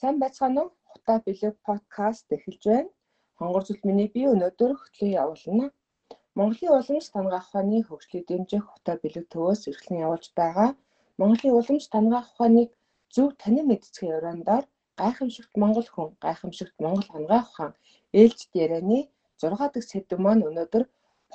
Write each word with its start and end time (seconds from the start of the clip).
Сайн 0.00 0.16
байцгаана 0.22 0.60
уу? 0.62 0.70
Хутаа 0.90 1.18
бэлэг 1.26 1.54
подкаст 1.68 2.26
эхэлж 2.36 2.62
байна. 2.70 2.90
Хонгор 3.38 3.62
зүйл 3.66 3.82
миний 3.88 4.08
би 4.14 4.22
өнөөдөр 4.32 4.72
хөтлөө 4.78 5.10
явуулна. 5.22 5.66
Монголын 6.38 6.74
уламж 6.78 7.06
тангаах 7.14 7.46
ухааны 7.48 7.78
хөгжлийг 7.82 8.24
дэмжих 8.30 8.64
хутаа 8.68 8.96
бэлэг 9.02 9.26
төвөөс 9.32 9.62
эрхлэн 9.70 10.02
явуулж 10.06 10.26
байгаа. 10.40 10.70
Монголын 11.20 11.56
уламж 11.58 11.84
тангаах 11.94 12.28
ухааныг 12.30 12.70
зөв 13.14 13.28
танин 13.42 13.66
мэдцгийн 13.68 14.14
өрөөндөө 14.18 14.60
гайхамшигт 15.00 15.52
Монгол 15.62 15.88
хүн, 15.90 16.08
гайхамшигт 16.24 16.76
Монгол 16.84 17.08
хангаах 17.10 17.46
ухаан 17.50 17.72
ээлжид 18.20 18.52
ярианы 18.64 18.98
6 19.42 19.50
дахь 19.74 19.88
сэдв 19.90 20.18
маань 20.24 20.46
өнөөдөр 20.48 20.84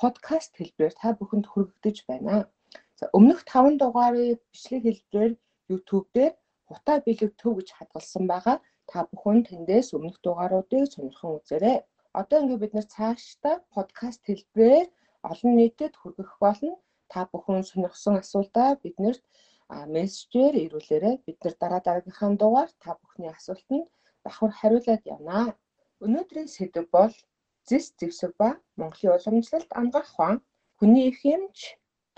подкаст 0.00 0.52
хэлбэрээр 0.56 0.94
та 1.00 1.08
бүхэнд 1.18 1.46
хүргэгдэж 1.52 1.96
байна. 2.08 2.48
За 2.98 3.04
өмнөх 3.16 3.40
5 3.44 3.76
дугаарын 3.82 4.40
бичлэг 4.52 4.82
хэлбэрээр 4.88 5.32
YouTube 5.68 6.08
дээр 6.16 6.34
хутаа 6.68 6.98
бэлэг 7.06 7.32
төв 7.40 7.52
гэж 7.58 7.68
хадгалсан 7.74 8.24
байгаа. 8.32 8.56
Та 8.90 8.98
бүхэн 9.10 9.40
тэндээс 9.48 9.88
өмнөх 9.96 10.16
дугааруудыг 10.24 10.84
сонирхон 10.92 11.32
үзээрэй. 11.38 11.78
Одоо 12.20 12.38
ингээд 12.40 12.62
бид 12.62 12.72
нэр 12.74 12.86
цаашдаа 12.94 13.56
подкаст 13.74 14.20
хэлбэрээр 14.24 14.88
олон 15.30 15.52
нийтэд 15.58 15.94
хүргэх 15.96 16.32
болно. 16.44 16.72
Та 17.12 17.20
бүхэн 17.32 17.62
сонирхсон 17.70 18.14
асуултаа 18.22 18.68
биднэрт 18.82 19.24
мессежээр 19.94 20.54
ирүүлээрэй. 20.64 21.16
Бид 21.26 21.38
нар 21.44 21.54
дараа 21.62 21.80
дараагийнхаа 21.84 22.30
дугаар 22.42 22.70
та 22.82 22.90
бүхний 23.00 23.30
асуултанд 23.32 23.86
давхар 24.24 24.52
хариулаад 24.60 25.02
явна. 25.14 25.40
Өнөөдрийн 26.04 26.50
сэдэв 26.56 26.86
бол 26.96 27.14
зэс 27.68 27.86
зэвсэг 27.98 28.32
ба 28.40 28.48
Монголын 28.78 29.16
уламжлалт 29.16 29.70
ангаах 29.80 30.08
ухаан, 30.12 30.38
хүний 30.76 31.08
эмч, 31.34 31.58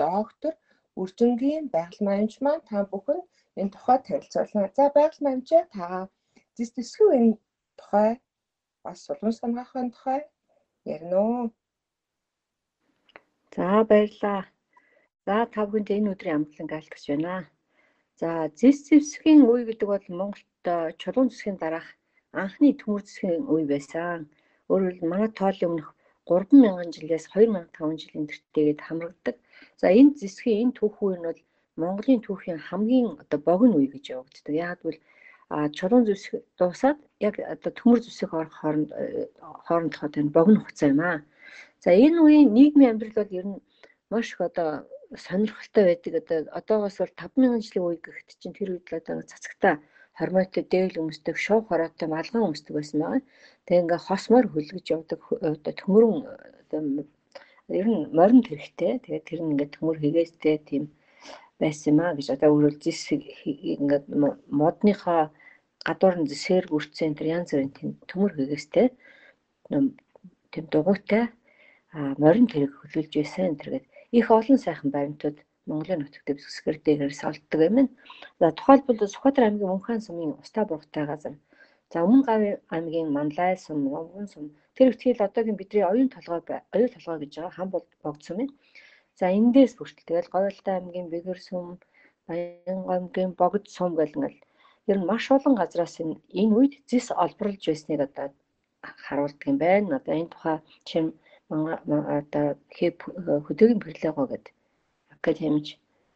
доктор, 0.02 0.52
үржингийн 1.00 1.64
байгаль 1.74 2.06
маягч 2.06 2.34
маань 2.44 2.66
та 2.68 2.76
бүхэн 2.90 3.20
энэ 3.60 3.72
тухай 3.74 3.98
танилцуулна. 4.06 4.68
За 4.76 4.84
байгаль 4.96 5.24
маягчаа 5.26 5.62
та 5.74 5.86
зэс 6.56 6.70
зэвсгийн 6.74 7.26
тухай 7.78 8.10
бас 8.84 9.00
уламжлалт 9.10 9.46
ангаахын 9.46 9.88
тухай 9.94 10.20
ярина 10.94 11.18
уу? 11.28 11.44
За 13.54 13.68
баярлаа. 13.90 14.42
За 15.26 15.36
та 15.52 15.60
бүхэнд 15.66 15.88
энэ 15.96 16.10
өдрийн 16.12 16.36
амтлан 16.38 16.68
гаалтгч 16.70 17.04
байна. 17.10 17.36
За 18.20 18.30
зэс 18.58 18.78
зэвсгийн 18.88 19.40
үе 19.50 19.62
гэдэг 19.68 19.88
бол 19.92 20.06
Монголд 20.18 20.66
чулуун 21.00 21.28
зэвсгийн 21.28 21.58
дараах 21.60 21.88
анхны 22.42 22.68
төмөр 22.80 23.02
зэвсгийн 23.04 23.44
үе 23.52 23.64
байсан. 23.72 24.20
Өөрөөр 24.70 24.96
манай 25.10 25.30
тоолын 25.38 25.68
өмнөх 25.68 25.88
3000 26.26 26.90
жилээс 26.96 27.26
2500 27.30 28.02
жилийн 28.02 28.26
тэртээгээд 28.26 28.80
хамрагддаг. 28.82 29.36
За 29.80 29.86
энэ 29.98 30.18
зэсгийн 30.20 30.60
энэ 30.62 30.76
түүх 30.78 30.96
үе 31.02 31.16
нь 31.18 31.26
бол 31.28 31.40
Монголын 31.80 32.24
түүхийн 32.26 32.60
хамгийн 32.68 33.08
одоо 33.22 33.38
богино 33.48 33.76
үе 33.78 33.88
гэж 33.94 34.04
явагддаг. 34.16 34.54
Яг 34.54 34.78
бол 34.82 34.98
чулуун 35.76 36.04
зэвсэг 36.08 36.42
дуусаад 36.58 36.98
яг 37.28 37.34
одоо 37.54 37.70
төмөр 37.78 38.00
зэвсэг 38.02 38.30
орох 38.34 38.54
хооронд 38.58 38.90
хоорондох 39.66 40.02
одоо 40.02 40.20
энэ 40.22 40.36
богино 40.36 40.58
хугацаа 40.60 40.88
юм 40.90 41.00
аа. 41.00 41.18
За 41.84 41.90
энэ 41.94 42.18
үеийн 42.24 42.48
нийгмийн 42.56 42.90
амьдрал 42.90 43.18
бол 43.20 43.36
ер 43.38 43.46
нь 43.46 43.62
маш 44.10 44.26
их 44.32 44.40
одоо 44.40 44.70
сонирхолтой 45.14 45.84
байдаг. 45.86 46.12
Одоо 46.20 46.38
одоогоос 46.58 46.96
бол 46.98 47.14
5000 47.14 47.62
жилийн 47.66 47.86
үе 47.86 47.98
гэхэд 48.02 48.40
чинь 48.40 48.56
тэр 48.58 48.70
үед 48.74 48.86
л 48.90 48.98
одоо 48.98 49.22
цацагтаа 49.30 49.74
хормойтой 50.18 50.64
дээл 50.72 51.00
өмсдөг, 51.02 51.36
шов 51.36 51.68
хороотой 51.68 52.08
малган 52.08 52.48
өмсдөг 52.48 52.72
байсан 52.76 52.98
байгаа. 53.00 53.22
Тэгээ 53.66 53.82
ингээ 53.84 54.06
хосмор 54.08 54.44
хөлгөж 54.48 54.86
явдаг 54.96 55.20
одоо 55.50 55.72
төмөрөн 55.80 56.16
ер 57.80 57.86
нь 57.92 58.00
морин 58.16 58.42
тэрэгтэй. 58.46 58.92
Тэгээ 59.04 59.26
тэр 59.28 59.40
нь 59.42 59.52
ингээ 59.52 59.74
төмөр 59.76 59.96
хийгээстэй 60.00 60.56
тийм 60.68 60.84
байсан 61.60 61.92
юм 61.92 62.00
а 62.04 62.16
гэж 62.16 62.26
одоо 62.34 62.48
өөрөөр 62.52 62.76
зэсэг 62.84 63.20
ингээ 63.44 64.00
модныхоо 64.60 65.22
гадуур 65.86 66.16
нь 66.20 66.28
зэсээр 66.30 66.64
бүрдсэн 66.72 67.12
тэр 67.16 67.28
янз 67.36 67.50
бүрийн 67.52 67.72
тийм 67.76 67.90
төмөр 68.08 68.32
хийгээстэй 68.36 68.88
тийм 70.52 70.64
дугуйтай 70.72 71.24
морин 72.22 72.46
тэрэг 72.52 72.72
хөлөөлж 72.76 73.12
байсан. 73.16 73.56
тэргээд 73.60 73.86
их 74.18 74.26
олон 74.38 74.58
сайхан 74.64 74.90
баримтууд 74.92 75.38
Монголын 75.68 76.00
нутагт 76.02 76.28
бүсгэр 76.38 76.76
дээрээс 76.84 77.22
олддог 77.28 77.60
юм. 77.68 77.76
За 78.40 78.46
тухайлбал 78.58 78.98
Сүхбаатар 79.12 79.44
аймгийн 79.46 79.70
Мөнхөн 79.72 80.00
сумын 80.06 80.38
Устаа 80.42 80.64
бургатай 80.66 81.04
газар. 81.10 81.34
За 81.92 81.98
Өмнө 82.06 82.24
Гавь 82.28 82.48
аймгийн 82.74 83.08
Манлай 83.16 83.54
сум, 83.64 83.78
Монгон 83.94 84.26
сум 84.32 84.44
тэр 84.76 84.88
ихтгэл 84.90 85.26
одоогийн 85.26 85.58
бидний 85.58 85.84
оюун 85.90 86.10
толгой 86.14 86.40
оюун 86.74 86.92
толгой 86.94 87.18
гэж 87.20 87.32
байгаа 87.34 87.54
хам 87.56 87.68
богд 88.04 88.22
сум 88.26 88.38
юм. 88.44 88.50
За 89.18 89.26
эндээс 89.38 89.72
бүртэл 89.76 90.08
тэгэл 90.08 90.32
Говьлтай 90.34 90.74
аймгийн 90.76 91.10
Бэгэр 91.12 91.40
сум, 91.48 91.66
Баян 92.26 92.80
аймгийн 92.94 93.32
Богд 93.40 93.64
сум 93.76 93.90
гэл 93.98 94.16
ингээл 94.16 94.40
ер 94.90 94.98
нь 94.98 95.08
маш 95.10 95.24
олон 95.36 95.54
газраас 95.60 95.94
энэ 96.40 96.54
үед 96.58 96.74
зис 96.90 97.06
олборлж 97.24 97.62
байсныг 97.66 98.00
одоо 98.06 98.26
харуулдаг 99.04 99.46
юм 99.50 99.58
байна. 99.64 99.96
Одоо 99.98 100.14
энэ 100.20 100.32
тухай 100.34 100.58
чинь 100.88 101.10
одоо 102.18 102.46
хөдөөгийн 103.46 103.82
прилего 103.82 104.24
гэдэг 104.30 104.55
гэж 105.26 105.38
хэмж 105.42 105.66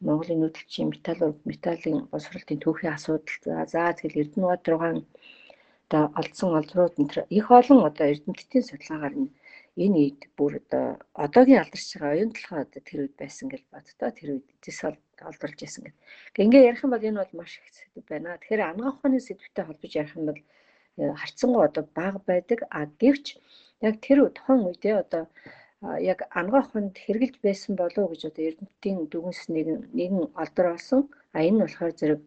Монголын 0.06 0.40
нүүдэлчийн 0.40 0.88
металл 0.92 1.36
металлын 1.50 1.98
боловсролтын 2.10 2.62
түүхийн 2.64 2.94
асуудал 2.96 3.66
за 3.72 3.92
тэгэл 3.98 4.20
Эрдэнэбаат 4.22 4.64
руугаан 4.68 4.98
одоо 5.90 6.04
олдсон 6.20 6.50
олдрууд 6.58 6.94
энэ 7.02 7.26
их 7.38 7.46
олон 7.50 7.80
одоо 7.90 8.06
эрдэмтдийн 8.12 8.64
судалгаагаар 8.66 9.14
энэ 9.84 9.96
үед 10.02 10.20
бүр 10.38 10.52
одоо 10.62 10.84
одоогийн 11.24 11.62
алдарч 11.62 11.88
байгаа 11.94 12.14
оюун 12.14 12.32
толгой 12.34 12.60
одоо 12.62 12.80
тэр 12.86 12.98
үед 13.02 13.14
байсан 13.18 13.46
гэж 13.50 13.62
боддоо 13.72 14.10
тэр 14.14 14.28
үед 14.34 14.46
зэс 14.62 14.80
олдруулж 15.28 15.58
байсан 15.60 15.82
гэдэг. 15.84 16.00
Ингээ 16.46 16.68
ярих 16.70 16.84
юм 16.84 16.92
бол 16.94 17.08
энэ 17.08 17.20
бол 17.20 17.34
маш 17.38 17.52
их 17.58 17.68
сэдв 17.74 18.06
байна. 18.06 18.38
Тэгэхээр 18.38 18.62
ангаах 18.70 18.96
ухааны 18.98 19.18
сэдвтэй 19.20 19.64
холбож 19.66 19.92
ярих 20.02 20.14
юм 20.16 20.24
бол 20.30 20.40
э, 21.00 21.12
харьцангуй 21.20 21.62
одоо 21.66 21.84
бага 21.98 22.20
байдаг. 22.30 22.58
А 22.70 22.86
гэвч 23.00 23.26
яг 23.86 23.94
тэр 24.04 24.18
тухайн 24.30 24.62
үедээ 24.70 24.96
одоо 25.04 25.22
яг 25.82 26.20
ангаа 26.40 26.62
хонд 26.68 26.94
хэрглэж 27.04 27.34
байсан 27.46 27.72
болов 27.76 28.02
уу 28.04 28.12
гэж 28.12 28.22
одоо 28.28 28.44
эрдэмтдийн 28.48 28.98
дүгнс 29.12 29.40
нэг 29.54 29.66
нэгэн 29.96 30.24
олдор 30.42 30.66
олсон. 30.76 31.00
А 31.32 31.38
энэ 31.46 31.56
нь 31.56 31.62
болохоор 31.64 31.92
зэрэг 32.00 32.20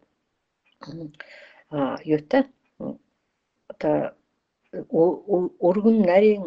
а 1.69 1.97
юутай 2.16 2.44
одоо 3.72 3.96
өргөн 5.68 5.97
нарийн 6.09 6.44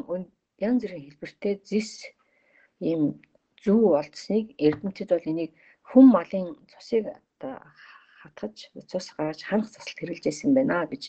янз 0.66 0.80
бүрийн 0.82 1.04
хэлбэртэй 1.06 1.54
зис 1.70 1.90
ийм 2.88 3.02
зүү 3.62 3.80
болцсныг 3.94 4.46
эрдэмтэд 4.66 5.10
бол 5.12 5.30
энийг 5.32 5.52
хүм 5.88 6.06
малын 6.16 6.46
цусыг 6.70 7.04
одоо 7.14 7.54
хатгаж 8.20 8.56
цус 8.90 9.06
гаргаж 9.14 9.40
ханах 9.46 9.68
заслалт 9.70 9.98
хэрэгжилж 10.00 10.26
байсан 10.26 10.50
байна 10.58 10.78
гэж 10.90 11.02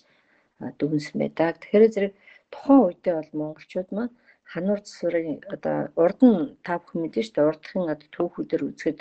дүгнсэн 0.80 1.18
байдаг. 1.22 1.58
Тэгэхээр 1.58 1.94
зэрэг 1.94 2.14
тухайн 2.54 2.82
үедээ 2.86 3.16
бол 3.18 3.32
монголчууд 3.40 3.90
маань 3.94 4.14
хануур 4.52 4.80
засварын 4.84 5.40
одоо 5.56 5.78
урд 6.04 6.20
нь 6.30 6.40
та 6.66 6.74
бүхэн 6.80 7.02
мэдэн 7.02 7.24
шүү 7.24 7.36
дээ 7.36 7.50
урдхын 7.52 7.92
одоо 7.94 8.10
түүхүүдээр 8.16 8.64
үзэхэд 8.70 9.00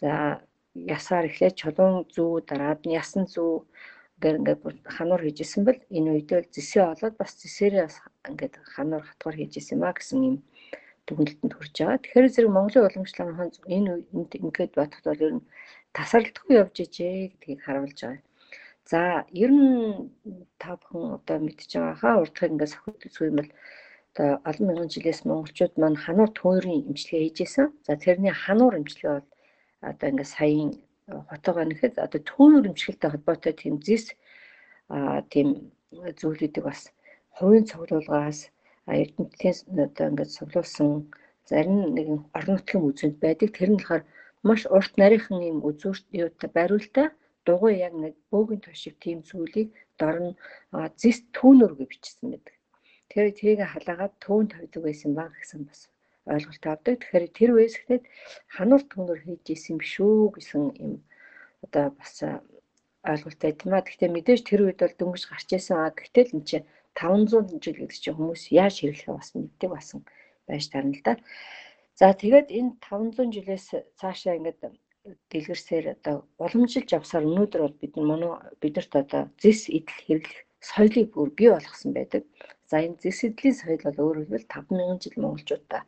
за 0.00 0.10
ясаар 0.96 1.24
эхлээд 1.28 1.54
чулуун 1.60 1.96
зүү 2.14 2.30
дараад 2.48 2.80
нь 2.84 2.96
ясан 3.02 3.24
зүү 3.34 3.52
гэр 4.22 4.38
ингээд 4.38 4.60
хануур 4.96 5.22
хийжсэн 5.24 5.62
бол 5.66 5.80
энэ 5.96 6.10
үедээ 6.12 6.40
зэсээ 6.54 6.84
олоод 6.92 7.14
бас 7.18 7.32
зэсээрээ 7.40 7.84
бас 7.86 7.96
ингээд 8.30 8.54
хануур 8.74 9.02
хатгаар 9.06 9.36
хийжсэн 9.38 9.78
маа 9.80 9.94
гэсэн 9.96 10.20
юм 10.28 10.36
дүгнэлтэнд 11.06 11.52
хүрч 11.54 11.76
байгаа. 11.78 12.02
Тэгэхээр 12.02 12.32
зэрэг 12.34 12.52
Монголын 12.54 12.86
уламжлалын 12.88 13.36
хон 13.36 13.50
энэ 13.76 13.92
ингээд 14.12 14.72
бодоход 14.78 15.06
бол 15.08 15.24
ер 15.26 15.32
нь 15.36 15.46
тасралтгүй 15.96 16.52
явж 16.62 16.76
ижээ 16.84 17.14
гэдгийг 17.30 17.60
харуулж 17.64 17.98
байгаа. 18.00 18.22
За 18.90 19.00
ер 19.42 19.50
нь 19.52 20.08
та 20.60 20.70
бүхэн 20.80 21.04
одоо 21.18 21.36
мэдчихэж 21.44 21.72
байгаа 21.76 21.96
хаа 22.00 22.20
урдхыг 22.22 22.52
ингээд 22.52 22.72
сохид 22.72 23.04
үзэх 23.06 23.28
юм 23.28 23.36
бол 23.40 23.50
одоо 24.14 24.38
олон 24.48 24.66
мянган 24.66 24.90
жилээс 24.94 25.20
монголчууд 25.26 25.74
маань 25.78 25.98
хануур 26.04 26.30
төвөрийн 26.38 26.86
имчилгээ 26.88 27.22
хийжсэн. 27.34 27.66
За 27.86 27.92
тэрний 28.04 28.30
хануур 28.30 28.74
имчилгээ 28.78 29.12
бол 29.18 29.28
одоо 29.90 30.08
ингээд 30.10 30.34
саяын 30.36 30.70
хотоогоо 31.30 31.64
нэхэд 31.66 31.94
одоо 32.06 32.20
төвөр 32.30 32.64
имчилгээтэй 32.70 33.10
холбоотой 33.10 33.54
тийм 33.58 33.74
зис 33.86 34.04
а 34.94 35.22
тийм 35.32 35.48
зүйлүүдийг 36.20 36.64
бас 36.68 36.80
хувийн 37.36 37.66
цуглуулгаас 37.70 38.38
эрдэмтдийн 38.86 39.56
одоо 39.86 40.06
ингээд 40.10 40.34
цуглуулсан 40.36 40.88
зарим 41.50 41.78
нэгэн 41.96 42.18
орон 42.38 42.54
нутгийн 42.54 42.86
үзэнд 42.88 43.16
байдаг. 43.24 43.48
Тэр 43.52 43.70
нь 43.74 43.78
болохоор 43.80 44.04
маш 44.46 44.60
урт 44.76 44.92
нарийнхан 45.00 45.42
юм 45.50 45.58
үзүүрт 45.68 46.06
юутай 46.22 46.50
бариултаа 46.58 47.08
дугуй 47.46 47.74
яг 47.86 47.94
нэг 48.02 48.14
бөөгийн 48.30 48.62
тушиг 48.64 48.94
тийм 49.04 49.18
зүйлийг 49.28 49.68
дор 49.98 50.16
нь 50.24 50.32
зис 51.00 51.18
түүнөр 51.36 51.72
гэж 51.78 51.88
бичсэн 51.90 52.26
байдаг. 52.32 52.54
Тэр 53.10 53.26
тэрийг 53.38 53.60
халаагаад 53.68 54.14
төвөнд 54.24 54.50
тавьдаг 54.52 54.82
байсан 54.84 55.10
баг 55.18 55.32
гэсэн 55.36 55.60
бас 55.68 55.80
ойлголт 56.32 56.64
авдаг. 56.66 56.94
Тэгэхээр 57.00 57.26
тэр 57.38 57.50
үесгтээ 57.54 58.00
хануур 58.54 58.82
түнгээр 58.88 59.20
хийж 59.24 59.44
исэн 59.54 59.76
биш 59.80 59.94
үү 60.00 60.32
гэсэн 60.36 60.62
юм 60.84 60.92
одоо 61.64 61.86
бас 62.00 62.14
ойлголттой 63.04 63.52
тийм 63.56 63.72
аа. 63.76 63.84
Гэхдээ 63.84 64.10
мэдээж 64.12 64.40
тэр 64.48 64.60
үед 64.64 64.80
бол 64.80 64.96
дөнгөж 64.98 65.24
гарч 65.28 65.48
исэн 65.52 65.76
аа. 65.76 65.92
Гэтэл 65.92 66.34
энэ 66.36 66.48
чинь 66.48 66.66
500 66.96 67.60
жил 67.62 67.76
гэдэг 67.78 67.98
чинь 68.00 68.16
хүмүүс 68.16 68.42
яаж 68.54 68.74
хэрэглэхээ 68.80 69.14
бас 69.18 69.30
мэддэг 69.34 69.70
басан 69.74 70.00
байж 70.48 70.64
тарна 70.72 70.94
л 70.96 71.04
да. 71.04 71.14
За 71.98 72.06
тэгээд 72.22 72.48
энэ 72.58 72.72
500 72.80 73.34
жилээс 73.34 73.66
цаашаа 73.98 74.34
ингээд 74.38 74.60
дэлгэрсээр 75.30 75.86
одоо 75.94 76.16
уламжилж 76.44 76.88
явсаар 76.98 77.28
өнөөдөр 77.28 77.60
бол 77.62 77.76
бид 77.82 77.92
нар 77.96 78.22
бидэрт 78.62 78.92
одоо 79.02 79.22
зэс 79.42 79.68
идэл 79.68 80.00
хэрэглэх 80.04 80.40
соёлыг 80.68 81.08
бүр 81.12 81.30
бий 81.38 81.50
болгосон 81.52 81.90
байдаг. 81.92 82.22
За 82.70 82.76
энэ 82.84 83.00
зэс 83.02 83.18
эдлийн 83.28 83.56
соёл 83.58 83.82
бол 83.86 84.02
өөрөөр 84.04 84.28
хэлбэл 84.28 84.52
5000 84.52 85.02
жил 85.02 85.16
монголчуудаа 85.22 85.82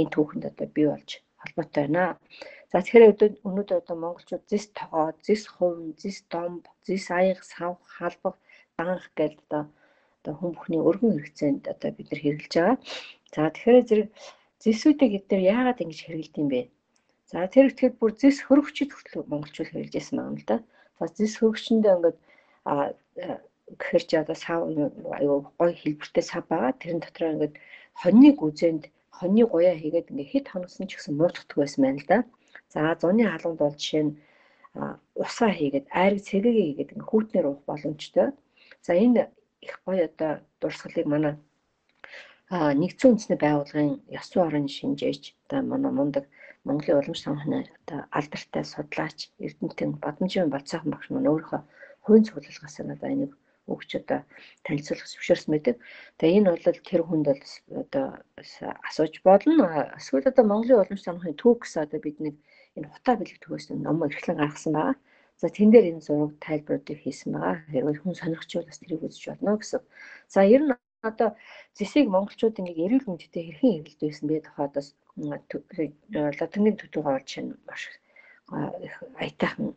энэ 0.00 0.12
түүхэнд 0.14 0.44
одоо 0.50 0.68
бий 0.76 0.86
болж 0.90 1.10
холбоотой 1.40 1.84
байна. 1.86 2.04
За 2.70 2.82
тэгэхээр 2.82 3.42
өнөөдөр 3.48 3.78
одоо 3.82 3.96
монголчууд 4.00 4.44
зэс 4.50 4.66
тогоо, 4.78 5.06
зэс 5.26 5.42
хувь, 5.54 5.94
зэс 6.00 6.18
домб, 6.32 6.62
зэс 6.86 7.06
аяг, 7.18 7.40
сав, 7.52 7.78
халбах, 7.94 8.36
данх 8.78 9.04
гэдэг 9.18 9.40
одоо 9.46 9.62
одоо 10.24 10.34
хүн 10.40 10.52
бүхний 10.56 10.80
өргөн 10.88 11.12
хэрэгцээнд 11.14 11.62
одоо 11.68 11.90
бид 11.92 12.08
нар 12.10 12.20
хэрэгжилж 12.22 12.54
байгаа. 12.56 12.78
За 13.34 13.40
тэгэхээр 13.52 13.86
зэрэг 13.88 14.08
зэсүүдийг 14.62 15.12
эдгээр 15.18 15.42
яагаад 15.54 15.82
ингэж 15.84 16.00
хэрэгэлдэг 16.02 16.40
юм 16.42 16.48
бэ? 16.50 16.60
За 17.30 17.44
тэр 17.52 17.68
ихтгэл 17.68 18.00
бүр 18.00 18.12
зэс 18.16 18.36
хөрөгчд 18.48 18.90
хүртэл 18.92 19.28
монголчууд 19.28 19.68
хэрэгжилж 19.68 19.94
байсан 19.94 20.18
юм 20.24 20.36
л 20.40 20.46
да. 20.48 20.56
За 20.98 21.04
зэс 21.12 21.34
хөрөгчөндөө 21.38 21.92
ингээд 21.94 22.18
гэхэр 23.80 24.02
чи 24.08 24.16
одоо 24.22 24.36
сав 24.44 24.60
аюу 25.18 25.38
гой 25.58 25.72
хэлбэртэй 25.80 26.24
сав 26.24 26.42
байгаа. 26.50 26.72
Тэрэн 26.80 27.00
дотор 27.02 27.24
ингээд 27.32 27.54
хоньныг 28.00 28.36
үзэнд 28.46 28.84
хоньны 29.18 29.42
гуяа 29.52 29.76
хийгээд 29.78 30.10
ингээд 30.10 30.32
хит 30.32 30.46
хоногсон 30.50 30.86
ч 30.88 30.92
гэсэн 30.96 31.14
муутгадаг 31.16 31.56
байсан 31.58 31.80
байна 31.82 32.00
л 32.02 32.08
да. 32.12 32.18
За 32.72 32.80
зуны 33.00 33.24
халуунд 33.26 33.60
бол 33.62 33.76
жишээ 33.78 34.04
нь 34.06 34.12
усаа 35.24 35.50
хийгээд 35.54 35.86
айраг 36.00 36.20
цэгийг 36.28 36.56
хийгээд 36.58 36.92
ингээд 36.92 37.08
хүүтнэр 37.10 37.46
уух 37.48 37.60
боломжтой. 37.68 38.28
За 38.86 38.92
энэ 39.04 39.22
их 39.66 39.74
гоё 39.86 40.04
одоо 40.10 40.32
дурсгалыг 40.60 41.06
манай 41.08 41.34
нэгдсэн 42.80 43.10
үндэсний 43.10 43.38
байгууллагын 43.40 43.92
ёс 44.18 44.26
зүйн 44.30 44.46
орон 44.46 44.66
шинжээч 44.76 45.22
одоо 45.44 45.60
манай 45.72 45.92
мундаг 45.94 46.24
Монголын 46.66 46.98
уламж 47.00 47.20
санхны 47.22 47.58
одоо 47.80 48.00
алдартай 48.18 48.64
судлаач 48.64 49.18
Эрдэнэтэн 49.44 49.90
Бадамжийн 50.02 50.52
Бацаахан 50.52 50.90
багш 50.92 51.06
маань 51.10 51.30
өөрийнхөө 51.30 51.60
хувийн 52.04 52.24
цуглуулгаас 52.26 52.76
надад 52.78 53.12
энийг 53.14 53.32
өгч 53.72 53.90
одоо 54.00 54.20
танилцуулах 54.64 55.08
зөвшөөрсөн 55.08 55.52
байдаг. 55.54 55.76
Тэгээ 56.18 56.38
энэ 56.38 56.50
бол 56.52 56.64
тэр 56.64 57.02
хүнд 57.04 57.26
бол 57.28 57.44
одоо 57.82 58.06
асууж 58.88 59.14
болно. 59.24 59.64
Эсвэл 59.98 60.30
одоо 60.30 60.44
Монголын 60.44 60.80
уламж 60.84 61.02
түүх 61.40 61.58
гэсэн 61.64 61.84
одоо 61.86 62.00
бид 62.04 62.18
нэг 62.20 62.34
энэ 62.76 62.90
хутаа 62.92 63.14
бэлэг 63.16 63.38
төгөөс 63.40 63.66
ном 63.72 64.04
эрхлэн 64.04 64.40
гаргасан 64.40 64.72
байгаа. 64.76 64.96
За 65.40 65.46
тэн 65.48 65.70
дээр 65.70 65.90
энэ 65.90 66.04
зураг 66.06 66.32
тайлбаруудыг 66.44 66.98
хийсэн 67.00 67.30
байгаа. 67.34 67.56
Хэрвээ 67.72 68.00
хүн 68.02 68.14
сонирхч 68.20 68.50
бол 68.54 68.68
бас 68.70 68.78
тэрийг 68.80 69.02
үзэж 69.06 69.24
болно 69.30 69.58
гэсэн. 69.58 69.80
За 70.34 70.40
ер 70.54 70.62
нь 70.62 70.72
одоо 71.02 71.30
зэсийг 71.78 72.06
монголчууд 72.08 72.60
ингээ 72.60 72.84
эрүүл 72.86 73.08
мэндэд 73.08 73.34
хэрхэн 73.34 73.84
байсан 74.00 74.26
бэ 74.28 74.46
тухайдас 74.46 74.88
латингийн 76.40 76.80
төдөө 76.80 77.04
олж 77.16 77.26
чинь 77.32 77.52
маш 77.68 77.82
их 78.86 78.94
аятайхан 79.20 79.74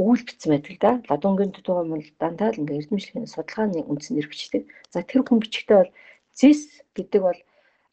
өгүүлбэлцсэн 0.00 0.50
байдаг 0.52 0.76
да. 0.84 0.92
Ладунгийн 1.10 1.52
төдөө 1.54 1.76
бол 1.92 2.06
дандаа 2.22 2.48
л 2.52 2.60
ингээ 2.60 2.80
эрдэмшлийн 2.80 3.26
судалгааны 3.30 3.80
үндсээр 3.90 4.28
бичдэг. 4.30 4.62
За 4.92 5.00
тэр 5.02 5.22
хүн 5.24 5.38
бичгтээ 5.42 5.78
бол 5.80 5.92
зэс 6.38 6.62
гэдэг 6.96 7.22
бол 7.24 7.40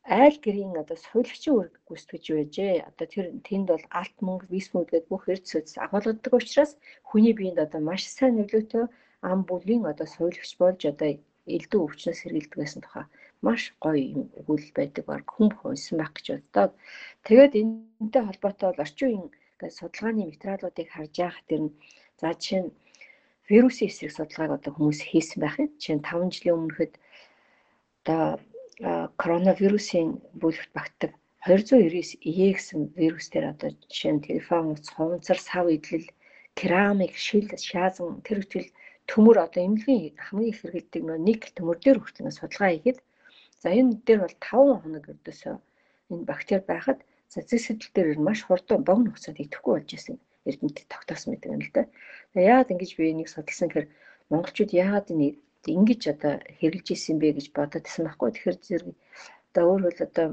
айл 0.06 0.38
гэрийн 0.45 0.74
одоо 0.81 0.98
суулгачийн 1.01 1.56
үүрэг 1.56 1.75
гүйцэтгэж 1.88 2.25
байжээ. 2.33 2.74
Одоо 2.89 3.07
тэр 3.10 3.25
тэнд 3.48 3.68
бол 3.74 3.86
алт 4.00 4.18
мөнгө, 4.22 4.45
виз 4.54 4.68
мөнгө 4.72 4.92
гэдэг 4.94 5.12
бүх 5.12 5.25
эрд 5.33 5.45
сөц 5.50 5.69
агуулгадаг 5.81 6.33
учраас 6.38 6.72
хүний 7.10 7.33
биед 7.33 7.57
одоо 7.66 7.81
маш 7.81 8.06
сайн 8.06 8.38
нөлөөтэй 8.38 8.86
ам 9.30 9.39
бүлийн 9.50 9.83
одоо 9.92 10.07
суулгачч 10.16 10.51
болж 10.62 10.81
одоо 10.92 11.10
элдв 11.56 11.77
өвчнөөс 11.86 12.19
сэргийлдэг 12.22 12.57
байсан 12.62 12.81
тухай 12.86 13.06
маш 13.45 13.62
гоё 13.83 14.01
юм 14.13 14.22
өгүүлэл 14.39 14.74
байдаг 14.80 15.04
баг 15.10 15.24
хүн 15.33 15.50
хойсон 15.60 15.98
байх 16.00 16.12
гэж 16.13 16.27
боддог. 16.33 16.72
Тэгээд 17.25 17.54
энэтэй 17.62 18.24
холбоотой 18.25 18.68
бол 18.69 18.83
орчин 18.86 19.07
үеийн 19.10 19.27
судалгааны 19.60 20.24
материалуудыг 20.31 20.88
харж 20.92 21.13
яах 21.28 21.40
тэр 21.48 21.62
нь 21.66 21.75
за 22.19 22.28
жишээ 22.34 22.62
нь 22.63 22.75
вирусын 23.50 23.88
эсрэг 23.90 24.12
судалгааг 24.13 24.52
одоо 24.57 24.72
хүмүүс 24.74 25.00
хийсэн 25.10 25.40
байх 25.42 25.56
юм. 25.62 25.69
Жишээ 25.80 25.96
нь 25.98 26.06
5 26.07 26.34
жилийн 26.34 26.57
өмнөхөд 26.60 26.94
одоо 28.02 28.24
коронавирусын 29.22 30.07
бүлэгт 30.42 30.72
багтдаг 30.78 31.12
299 31.46 32.19
ие 32.31 32.50
гэсэн 32.57 32.80
вирус 33.00 33.28
дээр 33.30 33.46
одоо 33.54 33.69
жишээ 33.92 34.13
нь 34.13 34.25
телефон 34.28 34.74
утас, 34.74 34.90
хуванцар, 34.92 35.40
сав 35.40 35.66
идэл, 35.69 36.08
керамик, 36.60 37.13
шил, 37.25 37.48
шаазан 37.69 38.25
тэр 38.25 38.42
үтэл 38.44 38.68
төмөр 39.12 39.38
одоо 39.46 39.62
эмнэлгийн 39.63 40.18
хамгийн 40.25 40.51
их 40.51 40.60
хэрэгэлдэг 40.60 41.04
нэг 41.28 41.40
төмөр 41.56 41.78
дээр 41.80 41.98
хүртэл 42.01 42.34
судалгаа 42.34 42.69
хийгээд 42.74 43.00
за 43.62 43.68
энэ 43.80 44.01
дээр 44.06 44.19
бол 44.25 44.38
5 44.42 44.81
хоног 44.81 45.04
өрдөөсөө 45.12 45.56
энэ 46.12 46.28
бактери 46.30 46.63
байхад 46.72 47.00
зэс 47.50 47.64
сэтэл 47.68 47.92
дээр 47.96 48.10
маш 48.28 48.40
хурдан 48.48 48.80
богино 48.88 49.12
хугацаанд 49.12 49.44
идэхгүй 49.44 49.74
болж 49.76 49.90
ирсэн 49.92 50.16
эрдэмтэд 50.48 50.88
тогтоосон 50.94 51.30
мэт 51.34 51.44
юм 51.50 51.62
л 51.66 51.72
да. 51.74 51.84
Яагаад 52.36 52.72
ингэж 52.74 52.92
би 52.96 53.12
энийг 53.12 53.30
судалсан 53.32 53.68
гэхээр 53.70 53.88
монголчууд 54.32 54.72
яагаад 54.72 55.08
ингэж 55.76 56.02
одоо 56.14 56.34
хэрэгжилж 56.60 56.88
исэн 56.94 57.18
бэ 57.20 57.36
гэж 57.38 57.48
бодоод 57.58 57.86
исэн 57.90 58.06
байхгүй. 58.06 58.30
Тэгэхээр 58.32 58.58
зэрэг 58.62 58.90
одоо 59.50 59.64
өөр 59.66 59.82
хөл 59.86 60.06
одоо 60.08 60.28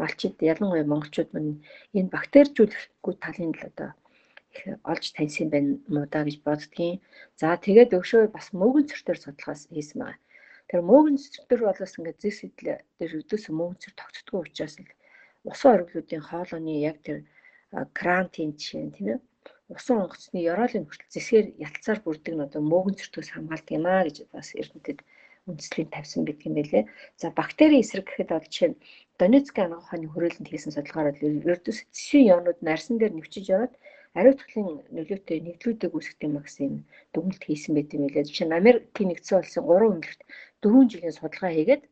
малчид 0.00 0.36
ялангуяа 0.52 0.86
монголчууд 0.88 1.30
мань 1.34 1.60
энэ 1.98 2.12
бактерижүүлэхгүй 2.14 3.14
талын 3.20 3.52
л 3.58 3.68
одоо 3.70 3.90
их 4.54 4.62
олж 4.92 5.04
таньсан 5.16 5.48
байна 5.52 5.70
муу 5.92 6.06
да 6.12 6.24
гэж 6.24 6.36
боддгийн. 6.46 6.96
За 7.40 7.56
тэгээд 7.66 7.96
өгшөө 7.98 8.22
бас 8.36 8.46
мөөгөн 8.60 8.88
цэртээр 8.88 9.18
судлахаас 9.20 9.62
хийсэн 9.68 9.98
байгаа. 10.00 10.20
Тэр 10.68 10.80
мөөгөн 10.88 11.16
цэртэр 11.20 11.60
болоос 11.64 11.92
ингээд 11.96 12.22
зэс 12.22 12.36
сэтэл 12.40 12.80
дээр 12.98 13.12
өдөөс 13.20 13.44
мөөгөн 13.58 13.80
цэр 13.82 13.94
тогтдгоо 13.96 14.40
учраас 14.44 14.76
л 14.80 14.88
усан 15.50 15.70
оргилуудын 15.76 16.22
хоолойны 16.28 16.74
яг 16.90 16.96
тэр 17.06 17.18
карантин 17.98 18.50
жишээ 18.58 18.90
тийм 18.96 19.08
ээ 19.12 19.18
усан 19.76 19.96
онгоцны 20.04 20.38
ёроолын 20.52 20.84
хүртэл 20.86 21.14
зэсгээр 21.14 21.46
ялцаар 21.66 21.98
бүрдэг 22.02 22.34
нь 22.34 22.44
одоо 22.46 22.62
мөөгөн 22.70 22.98
цэртгөөс 22.98 23.30
хамгаалдаг 23.32 23.76
юм 23.78 23.86
аа 23.88 24.02
гэж 24.06 24.16
бас 24.34 24.48
эрдэнэтэд 24.60 24.98
үндэслэл 25.48 25.94
тавьсан 25.94 26.22
байдаг 26.24 26.46
юм 26.48 26.54
байлээ. 26.56 26.84
За 27.20 27.26
бактери 27.38 27.76
эсрэг 27.80 28.06
гэхэд 28.08 28.30
бол 28.32 28.48
жишээ 28.52 28.68
нь 28.70 28.80
Донецкийн 29.20 29.66
анх 29.68 29.84
ухааны 29.84 30.08
хөрөөлөнд 30.10 30.48
хийсэн 30.48 30.72
судалгаараар 30.72 31.16
ердөөс 31.52 31.78
зэсийн 31.96 32.30
ёонууд 32.34 32.58
нарсан 32.68 32.96
дээр 32.96 33.12
нэвчиж 33.16 33.44
яваад 33.54 33.74
ариутгын 34.18 34.66
нөлөөтэй 34.96 35.38
нэгдлүүдийг 35.44 35.92
үүсгэх 35.94 36.24
юм 36.28 36.34
гэсэн 36.40 36.72
дүгнэлт 37.12 37.42
хийсэн 37.44 37.72
байт 37.74 37.90
юм 37.96 38.04
лээ. 38.08 38.28
Жишээ 38.28 38.48
нь 38.48 38.58
Америкийн 38.60 39.08
нэгдсэн 39.12 39.36
улсын 39.40 39.64
3 39.68 39.84
үнэлт 39.92 40.20
4 40.64 40.92
жилийн 40.92 41.16
судалгаа 41.16 41.52
хийгээд 41.52 41.82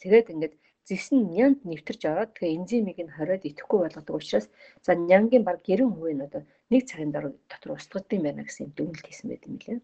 тэгээд 0.00 0.32
ингээд 0.32 0.54
зэс 0.88 1.06
нь 1.14 1.28
нянт 1.36 1.60
нэвтэрч 1.68 2.02
ороод 2.12 2.30
тэгээ 2.34 2.56
энзимийг 2.58 2.98
нь 3.02 3.14
хориод 3.16 3.42
идэхгүй 3.48 3.78
болгодог 3.82 4.14
учраас 4.20 4.46
за 4.84 4.92
нянгийн 5.10 5.44
баг 5.48 5.58
90% 5.64 6.16
нь 6.16 6.26
одоо 6.26 6.42
нэг 6.70 6.82
цагийн 6.88 7.12
дотор 7.14 7.70
устгагдсан 7.76 8.16
юм 8.18 8.24
байна 8.26 8.42
гэсэн 8.44 8.66
дүгнэлт 8.76 9.06
хийсэн 9.06 9.28
байт 9.30 9.44
юм 9.48 9.56
лээ. 9.62 9.78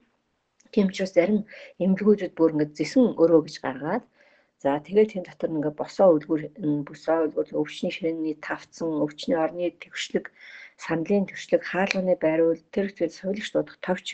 Тийм 0.72 0.86
учраас 0.90 1.12
зарим 1.16 1.40
эмнэлгүүдэд 1.82 2.32
бүр 2.36 2.52
ингээд 2.52 2.76
зэсэн 2.78 3.04
өрөө 3.22 3.40
гэж 3.44 3.56
гаргаад 3.64 4.04
За 4.62 4.76
тэгээд 4.76 5.10
тийм 5.12 5.24
дотор 5.24 5.50
ингээ 5.56 5.72
босоо 5.80 6.08
үлгүр 6.20 6.42
босоо 6.84 7.18
үлгүр 7.24 7.48
өвчний 7.60 7.92
ширээний 7.96 8.36
тавцсан 8.44 8.92
өвчний 9.04 9.38
орны 9.44 9.72
төвшлэг 9.80 10.28
сандлын 10.84 11.24
төвшлэг 11.28 11.62
хаалганы 11.64 12.14
байруул 12.20 12.60
тэр 12.74 12.92
зүйл 12.92 13.08
суулагч 13.08 13.48
дуудах 13.52 13.78
товч 13.80 14.06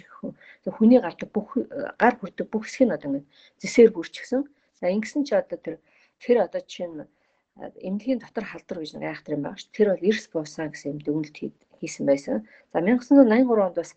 хүний 0.77 1.01
гардаг 1.03 1.29
бүх 1.35 1.49
гар 1.99 2.15
хүрдэг 2.19 2.47
бүх 2.47 2.63
хэсэг 2.71 2.87
нь 2.87 2.95
одоо 2.95 3.09
ингээ 3.11 3.27
зэсээр 3.59 3.91
бүрчихсэн. 3.91 4.43
За 4.79 4.87
ингэсэн 4.95 5.23
чи 5.27 5.35
одоо 5.35 5.59
тэр 5.59 5.77
тэр 6.23 6.37
одоо 6.47 6.61
жишээ 6.65 6.89
нь 6.89 7.05
эмнэлгийн 7.87 8.21
дотор 8.21 8.45
халдвар 8.49 8.79
гэж 8.81 8.91
нэг 8.95 9.05
айхтар 9.09 9.37
юм 9.37 9.43
байгаа 9.45 9.61
ш. 9.61 9.69
Тэр 9.77 9.89
бол 9.91 10.09
эрс 10.11 10.27
буусаа 10.33 10.69
гэсэн 10.69 10.91
юм 10.93 10.99
дүгнэлт 11.03 11.37
хийсэн 11.81 12.05
байсан. 12.07 12.37
За 12.73 12.79
1983 12.85 13.67
онд 13.67 13.77
бас 13.81 13.91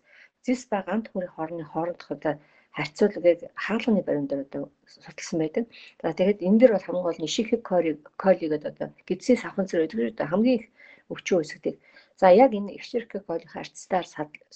зис 0.46 0.62
ба 0.70 0.78
гант 0.88 1.06
хүрийн 1.12 1.32
хоороны 1.34 1.64
хоорондох 1.68 2.10
одоо 2.16 2.34
харьцуулгыг 2.76 3.40
хаалганы 3.64 4.02
баримт 4.06 4.30
дээр 4.30 4.46
одоо 4.46 4.62
судалсан 4.86 5.38
байдаг. 5.40 5.64
За 6.02 6.16
тэгээд 6.18 6.44
энэ 6.46 6.58
дэр 6.60 6.72
бол 6.72 6.86
хамгийн 6.86 7.06
гол 7.06 7.20
нь 7.20 7.34
шихэг 7.36 7.60
коли 7.62 8.00
гэдэг 8.40 8.70
одоо 8.72 8.88
гидсийн 9.08 9.38
савхан 9.42 9.66
зэрэг 9.68 9.92
гэдэг 9.92 10.30
хамгийн 10.30 10.58
их 10.58 10.66
өвчин 11.12 11.36
үүсгдэг. 11.38 11.74
За 12.20 12.26
яг 12.44 12.50
энэ 12.58 12.74
экшерк 12.78 13.10
колийн 13.26 13.52
харьцаар 13.52 14.06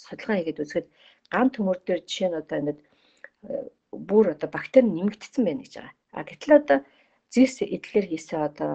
судалгаа 0.04 0.36
хийгээд 0.38 0.62
үзэхэд 0.62 0.86
ган 1.34 1.48
төмөр 1.50 1.78
дээр 1.84 2.00
жишээ 2.08 2.28
нь 2.30 2.40
одоо 2.40 2.56
ингээд 2.60 2.80
бүр 4.08 4.26
одоо 4.34 4.48
бактери 4.56 4.86
нэмэгдсэн 4.88 5.42
байна 5.44 5.62
гэж 5.64 5.74
байгаа. 5.76 5.94
А 6.16 6.22
гэтэл 6.28 6.52
одоо 6.60 6.78
зис 7.34 7.54
эдлэр 7.76 8.06
хийсэн 8.08 8.40
одоо 8.48 8.74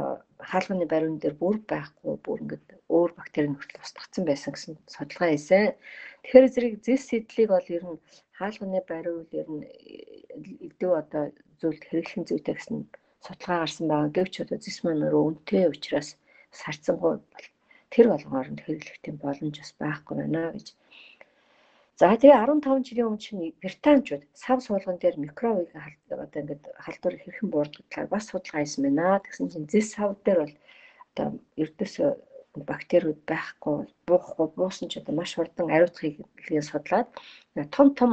хаалганы 0.49 0.85
бариун 0.91 1.17
дээр 1.19 1.35
бүр 1.41 1.57
байхгүй 1.71 2.13
бүр 2.25 2.39
ингээд 2.43 2.67
өөр 2.95 3.11
бактери 3.19 3.47
нөхцөл 3.49 3.83
устгацсан 3.83 4.23
байсан 4.27 4.51
гэсэн 4.53 4.73
судалгаа 4.93 5.29
хийсэн. 5.31 5.65
Тэгэхээр 6.23 6.47
зэрэг 6.53 6.73
зис 6.85 7.05
эдлийг 7.17 7.49
бол 7.51 7.67
ер 7.77 7.83
нь 7.87 8.01
хаалганы 8.39 8.79
бариул 8.91 9.27
ер 9.41 9.47
нь 9.55 9.63
эдүү 10.67 10.91
одоо 11.01 11.23
зүйлд 11.59 11.83
хэрэглэн 11.87 12.27
зүйтэй 12.27 12.55
гэсэн 12.57 12.77
судалгаа 13.25 13.59
гарсан 13.63 13.85
байгаа. 13.87 14.15
Гэвч 14.15 14.33
одоо 14.43 14.57
зис 14.61 14.77
маань 14.83 15.03
өөрөө 15.05 15.23
үнэтэй 15.27 15.65
учраас 15.73 16.09
сарцсангүй 16.59 17.13
тэр 17.93 18.05
болгоор 18.11 18.47
нь 18.51 18.63
хэрэглэх 18.63 18.97
тийм 19.03 19.15
боломж 19.23 19.55
бас 19.59 19.71
байхгүй 19.83 20.15
байна 20.19 20.43
гэж. 20.55 20.67
За 21.99 22.15
тэгээ 22.15 22.47
15 22.47 22.87
жилийн 22.87 23.07
өмнө 23.11 23.19
чинь 23.19 23.43
британчууд 23.59 24.23
сав 24.31 24.63
суулган 24.63 24.97
дээр 25.03 25.19
микробыг 25.19 25.67
одоо 25.75 26.39
ингээд 26.39 26.63
халдвар 26.83 27.15
хэрхэн 27.19 27.49
буурдаг 27.51 27.83
талаар 27.91 28.07
бас 28.15 28.23
судалгаа 28.31 28.63
хийсэн 28.63 28.83
байна. 28.87 29.19
Тэгсэн 29.19 29.51
чинь 29.51 29.67
зис 29.67 29.87
сав 29.99 30.15
дээр 30.23 30.39
бол 30.43 30.55
одоо 31.11 31.27
ердөөсөө 31.63 32.09
бактериуд 32.69 33.19
байхгүй 33.27 33.75
буухгүй 34.07 34.47
буусан 34.55 34.87
ч 34.87 34.93
одоо 35.03 35.13
маш 35.19 35.31
хурдан 35.35 35.67
ариутгыг 35.75 36.15
судлаад 36.71 37.07
том 37.75 37.87
том 37.99 38.11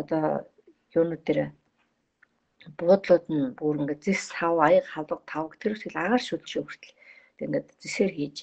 одоо 0.00 0.46
юунууд 0.94 1.22
дээр 1.26 1.40
буудлууд 2.78 3.26
нь 3.34 3.50
бүр 3.58 3.82
ингээд 3.82 4.06
зис 4.06 4.20
сав 4.30 4.54
аяг 4.62 4.86
хавдаг 4.94 5.20
тавг 5.26 5.52
тэр 5.58 5.74
ихэл 5.74 5.98
агаар 6.02 6.22
шүлжээ 6.22 6.62
хүртэл 6.62 6.98
ингээд 7.42 7.66
зисээр 7.82 8.12
хийж 8.14 8.36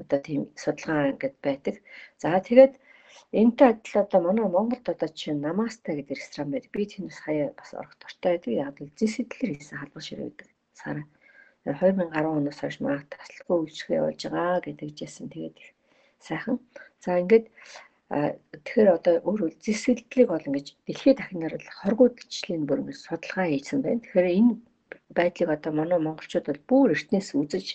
одоо 0.00 0.18
тийм 0.26 0.40
судалгаа 0.62 1.10
ингээд 1.12 1.36
байдаг. 1.46 1.76
За 2.22 2.38
тэгээд 2.48 2.74
энэтэй 3.32 3.68
адил 3.72 3.96
одоо 4.02 4.20
манай 4.22 4.46
Монголд 4.48 4.86
одоо 4.88 5.10
чинь 5.20 5.40
намаста 5.40 5.92
гэдэг 5.94 6.16
ресторан 6.18 6.50
байдаг. 6.52 6.70
Би 6.74 6.84
тэнд 6.86 7.12
сая 7.12 7.52
бас 7.58 7.70
орох 7.74 7.94
дуртай 8.00 8.32
байдаг. 8.36 8.52
Яг 8.66 8.76
л 8.80 8.92
зис 8.98 9.14
эдлэр 9.22 9.50
хийсэн 9.54 9.78
халбар 9.78 10.02
ширээ 10.04 10.26
байдаг. 10.28 10.48
Сараа 10.80 11.06
2010 11.64 12.36
оноос 12.38 12.58
хойш 12.60 12.76
маа 12.80 12.98
таслахгүй 13.12 13.56
үйлчлэгээ 13.60 13.98
явуулж 14.00 14.22
байгаа 14.32 14.64
гэдэгжсэн. 14.64 15.26
Тэгээд 15.28 15.56
их 15.62 15.70
сайхан. 16.26 16.56
За 17.04 17.20
ингээд 17.20 17.46
тэгэхээр 18.10 18.88
одоо 18.96 19.14
өөр 19.28 19.40
зэсгэлдлийг 19.64 20.28
бол 20.30 20.48
ингэж 20.48 20.66
дэлхийд 20.86 21.18
дахинаар 21.20 21.54
л 21.60 21.76
хоргууд 21.78 22.14
гिचлийн 22.18 22.66
бүр 22.66 22.82
ингэж 22.82 22.98
судалгаа 23.06 23.46
хийсэн 23.52 23.78
байна. 23.84 24.02
Тэгэхээр 24.02 24.28
энэ 24.38 24.52
байдлыг 25.16 25.50
одоо 25.56 25.72
манай 25.74 25.98
монголчууд 26.02 26.46
бол 26.48 26.62
бүр 26.70 26.88
эртнээс 26.94 27.28
үзэж 27.38 27.66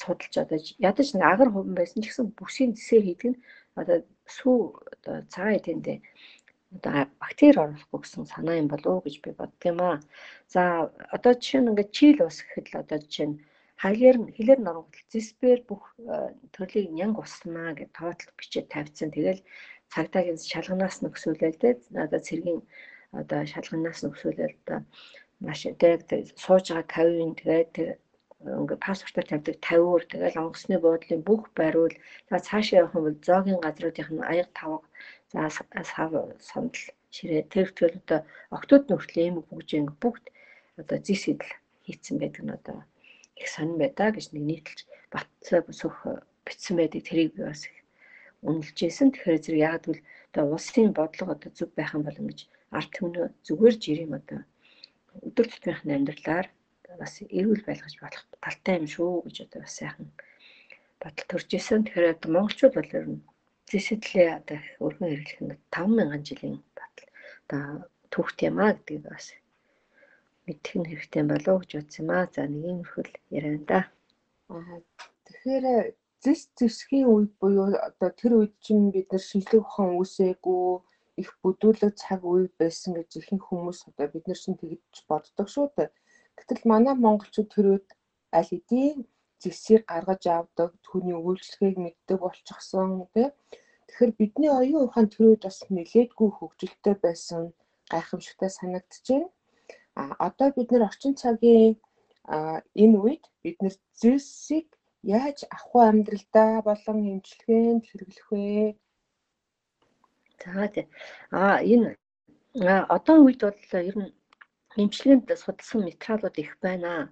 судалж 0.00 0.34
одоо 0.42 0.58
ядаж 0.90 1.08
нэг 1.14 1.24
агар 1.32 1.48
хуван 1.50 1.74
байсан 1.78 2.02
ч 2.02 2.06
гэсэн 2.10 2.26
бүсийн 2.38 2.70
зэсээр 2.74 3.04
хийдэг 3.06 3.28
нь 3.30 3.40
одоо 3.80 3.96
сүү 4.38 4.58
одоо 4.94 5.16
цагаан 5.32 5.58
эдэндээ 5.58 5.98
одоо 6.76 6.96
бактери 7.22 7.58
оруулахгүй 7.58 8.00
гэсэн 8.02 8.24
санаа 8.32 8.56
юм 8.62 8.68
болов 8.70 8.92
уу 8.94 9.04
гэж 9.06 9.16
би 9.24 9.30
бодд 9.40 9.60
юм 9.70 9.78
аа. 9.82 9.98
За 10.54 10.62
одоо 11.16 11.32
жишээ 11.34 11.60
нь 11.60 11.70
ингээд 11.70 11.94
чийл 11.96 12.18
ус 12.28 12.38
гэхэд 12.46 12.66
л 12.70 12.80
одоо 12.82 12.98
жишээ 13.02 13.28
нь 13.30 13.40
хайлэр 13.82 14.16
хилээр 14.36 14.60
нургал 14.62 15.06
зиспер 15.12 15.58
бүх 15.68 15.82
төрлийг 16.54 16.88
нянг 16.94 17.16
уснаа 17.24 17.70
гэж 17.78 17.90
тоотлог 17.98 18.34
бичээд 18.38 18.68
тавьсан. 18.70 19.08
Тэгэл 19.10 19.42
цагдаагийн 19.92 20.38
шалганаас 20.52 20.96
нөхсүүлэл 21.02 21.58
тэ 21.62 21.70
одоо 22.04 22.20
цэргийн 22.28 22.60
одоо 23.20 23.40
шалганаас 23.52 24.00
нөхсүүлэл 24.04 24.54
одоо 24.62 24.78
маш 25.44 25.60
тэг 25.82 26.00
сууж 26.44 26.64
байгаа 26.70 26.86
кавин 26.94 27.32
тэгээд 27.40 27.72
ингээ 28.40 28.84
паспортоор 28.86 29.26
тавьдаг 29.28 29.56
50-уур 29.60 30.02
тэгэл 30.08 30.40
онгоцны 30.42 30.76
буудлын 30.80 31.22
бүх 31.28 31.42
байруул 31.58 31.94
за 32.28 32.36
цаашаа 32.46 32.80
явах 32.80 32.96
юм 32.96 33.04
бол 33.06 33.18
зоогийн 33.26 33.60
газруудынх 33.64 34.10
нь 34.12 34.28
аяг 34.32 34.48
тавга 34.58 34.86
за 35.32 35.40
сав 35.92 36.10
сандал 36.50 36.84
ширээ. 37.14 37.42
Тэр 37.52 37.68
тэгэл 37.76 38.00
одоо 38.00 38.20
октод 38.56 38.82
нөхрөл 38.88 39.20
ийм 39.24 39.36
бүгжийн 39.48 39.86
бүгд 40.02 40.24
одоо 40.80 40.98
зис 41.06 41.22
идэл 41.32 41.52
хийцэн 41.84 42.16
байдаг 42.18 42.42
нь 42.44 42.56
одоо 42.58 42.78
их 43.40 43.48
сонирн 43.52 43.80
байдаа 43.82 44.08
гэж 44.14 44.26
нэг 44.32 44.44
нийтэлж 44.48 44.80
батцаа 45.12 45.60
сүх 45.80 45.96
бичсэн 46.46 46.74
байдаг. 46.78 47.02
Тэрийг 47.04 47.30
би 47.36 47.42
бас 47.44 47.62
үнэлжсэн. 48.46 49.08
Тэгэхээр 49.12 49.42
зэрэг 49.44 49.64
яг 49.68 49.84
л 49.84 50.00
одоо 50.32 50.44
улсын 50.54 50.90
бодлого 50.96 51.32
одоо 51.36 51.50
зүг 51.52 51.70
байх 51.76 51.92
юм 51.96 52.02
бол 52.06 52.20
ингэж 52.20 52.40
арт 52.72 52.90
түмнөө 52.96 53.26
зүгээр 53.46 53.74
жирэм 53.84 54.12
одоо 54.20 54.40
өдөр 55.26 55.46
тутмынхны 55.50 55.92
амьдралаар 55.94 56.46
бас 56.98 57.14
эрүүл 57.22 57.62
байлгаж 57.66 57.94
болох 58.00 58.24
талтай 58.42 58.74
юм 58.80 58.86
шүү 58.90 59.22
гэж 59.26 59.36
одоо 59.46 59.60
бас 59.62 59.74
сайхан 59.78 60.08
бодол 61.02 61.26
төрж 61.30 61.48
исэн. 61.54 61.84
Тэгэхээр 61.84 62.12
одоо 62.14 62.30
монголчууд 62.34 62.74
бол 62.76 62.96
ер 62.98 63.06
нь 63.08 63.24
зэсэдлээ 63.70 64.28
одоо 64.40 64.58
өргөн 64.84 65.08
хэрэглэх 65.10 65.40
нь 65.44 65.54
5000 65.70 66.26
жилийн 66.28 66.58
батал. 66.78 67.08
Одоо 67.46 67.64
түүхт 68.12 68.38
юм 68.48 68.58
а 68.58 68.74
гэдгийг 68.74 69.04
бас 69.06 69.26
мэдэх 70.46 70.74
нь 70.76 70.88
хэрэгтэй 70.90 71.24
болов 71.30 71.54
уу 71.54 71.60
гэж 71.62 71.70
бодсон 71.78 72.02
юм 72.04 72.10
а. 72.16 72.28
За 72.34 72.42
нэг 72.50 72.64
юм 72.74 72.82
хөл 72.84 73.12
яриа 73.30 73.58
да. 73.70 73.80
Аа 74.50 74.76
тэгэхээр 75.26 75.66
зэс 76.24 76.42
зэвсгийн 76.58 77.08
үед 77.14 77.32
буюу 77.40 77.70
одоо 77.88 78.10
тэр 78.20 78.32
үед 78.38 78.54
чинь 78.64 78.92
бид 78.94 79.08
нар 79.12 79.24
шинжлэх 79.24 79.64
ухаан 79.64 79.96
үүсээгүй 79.96 80.64
их 81.22 81.30
бүдүүлэг 81.42 81.92
цаг 82.02 82.20
үе 82.24 82.48
байсан 82.60 82.92
гэж 82.96 83.10
ихэнх 83.20 83.44
хүмүүс 83.48 83.78
одоо 83.88 84.06
бид 84.12 84.24
нар 84.26 84.40
чинь 84.42 84.60
тэгж 84.60 84.94
боддог 85.08 85.48
шүү 85.48 85.66
дээ. 85.76 85.88
Гэтэл 86.40 86.62
манай 86.72 86.94
монголчууд 86.96 87.48
тэр 87.52 87.66
үед 87.72 87.88
аль 88.36 88.50
хэдийн 88.50 88.98
зэвсийг 89.42 89.82
гаргаж 89.92 90.22
авдаг, 90.28 90.70
түүний 90.86 91.16
үйлчлэгийг 91.20 91.76
мэддэг 91.80 92.18
болчихсон 92.20 92.88
тий. 93.14 93.28
Тэгэхээр 93.86 94.12
бидний 94.18 94.52
оюун 94.60 94.84
ухаан 94.86 95.08
тэр 95.12 95.24
үед 95.28 95.42
бас 95.44 95.58
нэлээдгүй 95.76 96.30
хөгжилтэй 96.32 96.96
байсан 97.04 97.42
гайхамшигтай 97.92 98.50
байна. 98.56 99.28
А 100.00 100.02
одоо 100.26 100.48
бид 100.56 100.68
нар 100.70 100.88
орчин 100.88 101.14
цагийн 101.22 101.74
энэ 102.82 102.96
үед 103.04 103.24
бид 103.42 103.58
нар 103.62 103.74
зэвсийг 104.00 104.68
яаж 105.02 105.38
ахуй 105.56 105.82
амьдралдаа 105.88 106.62
болон 106.68 106.98
эмчилгээнд 107.12 107.82
хэрэглэх 107.88 108.28
вэ? 108.30 108.76
За 110.42 110.68
тий. 110.74 110.86
А 111.30 111.60
энэ 111.72 111.96
одоо 112.96 113.16
үед 113.24 113.40
бол 113.44 113.60
ер 113.90 113.96
нь 113.98 114.12
эмчилгээнд 114.76 115.26
судалсан 115.34 115.80
материалууд 115.82 116.36
их 116.38 116.52
байна. 116.62 117.10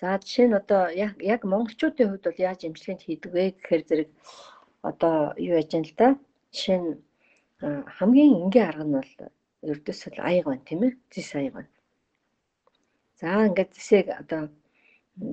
За 0.00 0.18
жишээ 0.20 0.46
нь 0.48 0.58
одоо 0.60 0.82
яг 1.06 1.14
яг 1.22 1.40
монголчуудын 1.44 2.08
хувьд 2.10 2.26
бол 2.26 2.44
яаж 2.48 2.60
эмчилгээнд 2.68 3.02
хийдэг 3.04 3.30
вэ 3.32 3.44
гэхээр 3.56 3.82
зэрэг 3.88 4.10
одоо 4.90 5.16
юу 5.48 5.56
яж 5.62 5.70
юм 5.72 5.84
л 5.88 5.94
да. 5.96 6.08
Жишээ 6.52 6.78
нь 6.82 6.90
хамгийн 7.96 8.32
энгийн 8.44 8.68
арга 8.68 8.84
нь 8.84 8.96
бол 8.98 9.12
ердөөсөл 9.72 10.18
аяг 10.28 10.44
байна 10.48 10.68
тийм 10.68 10.80
ээ. 10.86 10.92
Зис 11.12 11.30
аяг 11.38 11.54
байна. 11.56 11.70
За 13.20 13.46
ингээд 13.48 13.72
зисийг 13.76 14.08
одоо 14.22 14.42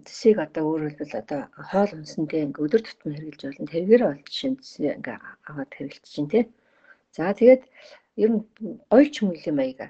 Тэсийг 0.06 0.38
одоо 0.44 0.64
өөрөлдвөл 0.70 1.16
одоо 1.24 1.42
хоол 1.70 1.92
хүнсэндээ 1.96 2.46
ингээ 2.52 2.66
өдөр 2.68 2.82
тутмын 2.84 3.16
хэрэгжилж 3.16 3.44
болно. 3.48 3.72
Тэргээр 3.74 4.04
бол 4.06 4.22
жишээ 4.28 4.52
нь 4.52 4.60
ингээ 5.00 5.18
аваад 5.50 5.72
хэрэгжилж 5.74 6.12
чинь 6.12 6.32
тий. 6.32 6.44
За 7.16 7.32
тэгээд 7.32 7.64
ер 8.24 8.30
нь 8.36 8.44
ойлч 8.92 9.16
мөлийн 9.24 9.56
маяга 9.56 9.88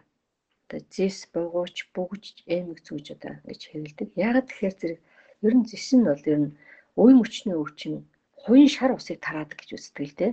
одоо 0.69 0.85
зэс 0.93 1.17
буугууч 1.33 1.77
бүгж 1.97 2.45
эмэг 2.45 2.79
зүүж 2.85 3.05
одоо 3.17 3.33
ингэж 3.41 3.61
хэрэгэлдэг. 3.65 4.09
Ягаад 4.13 4.47
тэгэхээр 4.47 4.75
зэрэг 4.77 4.99
ер 5.47 5.53
нь 5.57 5.65
зэс 5.65 5.87
нь 5.97 6.05
бол 6.05 6.25
ер 6.29 6.39
нь 6.45 6.53
үе 7.01 7.13
мөчний 7.17 7.57
өвчин 7.57 8.05
хуин 8.45 8.69
шар 8.69 8.91
усыг 8.93 9.17
тараадаг 9.25 9.57
гэж 9.57 9.69
үздэг 9.73 10.05
л 10.05 10.17
дээ. 10.19 10.31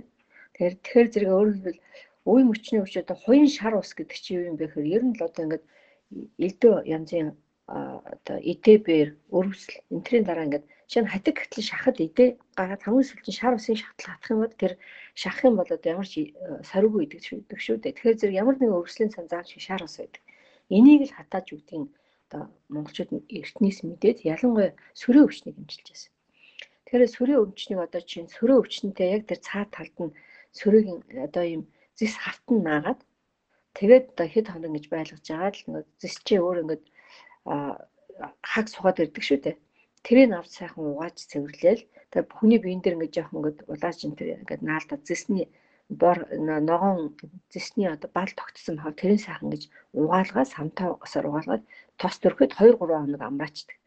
Тэгэхээр 0.53 0.75
тэгэхээр 0.85 1.07
зэрэг 1.13 1.31
өөрөлдвөл 1.33 1.79
үе 2.29 2.41
мөчний 2.45 2.81
өвч 2.85 2.93
одоо 3.01 3.17
хуин 3.17 3.49
шар 3.57 3.73
ус 3.81 3.91
гэдэг 3.97 4.17
чинь 4.21 4.37
юу 4.37 4.47
юм 4.53 4.55
бэ 4.61 4.65
гэхээр 4.69 4.93
ер 4.95 5.03
нь 5.09 5.15
л 5.17 5.25
одоо 5.25 5.43
ингээд 5.45 5.65
элдв 6.45 6.71
янзын 6.95 7.27
одоо 8.13 8.37
эдбээр 8.51 9.09
өрөвсөл 9.37 9.75
энтрийн 9.95 10.25
дараа 10.27 10.45
ингээд 10.47 10.65
шинэ 10.91 11.11
хатиг 11.11 11.35
гэтэл 11.39 11.69
шахад 11.71 11.97
эдээ 12.05 12.29
гараад 12.55 12.81
хамгийн 12.83 13.07
сүүлд 13.07 13.27
шар 13.39 13.53
усын 13.59 13.75
шатал 13.75 14.07
хатах 14.11 14.31
юм 14.31 14.39
бол 14.43 14.55
тэр 14.61 14.73
шахах 15.21 15.43
юм 15.49 15.55
бол 15.59 15.71
одоо 15.75 15.89
ямар 15.91 16.07
ч 16.07 16.15
э, 16.19 16.23
сарвгүй 16.69 17.03
идэг 17.03 17.59
шүү 17.59 17.75
дээ. 17.83 17.95
Тэгэхээр 17.95 18.19
зэрэг 18.19 18.39
ямар 18.41 18.55
нэгэн 18.55 18.77
өрөвслийн 18.77 19.11
цан 19.11 19.25
зааж 19.27 19.51
шар 19.59 19.83
ус 19.83 19.95
байдаг. 19.99 20.23
Энийг 20.75 21.01
л 21.07 21.15
хатааж 21.15 21.47
үгдгийн 21.55 21.85
одоо 22.27 22.43
монголчууд 22.73 23.11
эртнээс 23.37 23.79
мэдээд 23.87 24.27
ялангуяа 24.33 24.75
сүрээ 24.99 25.23
өвчнийг 25.27 25.55
эмчилж 25.59 25.87
байсан. 25.89 26.11
Тэгэхээр 26.83 27.15
сүрээ 27.15 27.37
өвчнийг 27.43 27.79
одоо 27.83 28.01
чинь 28.03 28.27
сүрээ 28.35 28.59
өвчнөдөө 28.59 29.07
яг 29.15 29.23
тэр 29.27 29.39
цаа 29.47 29.63
талд 29.75 29.95
нь 30.03 30.15
сүрээгийн 30.59 30.99
одоо 31.27 31.43
ийм 31.47 31.63
зис 31.99 32.13
хартан 32.23 32.59
наагаад 32.67 32.99
тэгээд 33.77 34.05
одоо 34.11 34.27
хэд 34.33 34.47
хоног 34.51 34.71
гэж 34.75 34.85
байлгаж 34.91 35.23
байгаа 35.27 35.51
л 35.55 35.63
нэг 35.71 35.85
зис 36.01 36.15
чи 36.27 36.35
өөр 36.39 36.57
ингээд 36.63 36.83
хаг 38.51 38.65
сухад 38.73 39.01
ирдэг 39.03 39.23
шүү 39.25 39.39
дээ. 39.43 39.55
Тэрийг 40.05 40.31
авч 40.35 40.51
сайхан 40.55 40.83
угааж 40.91 41.17
цэвэрлээл. 41.31 41.83
Тэгээ 42.11 42.29
бүхний 42.31 42.59
биен 42.61 42.81
дээр 42.81 42.95
ингээд 42.97 43.15
жоох 43.15 43.31
ингээд 43.35 43.59
улааж 43.71 43.99
ин 44.03 44.15
тэр 44.19 44.27
ингээд 44.43 44.61
наалдаа 44.67 44.99
зэсний 45.07 45.47
бор 45.89 46.17
ногоон 46.69 47.15
зэсний 47.53 47.87
одоо 47.87 48.09
бал 48.17 48.31
тогтсон 48.39 48.77
хав 48.79 48.93
тэрийн 48.99 49.23
сайхан 49.23 49.49
гэж 49.51 49.63
угаалгаа 50.01 50.45
самтаа 50.45 50.89
усаар 51.05 51.25
угаалгаад 51.27 51.63
тос 52.01 52.15
төрөхөд 52.19 52.51
2 52.59 52.75
3 52.75 52.99
хоног 53.01 53.21
амраачдаг. 53.23 53.77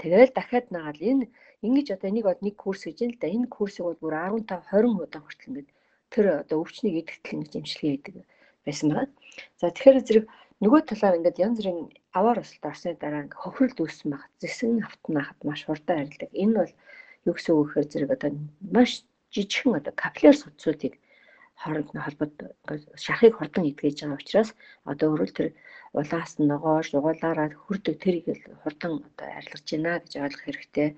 Тэгээл 0.00 0.32
дахиад 0.34 0.66
нагаал 0.74 1.00
энэ 1.10 1.24
ингэж 1.66 1.86
одоо 1.94 2.08
энийг 2.10 2.26
од 2.32 2.40
нэг 2.42 2.54
курс 2.58 2.82
гэж 2.84 2.98
юм 3.04 3.10
л 3.14 3.20
да. 3.22 3.26
Энэ 3.36 3.46
курсыг 3.56 3.84
бол 3.86 4.02
бүр 4.02 4.14
15 4.14 4.58
20 4.74 5.04
удаа 5.04 5.20
хүртэл 5.22 5.48
ингээд 5.50 5.68
тэр 6.12 6.26
одоо 6.42 6.56
өвчнийг 6.62 6.94
идэвхтэл 7.00 7.36
ингэж 7.36 7.52
эмчилгээ 7.56 7.92
хийдэг 7.94 8.14
байсан 8.66 8.88
байна. 8.90 9.12
За 9.60 9.70
тэгэхээр 9.70 9.98
зэрэг 10.06 10.26
нөгөө 10.62 10.80
талаар 10.90 11.16
ингээд 11.18 11.42
янз 11.46 11.58
бүрийн 11.62 11.80
аваар 12.18 12.38
усалт 12.42 12.64
орсны 12.70 12.90
дараа 12.98 13.22
ингээд 13.22 13.40
хохирол 13.40 13.82
үүссэн 13.86 14.08
баг. 14.12 14.22
Зэсэн 14.42 14.82
автнахад 14.88 15.38
маш 15.48 15.60
хурдан 15.64 15.98
арилдаг. 16.02 16.30
Энэ 16.42 16.54
бол 16.58 16.72
юу 17.26 17.34
гэсэн 17.34 17.54
үг 17.54 17.66
гэхээр 17.70 17.90
зэрэг 17.92 18.10
одоо 18.16 18.30
маш 18.76 18.90
жижигхэн 19.34 19.78
одоо 19.80 19.94
капилляр 19.96 20.36
судсуудыг 20.38 20.94
хооронд 21.62 21.90
нь 21.92 22.04
холбоод 22.04 22.34
шахыг 23.04 23.34
хурдан 23.36 23.64
идгэж 23.70 23.96
байгаа 24.04 24.20
учраас 24.20 24.50
одоо 24.90 25.06
өөрөөр 25.12 25.32
тэр 25.36 25.48
улаас 25.98 26.32
нь 26.38 26.48
ногоош 26.52 26.88
угуулаараа 26.92 27.48
хүрдэг 27.64 27.96
тэрийг 28.04 28.26
хурдан 28.62 28.92
одоо 29.08 29.26
арилгаж 29.38 29.64
байна 29.72 29.92
гэж 30.02 30.12
ойлгох 30.24 30.44
хэрэгтэй. 30.44 30.88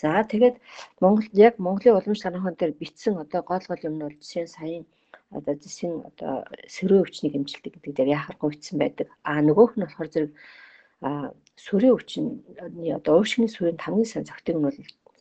За 0.00 0.24
тэгээд 0.32 0.56
Монгол 1.02 1.28
яг 1.46 1.54
Монголын 1.60 1.98
уламж 1.98 2.18
санаахан 2.22 2.56
дээр 2.56 2.72
бичсэн 2.80 3.14
одоо 3.24 3.40
гол 3.50 3.64
гол 3.68 3.86
юм 3.88 3.94
нь 3.96 4.04
бол 4.06 4.16
жишээ 4.22 4.46
саяын 4.56 4.84
одоо 5.36 5.54
зэсийн 5.62 5.94
одоо 6.08 6.34
сөрөө 6.74 7.00
өвчнийг 7.04 7.34
эмчилдэг 7.36 7.72
гэдэг 7.74 7.92
дээр 7.94 8.14
яхахгүй 8.18 8.48
бичсэн 8.52 8.76
байдаг. 8.80 9.06
А 9.28 9.32
нөгөөх 9.44 9.72
нь 9.76 9.84
болохоор 9.84 10.08
зэрэг 10.12 10.32
сөрөө 11.66 11.92
өвчний 11.96 12.92
одоо 12.98 13.14
уушгины 13.20 13.48
сүрийн 13.52 13.78
хамгийн 13.84 14.08
сайн 14.10 14.24
зохицыг 14.28 14.56
нь 14.56 14.64
бол 14.66 14.78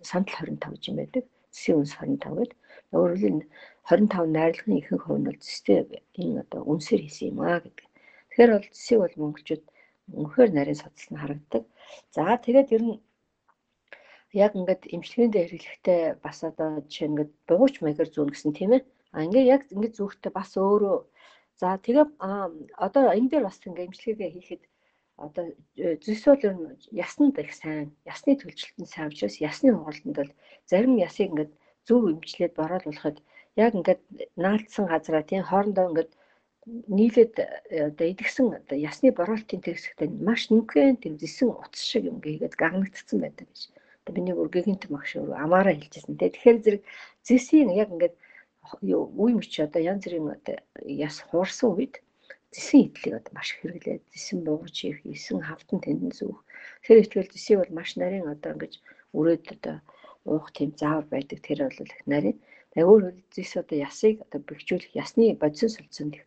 сандал 0.09 0.47
25 0.47 0.89
юм 0.89 0.97
байдаг. 0.99 1.23
Зэсийн 1.51 1.77
үнс 1.81 1.93
25 1.99 2.23
гэдэг. 2.23 2.51
Өөрөөр 2.95 3.33
нь 3.35 3.43
25 3.87 4.27
найрлагын 4.35 4.79
ихэнх 4.79 5.03
хувь 5.07 5.19
нь 5.21 5.31
зэстэй 5.43 5.79
энэ 6.21 6.43
одоо 6.43 6.61
үнсээр 6.71 7.01
хийсэн 7.03 7.27
юм 7.31 7.39
аа 7.41 7.59
гэдэг. 7.63 7.87
Тэгэхээр 8.27 8.51
бол 8.53 8.67
зэсийг 8.75 8.99
бол 9.01 9.15
монголчууд 9.21 9.63
үнэхээр 10.19 10.51
нарийн 10.53 10.79
судалсан 10.79 11.15
харагддаг. 11.19 11.63
За 12.15 12.35
тэгээд 12.45 12.69
ер 12.75 12.83
нь 12.87 12.95
яг 14.45 14.51
ингээд 14.59 14.83
эмчилгээнд 14.95 15.35
хэрэглэхдээ 15.39 16.01
бас 16.25 16.37
одоо 16.49 16.83
жишээ 16.83 17.07
ингээд 17.09 17.31
бугууч 17.47 17.75
маягаар 17.79 18.09
зүүн 18.11 18.31
гэсэн 18.31 18.51
тийм 18.55 18.71
ээ. 18.75 18.83
А 19.15 19.23
ингээд 19.25 19.51
яг 19.55 19.61
ингээд 19.71 19.97
зүүхтэй 19.97 20.31
бас 20.35 20.51
өөрөө 20.59 20.97
за 21.59 21.67
тэгээ 21.85 22.05
одоо 22.85 23.03
энэ 23.17 23.29
дээр 23.31 23.43
бас 23.47 23.57
ингээд 23.63 23.87
эмчилгээгээ 23.87 24.31
хийхэд 24.35 24.63
одоо 25.25 25.45
зүс 26.03 26.21
бол 26.27 26.45
ер 26.47 26.55
нь 26.59 26.67
ясанд 27.05 27.35
их 27.41 27.51
сайн, 27.61 27.89
ясны 28.05 28.31
төлжилтөнд 28.37 28.89
сайн 28.91 29.09
учраас 29.09 29.35
ясны 29.49 29.69
хугалтанд 29.73 30.17
бол 30.19 30.31
зарим 30.69 30.93
ясыг 31.07 31.27
ингээд 31.31 31.51
зөв 31.87 32.01
эмчлээд 32.13 32.53
бороолуулахад 32.59 33.17
яг 33.65 33.71
ингээд 33.77 34.01
наалтсан 34.43 34.85
газараа 34.91 35.23
тийм 35.25 35.43
хоорондоо 35.49 35.85
ингээд 35.89 36.11
нийлээд 36.67 37.33
одоо 37.89 38.07
идэгсэн 38.11 38.47
одоо 38.59 38.77
ясны 38.89 39.09
бороолтын 39.15 39.61
тэгсэгтэй 39.63 40.07
маш 40.27 40.41
нүхэн 40.51 40.99
тийм 41.01 41.15
зэсэн 41.21 41.49
утас 41.51 41.83
шиг 41.89 42.03
юм 42.11 42.17
гээгээд 42.23 42.59
гагнагдсан 42.61 43.17
байдаг 43.23 43.47
гэж. 43.49 43.61
Одоо 44.03 44.13
миний 44.15 44.35
үргэгийн 44.35 44.79
төм 44.79 44.91
багш 44.95 45.11
өөр 45.15 45.31
амаараа 45.43 45.75
хэлжсэн 45.75 46.15
тийм. 46.19 46.31
Тэгэхээр 46.35 46.57
зэрэг 46.63 46.83
зэсийн 47.27 47.69
яг 47.83 47.89
ингээд 47.95 48.15
үе 48.83 49.31
мөч 49.37 49.53
одоо 49.65 49.81
янз 49.91 50.03
бүрийн 50.03 50.27
одоо 50.35 50.55
яс 51.07 51.15
хуурсан 51.27 51.69
үед 51.71 51.95
зэсэн 52.51 52.79
идлийг 52.83 53.15
одоо 53.19 53.33
маш 53.35 53.49
хэрэглээд 53.55 54.03
зэсэн 54.11 54.39
бууж 54.47 54.75
хийх, 54.75 54.99
эсэн 55.07 55.39
хавтан 55.47 55.79
тэндэн 55.83 56.11
зүүх. 56.19 56.39
Тэгэхээр 56.83 57.01
ихтгэл 57.03 57.33
зэсийг 57.33 57.57
бол 57.59 57.77
маш 57.79 57.89
нарийн 57.95 58.27
одоо 58.33 58.51
ингэж 58.55 58.73
өрөөд 59.17 59.45
одоо 59.55 59.75
уух 60.27 60.47
тийм 60.55 60.71
заавар 60.79 61.07
байдаг. 61.11 61.39
Тэр 61.43 61.59
бол 61.63 61.79
их 61.95 62.03
нарийн. 62.11 62.37
Өөр 62.77 63.03
зэс 63.33 63.57
одоо 63.57 63.77
ясыг 63.87 64.21
одоо 64.25 64.39
бэхжүүлэх 64.45 64.93
ясны 64.93 65.33
бодисон 65.41 65.69
солилцоонд 65.73 66.13
их 66.17 66.25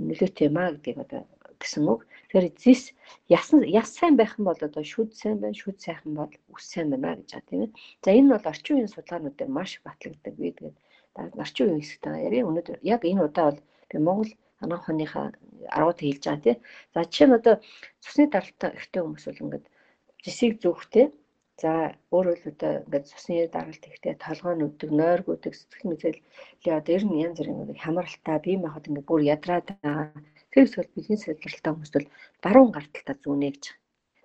нөлөөтэй 0.00 0.48
юм 0.48 0.56
а 0.56 0.72
гэдгийг 0.72 0.98
одоо 1.04 1.20
гэсэн 1.60 1.84
үг. 1.92 2.00
Тэгэхээр 2.32 2.46
зис 2.56 2.82
яс 3.28 3.46
яс 3.52 3.88
сайн 3.92 4.16
байх 4.16 4.32
юм 4.38 4.48
бол 4.48 4.56
одоо 4.56 4.82
шүд 4.82 5.12
сайн 5.12 5.38
байна, 5.38 5.54
шүд 5.54 5.78
сайхан 5.84 6.12
бол 6.16 6.32
үс 6.54 6.64
сайн 6.72 6.88
байна 6.90 7.20
гэж 7.20 7.30
байгаа 7.30 7.48
тийм 7.48 7.62
ээ. 7.64 7.70
За 8.04 8.10
энэ 8.16 8.32
бол 8.32 8.50
орчин 8.50 8.74
үеийн 8.76 8.92
судалгаанууд 8.92 9.36
дээр 9.36 9.52
маш 9.52 9.70
батлагддаг. 9.84 10.34
Би 10.40 10.48
тэгээд 10.56 10.76
орчин 11.42 11.66
үеийн 11.68 11.82
хэсэгтээ 11.84 12.24
ярив. 12.26 12.48
Өнөөдөр 12.50 12.78
яг 12.82 13.00
энэ 13.04 13.24
удаа 13.28 13.44
бол 13.52 13.60
би 13.90 13.96
Монгол 14.00 14.32
анаан 14.62 14.80
ухааныхаа 14.80 15.26
аргууд 15.76 16.00
хэлж 16.00 16.22
байгаа 16.24 16.42
тийм. 16.42 16.58
За 16.94 16.98
жишээ 17.04 17.28
нь 17.28 17.36
одоо 17.38 17.54
цусны 18.02 18.24
даралтай 18.32 18.70
ихтэй 18.78 19.00
хүмүүс 19.02 19.24
бол 19.28 19.42
ингээд 19.44 19.64
жисийг 20.24 20.52
зүүхтэй 20.62 21.06
За 21.62 21.94
өөрөөр 22.10 22.38
хэлбэл 22.42 22.82
ингээд 22.90 23.06
цусны 23.06 23.46
даралт 23.46 23.84
ихтэй 23.86 24.14
толгойн 24.18 24.66
үдэг, 24.66 24.90
нойрг 24.90 25.26
үдэг, 25.30 25.54
сэтгэл 25.54 25.90
мэдээллийн 25.94 26.78
одоо 26.78 26.92
ер 26.98 27.04
нь 27.06 27.22
янз 27.22 27.38
бүрийн 27.38 27.78
хямралтай, 27.78 28.36
бие 28.42 28.58
махбод 28.58 28.88
ингээд 28.90 29.06
бүр 29.06 29.22
ядраад 29.34 29.66
байгаа. 29.70 30.10
Тэр 30.50 30.66
эсвэл 30.66 30.90
биеийн 30.90 31.22
сэлбэрэлтэй 31.22 31.70
хүмүүс 31.70 31.92
бол 31.94 32.08
баруун 32.42 32.70
гарталтаа 32.74 33.16
зүүнэ 33.22 33.48
гэж. 33.54 33.64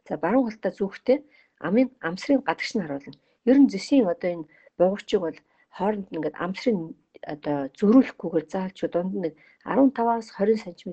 За 0.10 0.14
баруун 0.18 0.50
гарталтаа 0.50 0.74
зүүхтэй 0.82 1.18
амын 1.68 1.88
амсрын 2.08 2.42
гадагш 2.42 2.72
нь 2.74 2.82
харуулна. 2.82 3.22
Ер 3.50 3.58
нь 3.62 3.70
зэсийн 3.70 4.10
одоо 4.10 4.30
энэ 4.34 4.50
буугчиг 4.82 5.22
бол 5.22 5.38
хооронд 5.78 6.10
нь 6.10 6.18
ингээд 6.18 6.42
амсрын 6.42 6.80
одоо 7.34 7.58
зөрүүлэхгүйгээр 7.78 8.46
заалч 8.50 8.78
дунд 8.90 9.14
нь 9.14 9.38
15-аас 9.62 10.28
20 10.42 10.58
см 10.66 10.90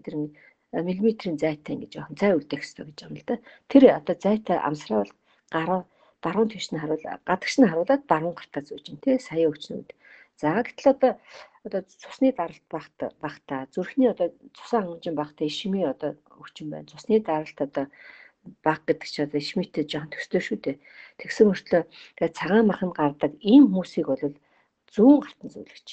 миллиметрийн 0.86 1.40
зайтай 1.40 1.72
ингэж 1.74 1.92
явах 1.96 2.12
зай 2.20 2.32
үлдээх 2.36 2.60
хэрэгтэй 2.60 2.84
гэж 2.84 2.98
байна 3.00 3.20
л 3.20 3.28
да. 3.28 3.36
Тэр 3.70 3.82
одоо 3.96 4.14
зайтай 4.24 4.58
амсраа 4.60 5.00
бол 5.00 5.14
гараа 5.54 5.82
баруун 6.24 6.48
тийш 6.50 6.66
нь 6.72 6.80
харуул 6.80 7.04
гадагш 7.28 7.54
нь 7.58 7.68
харуулад 7.70 8.02
баруун 8.10 8.34
гартаа 8.36 8.62
зүүж 8.68 8.84
ин 8.92 8.98
тий 9.04 9.16
сая 9.28 9.46
өвчнүүд. 9.50 9.88
За 10.40 10.48
гэтэл 10.66 10.92
одоо 10.94 11.12
одоо 11.66 11.80
цусны 12.02 12.28
даралт 12.38 12.64
багт 12.74 12.98
багтаа 13.24 13.60
зүрхний 13.74 14.08
одоо 14.14 14.28
цусан 14.56 14.82
хангамжийн 14.82 15.16
багтаа 15.20 15.46
ишмийн 15.48 15.92
одоо 15.94 16.10
өвчин 16.42 16.66
байна. 16.70 16.90
Цусны 16.92 17.16
даралт 17.20 17.58
одоо 17.66 17.86
баг 18.64 18.80
гэдэг 18.84 19.08
чи 19.12 19.20
одоо 19.24 19.38
ишмитэй 19.40 19.84
жоохон 19.88 20.12
төстэй 20.12 20.42
шүү 20.44 20.58
дээ. 20.64 20.76
Тэгсэн 21.20 21.46
мөртлөө 21.48 21.82
тэгээ 22.16 22.36
цагаан 22.38 22.66
маханд 22.68 22.94
гардаг 22.98 23.32
ийм 23.40 23.64
хүмүүсийг 23.72 24.06
бол 24.08 24.22
зүүн 24.94 25.18
гартан 25.24 25.48
зүүлгэж. 25.54 25.88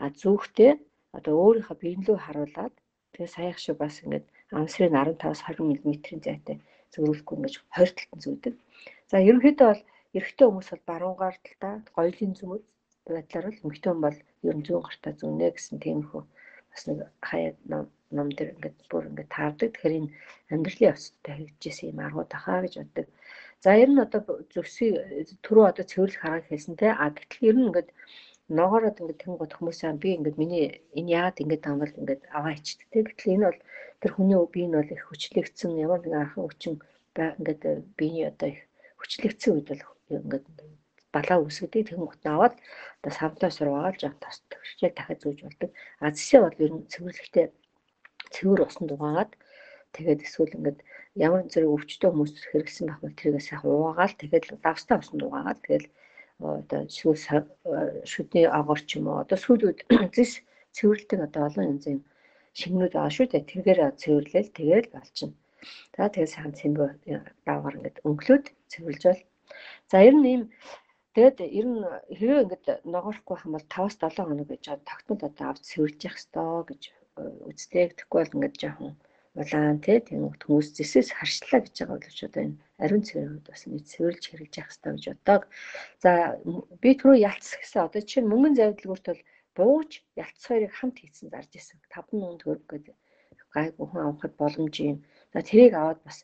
А 0.00 0.04
зүүхтэй 0.20 0.72
одоо 1.16 1.34
өөрийнхөө 1.42 1.76
биенлүү 1.82 2.16
харуулад 2.22 2.74
тэгээ 3.12 3.34
саяах 3.34 3.58
шиг 3.58 3.76
бас 3.82 3.94
ингээд 4.04 4.26
амсрын 4.54 4.94
15-аас 4.94 5.40
20 5.48 5.66
мм-ийн 5.66 6.20
зайтай 6.26 6.56
зөрүүлэхгүй 6.92 7.36
ингэж 7.36 7.54
20 7.74 7.96
талтан 7.98 8.20
зүүдэг. 8.24 8.54
За 9.10 9.16
ерөнхийдөө 9.28 9.68
бол 9.70 9.82
эрэгтэй 10.16 10.46
хүмүүс 10.46 10.68
бол 10.72 10.84
баруунгаар 10.90 11.36
талтаа 11.44 11.74
гоёлын 11.96 12.32
зүмөд 12.38 12.64
байдлаар 13.08 13.46
бол 13.48 13.62
эмэгтэй 13.64 13.90
хүн 13.92 14.04
бол 14.04 14.18
ер 14.48 14.56
нь 14.56 14.66
зүүн 14.66 14.84
гартаа 14.84 15.12
зүүнэ 15.20 15.46
гэсэн 15.54 15.76
тиймэрхүү 15.84 16.22
бас 16.70 16.82
нэг 16.88 16.98
хаяа 17.28 17.52
ном 18.16 18.28
дээр 18.36 18.50
ингээд 18.54 18.76
бүр 18.90 19.08
ингээд 19.10 19.34
таардаг. 19.36 19.68
Тэгэхээр 19.72 19.98
энэ 19.98 20.12
амьдралын 20.52 20.88
явцтай 20.92 21.32
хэрэгжижсэн 21.36 21.90
юм 21.92 22.00
аргууд 22.06 22.30
ахаа 22.36 22.60
гэж 22.64 22.74
боддог. 22.78 23.06
За 23.64 23.70
ер 23.82 23.90
нь 23.92 24.02
одоо 24.04 24.20
зөвсөй 24.52 24.90
түрүү 25.44 25.64
одоо 25.68 25.84
цэвэрлэх 25.90 26.22
арга 26.24 26.48
хэлсэн 26.48 26.76
те 26.80 26.88
а 26.92 27.06
гэтэл 27.16 27.48
ер 27.50 27.56
нь 27.56 27.66
ингээд 27.68 27.90
ногоороод 28.58 29.00
ингээд 29.00 29.40
гот 29.40 29.52
хүмүүсээ 29.56 29.92
би 30.02 30.08
ингээд 30.16 30.40
миний 30.40 30.66
энэ 30.98 31.12
яагаад 31.18 31.42
ингээд 31.42 31.64
таамал 31.64 31.98
ингээд 32.00 32.22
аваа 32.36 32.52
ичдэг 32.56 32.88
те 32.92 32.98
гэтэл 33.04 33.32
энэ 33.34 33.46
бол 33.48 33.60
тэр 34.00 34.10
хүний 34.14 34.38
бие 34.54 34.66
нь 34.68 34.76
бол 34.78 34.94
их 34.94 35.02
хүчлэгдсэн 35.08 35.70
ямар 35.84 36.00
нэгэн 36.00 36.22
архан 36.24 36.44
хүчин 36.44 36.74
ингээд 37.16 37.62
биений 37.98 38.26
одоо 38.30 38.48
их 38.54 38.60
хүчлэгдсэн 39.00 39.52
үед 39.54 39.68
бол 39.70 39.82
ингээд 40.18 40.46
балаа 41.14 41.38
үсгэдэг 41.40 41.82
тэгм 41.88 42.04
гот 42.06 42.24
аваад 42.26 42.54
одоо 43.00 43.12
савтаа 43.18 43.50
сурваагаал 43.52 44.00
жоо 44.02 44.12
тас 44.22 44.36
төвчээ 44.50 44.90
дахиад 44.94 45.20
зүүж 45.22 45.38
болдог. 45.44 45.70
А 46.04 46.12
зэсээ 46.16 46.40
бол 46.44 46.62
ер 46.64 46.72
нь 46.76 46.88
цэвэрлэхдээ 46.92 47.46
цэвэр 48.34 48.60
усанд 48.66 48.90
угаагаад 48.92 49.32
тэгээд 49.94 50.24
эсвэл 50.26 50.56
ингээд 50.58 50.78
ямар 51.26 51.42
зэрэг 51.52 51.74
өвчтөе 51.74 52.08
хүмүүс 52.10 52.32
хэрэгсэн 52.50 52.86
байх 52.88 53.00
бол 53.02 53.16
тэргээ 53.20 53.44
сайхан 53.48 53.72
угаагаал 53.72 54.14
тэгээд 54.20 54.44
давстаа 54.64 54.96
усанд 55.00 55.22
угаагаад 55.24 55.60
тэгээд 55.64 55.86
одоо 56.38 56.80
шүүс 56.98 57.22
шүдний 58.12 58.46
агар 58.58 58.80
ч 58.88 58.90
юм 58.98 59.06
уу 59.08 59.18
одоо 59.24 59.38
сүүлүүд 59.44 59.78
зэс 60.16 60.32
цэвэрлдэг 60.76 61.18
одоо 61.26 61.42
олон 61.48 61.64
янзын 61.72 61.98
шингнүүд 62.58 62.92
байгаа 62.94 63.14
шүү 63.16 63.26
дээ. 63.32 63.50
Тэргээр 63.50 63.80
цэвэрлээл 64.02 64.50
тэгээд 64.58 64.86
болчихно. 64.94 65.34
За 65.96 66.06
тэгээд 66.12 66.32
сайхан 66.32 66.54
цэмбэ 66.58 66.86
давгаар 67.48 67.76
ингээд 67.78 67.98
өнгөлөөд 68.08 68.46
цэвэрлж 68.72 69.02
бол. 69.08 69.22
За 69.90 69.96
ер 70.08 70.14
нь 70.16 70.28
ийм 70.32 70.42
тэгээд 71.14 71.38
ер 71.58 71.66
нь 71.72 71.82
хэрвээ 72.18 72.44
ингээд 72.44 72.66
ногоорохгүй 72.94 73.36
хам 73.38 73.52
бол 73.56 73.66
5-7 73.72 74.28
хоног 74.28 74.48
гэж 74.50 74.64
тогтмол 74.88 75.22
одоо 75.28 75.46
авч 75.48 75.62
цэвэрлж 75.70 76.00
явах 76.04 76.20
ёстой 76.20 76.60
гэж 76.70 76.82
э, 76.88 76.92
үздэг. 77.48 77.88
Тэгэхгүй 77.96 78.18
бол 78.20 78.34
ингээд 78.36 78.56
жоохон 78.60 78.92
улаан 79.40 79.78
тий 79.84 79.98
тийм 80.02 80.22
хүмүүс 80.42 80.68
зэсээс 80.76 81.10
харшлаа 81.14 81.60
гэж 81.62 81.74
байгаа 81.78 81.96
боловч 81.96 82.20
одоо 82.26 82.42
энэ 82.44 82.58
ариун 82.82 83.04
цэврүүд 83.08 83.44
бас 83.48 83.62
нэг 83.70 83.82
цэвэрлж 83.92 84.24
хэрэгж 84.26 84.54
явах 84.58 84.70
хэрэгтэй 84.72 84.92
гэж 84.94 85.04
бодог. 85.14 85.42
За 86.02 86.10
би 86.82 86.90
түрүү 86.98 87.16
ялц 87.30 87.46
гэсэн 87.60 87.86
одоо 87.86 88.02
чинь 88.10 88.30
мөнгөн 88.30 88.54
завдлгуурт 88.58 89.06
бол 89.08 89.22
бууж 89.58 89.90
ялц 90.24 90.40
хоёрыг 90.46 90.72
хамт 90.74 90.96
хийсэн 90.98 91.30
зарж 91.30 91.50
исэн. 91.54 91.78
5 91.90 92.18
мөнгө 92.18 92.40
төгрөг 92.42 92.66
гэдэг 92.70 92.96
гай 93.54 93.66
бүхэн 93.78 94.02
авахд 94.04 94.34
боломж 94.42 94.74
юм. 94.90 94.98
За 95.32 95.38
тэрийг 95.48 95.74
аваад 95.74 96.00
бас 96.06 96.18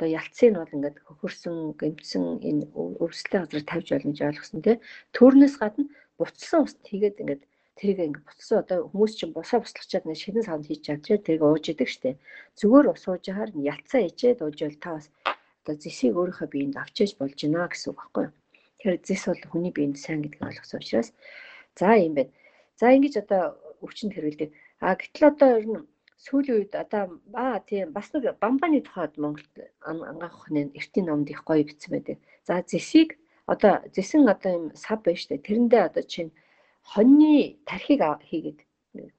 одоо 0.00 0.16
ялцыг 0.16 0.48
нь 0.48 0.56
бол 0.56 0.76
ингээд 0.80 0.96
хөхөрсөн, 1.04 1.76
гэмтсэн 1.76 2.24
энэ 2.40 2.64
өвсөлтийн 3.04 3.44
газар 3.44 3.64
тавьж 3.68 3.86
болно 3.92 4.08
гэж 4.16 4.20
ойлгосон 4.24 4.60
тий. 4.64 4.76
Төрнөөс 5.12 5.54
гадна 5.60 5.84
буцсан 6.16 6.64
ус 6.64 6.74
хийгээд 6.88 7.20
ингээд 7.20 7.42
тэрийг 7.76 8.00
ингээд 8.08 8.24
буцсан 8.24 8.56
одоо 8.64 8.88
хүмүүс 8.88 9.12
чинь 9.20 9.36
босоо 9.36 9.60
буслахчаад 9.60 10.08
нэг 10.08 10.16
шинэн 10.16 10.48
савнд 10.48 10.72
хийж 10.72 10.80
чадчих 10.88 11.20
тэрийг 11.20 11.44
ууж 11.44 11.64
идэг 11.68 11.88
штэ. 11.92 12.16
Зүгээр 12.56 12.86
ус 12.96 13.04
ууж 13.12 13.22
яхаар 13.28 13.52
ялцаа 13.52 14.00
ичээд 14.08 14.40
уужвал 14.40 14.80
та 14.80 14.90
бас 14.96 15.06
одоо 15.60 15.74
зэсийг 15.76 16.16
өөрийнхөө 16.16 16.48
биеинд 16.48 16.80
авчиж 16.80 17.20
болж 17.20 17.36
гинэ 17.36 17.60
гэсэн 17.68 17.92
үг 17.92 17.98
байхгүй 18.00 18.24
юу. 18.24 18.34
Тэгэхээр 18.80 18.98
зэс 19.04 19.22
бол 19.28 19.44
хүний 19.52 19.72
биеинд 19.76 20.00
сайн 20.00 20.24
гэдгийг 20.24 20.48
ойлгосон 20.48 20.80
учраас 20.80 21.08
за 21.76 21.92
юм 22.00 22.16
байна. 22.16 22.32
За 22.80 22.88
ингэж 22.88 23.14
одоо 23.20 23.52
өвчнөд 23.84 24.16
хэрэглэдэг. 24.16 24.50
А 24.80 24.96
гэтэл 24.96 25.28
одоо 25.28 25.48
ер 25.60 25.66
нь 25.68 25.84
сүүлийн 26.24 26.56
үед 26.58 26.74
одоо 26.84 27.04
аа 27.32 27.58
тийм 27.70 27.88
бас 27.96 28.12
нэг 28.12 28.24
бамбаны 28.44 28.80
тухайд 28.84 29.14
Монголд 29.22 29.54
ангаах 29.80 30.36
ухааны 30.36 30.62
эртний 30.78 31.04
номд 31.06 31.28
их 31.32 31.42
гоё 31.48 31.64
бичсэн 31.64 31.90
байдаг. 31.94 32.18
За 32.46 32.60
зэсийг 32.70 33.10
одоо 33.52 33.74
зэсэн 33.94 34.28
одоо 34.34 34.52
юм 34.58 34.64
сав 34.84 34.98
байна 35.02 35.20
штэ. 35.22 35.44
Тэрэндээ 35.46 35.82
одоо 35.88 36.04
чинь 36.12 36.32
хоньны 36.92 37.58
тархийг 37.68 38.02
хийгээд 38.28 38.60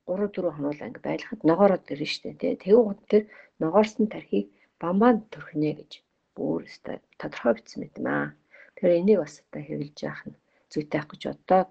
3 0.06 0.30
4 0.30 0.56
хоног 0.56 0.78
анги 0.82 1.00
байлгахад 1.08 1.42
ногоороод 1.50 1.92
ирнэ 1.94 2.08
штэ 2.14 2.38
тий. 2.42 2.54
Тэгвэл 2.64 3.02
тэр 3.12 3.24
ногоорсон 3.64 4.06
тархийг 4.14 4.48
бамбаанд 4.82 5.24
төрхнэ 5.34 5.72
гэж 5.80 5.92
бүр 6.36 6.70
өстой 6.70 6.98
тодорхой 7.20 7.54
бичсэн 7.58 7.80
мэт 7.82 7.98
юм 8.00 8.08
аа. 8.08 8.28
Тэгэхээр 8.76 9.00
энийг 9.02 9.20
бас 9.24 9.36
одоо 9.46 9.62
хэвлэж 9.66 9.98
яах 10.06 10.22
нь 10.30 10.38
зүйтэй 10.72 11.00
ах 11.02 11.08
гэж 11.12 11.22
боддог. 11.28 11.68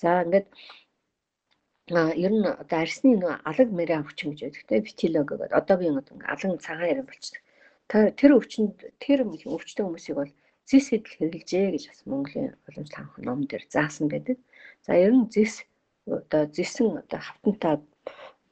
За 0.00 0.08
ингээд 0.24 0.46
ер 1.90 2.32
нь 2.32 2.46
одоо 2.62 2.78
арсны 2.84 3.18
нэг 3.18 3.42
алаг 3.50 3.68
мэрэ 3.74 3.94
өвчин 4.02 4.30
гэж 4.30 4.40
байдаг 4.42 4.64
те 4.70 4.76
витило 4.86 5.20
гэдэг 5.26 5.50
одоогийн 5.60 5.98
алан 6.32 6.58
цагаан 6.62 6.90
яран 6.92 7.06
болчихдог. 7.10 7.42
Тэр 8.18 8.30
өвчнөд 8.38 8.76
тэр 9.02 9.18
өвчтөн 9.26 9.86
хүмүүсийг 9.86 10.16
бол 10.18 10.32
зис 10.68 10.86
хэдэл 10.88 11.16
хэрэглэжээ 11.18 11.66
гэж 11.74 11.84
бас 11.90 12.00
Монголын 12.06 12.54
уламжлалт 12.68 12.94
хаанх 12.94 13.14
ном 13.26 13.40
дээр 13.50 13.64
заасан 13.74 14.06
байдаг. 14.08 14.38
За 14.86 14.92
ер 14.94 15.12
нь 15.18 15.26
зис 15.34 15.54
одоо 16.06 16.42
зисэн 16.56 17.02
одоо 17.02 17.20
хавтантай 17.26 17.74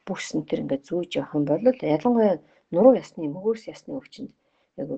бүсэн 0.07 0.41
тэр 0.49 0.63
ингээд 0.63 0.89
зүүж 0.91 1.11
явах 1.23 1.35
юм 1.39 1.45
бол 1.47 1.63
ялангуяа 1.97 2.37
нуруу 2.75 2.95
ясны 3.03 3.31
мөгөөс 3.31 3.63
ясны 3.73 3.91
өвчнөд 3.99 4.33
яг 4.81 4.89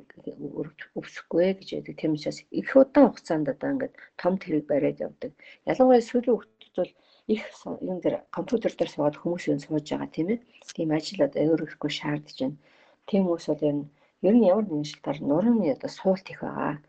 өвсөхгүй 0.98 1.48
гэж 1.58 1.68
яадаг. 1.76 1.94
Тийм 2.00 2.12
учраас 2.16 2.38
их 2.60 2.70
удаан 2.80 3.08
хугацаанд 3.12 3.52
одоо 3.54 3.68
ингээд 3.72 3.94
том 4.20 4.34
тэрэг 4.40 4.64
бариад 4.70 4.98
явдаг. 5.06 5.32
Ялангуяа 5.70 6.02
сүүлийн 6.04 6.36
хүүхдүүд 6.36 6.76
бол 6.80 6.92
их 7.26 7.42
юм 7.80 8.00
дээр 8.00 8.26
компьютер 8.30 8.72
дээр 8.74 8.90
суугаад 8.90 9.16
хүмүүс 9.18 9.44
юм 9.52 9.58
сууж 9.62 9.86
байгаа 9.90 10.10
тийм 10.10 10.28
ээ. 10.34 10.40
Тийм 10.74 10.90
ажил 10.90 11.20
одоо 11.26 11.42
өөрөхгүй 11.42 11.90
шаардж 11.98 12.36
байна. 12.40 12.58
Тийм 13.06 13.22
хүмүүс 13.24 13.46
бол 13.50 13.62
ер 13.68 13.74
нь 13.78 13.86
ер 14.28 14.34
нь 14.36 14.48
ямар 14.50 14.66
нэгэн 14.66 14.90
шилтаар 14.90 15.18
нурууны 15.22 15.66
одоо 15.74 15.90
суулт 15.90 16.26
их 16.32 16.40
байгаа. 16.42 16.82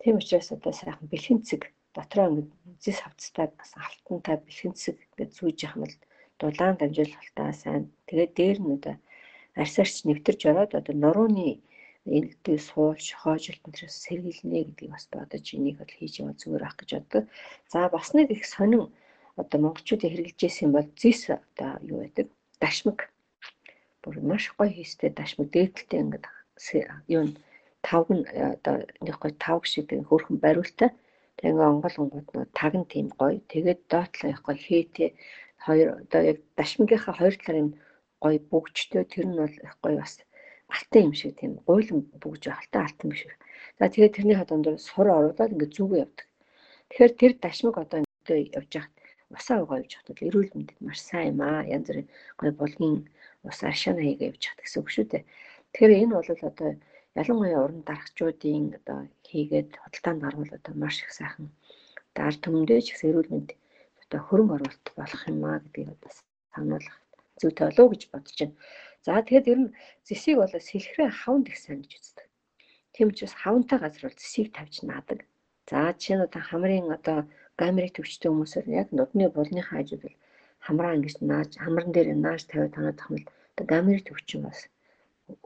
Тийм 0.00 0.14
учраас 0.20 0.48
одоо 0.56 0.72
сайхан 0.72 1.08
бэлхэн 1.12 1.40
цэг 1.48 1.62
дотроо 1.96 2.26
ингээд 2.28 2.50
зис 2.84 2.98
хавцтай 3.04 3.46
бас 3.58 3.70
алтантай 3.76 4.36
бэлхэн 4.40 4.74
цэг 4.82 4.96
ингээд 5.04 5.32
зүүж 5.36 5.58
явах 5.64 5.76
юм 5.76 5.82
бол 5.84 5.96
дулаан 6.40 6.76
дамжуулалтаа 6.78 7.52
сайн. 7.52 7.82
Тэгээд 8.08 8.32
дээр 8.38 8.58
нь 8.64 8.74
одоо 8.78 8.96
арсаарч 9.62 9.94
нэвтэрж 10.08 10.40
ороод 10.50 10.72
одоо 10.80 10.94
нурууны 10.96 11.48
энэтэй 12.16 12.58
суулж 12.68 13.06
хоожилт 13.20 13.64
энэс 13.68 13.94
сэргийлнэ 14.04 14.58
гэдгийг 14.64 14.90
бас 14.92 15.04
бодож 15.12 15.46
энийг 15.56 15.76
бол 15.80 15.92
хийж 15.96 16.14
яваа 16.20 16.36
зүгээр 16.40 16.64
ах 16.68 16.76
гэж 16.76 16.90
боддог. 16.94 17.24
За 17.72 17.88
бас 17.94 18.08
нэг 18.16 18.28
их 18.36 18.44
сонин 18.44 18.92
одоо 19.40 19.58
монголчуудыг 19.60 20.10
хэрэгжилж 20.12 20.40
байсан 20.42 20.70
бол 20.72 20.88
зис 21.00 21.20
одоо 21.30 21.70
юу 21.90 21.98
байдаг? 22.02 22.26
Дашмаг. 22.62 22.98
Бүр 24.02 24.14
маш 24.30 24.44
гоё 24.56 24.70
хийстэй 24.70 25.10
дашмаг 25.10 25.48
дээдэлтэй 25.50 26.00
ингээд 26.02 26.26
юу 27.14 27.24
тавг 27.86 28.08
нь 28.16 28.24
одоо 28.54 28.76
нэг 29.04 29.16
гоё 29.22 29.32
тавг 29.44 29.64
шиг 29.72 29.88
хөрхөн 30.08 30.38
бариултай. 30.44 30.90
Тэгээ 31.38 31.70
онгол 31.72 31.96
онгууд 32.02 32.28
нь 32.32 32.52
таг 32.58 32.72
нь 32.78 32.90
тийм 32.92 33.06
гоё. 33.20 33.38
Тэгээд 33.52 33.80
доотлоо 33.92 34.30
их 34.30 34.40
гоё 34.46 34.58
хээтэй 34.66 35.10
хоёр 35.64 35.88
одоо 36.02 36.20
яг 36.30 36.38
дашмагийнхаа 36.58 37.14
хоёр 37.18 37.34
талаар 37.36 37.62
юм 37.64 37.70
гоё 38.22 38.38
бүгжтэй 38.50 39.04
тэр 39.12 39.26
нь 39.28 39.38
бол 39.40 39.56
их 39.66 39.74
гоё 39.82 39.96
бас 40.02 40.14
алтан 40.74 41.02
юм 41.08 41.14
шиг 41.20 41.32
тийм 41.40 41.52
гуйлан 41.66 42.00
бүгж 42.22 42.42
алтан 42.48 42.82
алтан 42.86 43.08
биш. 43.10 43.22
За 43.78 43.84
тэгээд 43.88 44.14
тэрний 44.16 44.38
хадамд 44.38 44.66
сур 44.88 45.06
оруулаад 45.10 45.52
ингээд 45.54 45.76
зүгөө 45.76 45.98
явдаг. 46.04 46.26
Тэгэхээр 46.88 47.12
тэр 47.20 47.32
дашмаг 47.44 47.74
одоо 47.82 47.98
явж 48.30 48.70
хахад 48.72 48.93
усаа 49.36 49.58
угаа 49.62 49.78
явж 49.82 49.92
хахад 49.94 50.18
эрүүл 50.26 50.50
мэндэд 50.54 50.78
маш 50.86 50.98
сайн 51.08 51.28
юм 51.32 51.40
аа. 51.42 51.68
Янз 51.74 51.86
бүрийн 51.88 52.08
гоё 52.38 52.52
булгийн 52.60 52.96
ус 53.48 53.58
аршаана 53.68 54.02
хийгээ 54.04 54.30
явж 54.32 54.42
хахад 54.46 54.62
гэсэн 54.62 54.80
үг 54.80 54.88
шүү 54.94 55.06
дээ. 55.10 55.22
Тэгэхээр 55.72 55.92
энэ 56.02 56.14
бол 56.16 56.30
одоо 56.50 56.70
ялангуяа 57.20 57.60
уран 57.64 57.82
дарагчдын 57.88 58.66
одоо 58.78 58.98
хийгээд 59.28 59.70
худалдаанд 59.82 60.22
гарвал 60.24 60.52
одоо 60.58 60.74
маш 60.82 60.96
их 61.02 61.10
сайхан 61.18 61.46
дар 62.16 62.34
төмөндөө 62.42 62.80
ч 62.82 62.88
гэсэн 62.90 63.10
эрүүл 63.10 63.32
мэнд 63.32 63.50
одоо 64.02 64.20
хөрөнгө 64.26 64.54
оруулалт 64.56 64.86
болох 64.98 65.22
юм 65.32 65.42
аа 65.50 65.58
гэдгийг 65.62 65.98
бас 66.04 66.16
сануулах 66.54 66.96
зүйтэй 67.40 67.64
болов 67.66 67.84
уу 67.84 67.92
гэж 67.92 68.02
бодож 68.12 68.38
байна. 68.40 68.56
За 69.04 69.20
тэгэхээр 69.20 69.50
ер 69.52 69.60
нь 69.62 69.74
зэсийг 70.06 70.36
бол 70.38 70.54
сэлхрээ 70.68 71.10
хавнд 71.20 71.46
их 71.50 71.58
сайн 71.60 71.80
гэж 71.82 71.92
үздэг. 71.98 72.26
Тийм 72.94 73.06
учраас 73.10 73.34
хавнтай 73.42 73.78
газар 73.82 74.02
бол 74.06 74.18
зэсийг 74.22 74.48
тавьж 74.54 74.74
наадаг. 74.86 75.20
За 75.70 75.78
жишээ 75.98 76.16
нь 76.16 76.26
одоо 76.26 76.42
хамрын 76.46 76.88
одоо 76.98 77.18
гамерик 77.60 77.92
төвчтэй 77.94 78.30
хүмүүсээр 78.30 78.66
яг 78.80 78.88
нудны 78.98 79.24
булныхаа 79.36 79.78
хажууд 79.78 80.02
бол 80.04 80.16
хамраа 80.66 80.96
ингэж 80.96 81.16
нааж 81.30 81.50
хамран 81.64 81.90
дээр 81.92 82.08
нааж 82.26 82.42
тавиад 82.50 82.74
танаад 82.74 82.98
тахмал 83.00 83.24
одоо 83.52 83.66
гамерик 83.72 84.04
төвчин 84.06 84.40
бас 84.46 84.58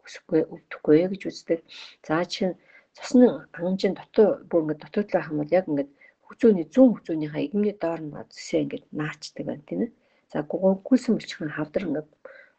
өсөхгүй 0.07 0.41
өвдөхгүй 0.55 0.97
гэж 1.13 1.23
үздэг. 1.31 1.61
За 2.07 2.25
жишээ 2.25 2.49
нь 2.51 2.59
цусны 2.97 3.27
хангамжийн 3.55 3.95
дотоо 3.99 4.29
бүр 4.49 4.63
ингээд 4.63 4.83
дотоодлоо 4.83 5.23
хамбал 5.25 5.57
яг 5.59 5.67
ингээд 5.69 5.91
хүзүүний 6.27 6.67
зүүн 6.75 6.91
хүзүүнийхээ 6.95 7.47
игмний 7.47 7.75
доор 7.83 8.01
нь 8.03 8.15
зэсээ 8.35 8.61
ингээд 8.65 8.87
наачдаг 9.01 9.45
байна 9.47 9.65
тийм 9.69 9.81
ээ. 9.85 9.91
За 10.33 10.39
гүйсэн 10.49 11.13
булчирхын 11.15 11.57
хавдар 11.57 11.83
ингээд 11.87 12.09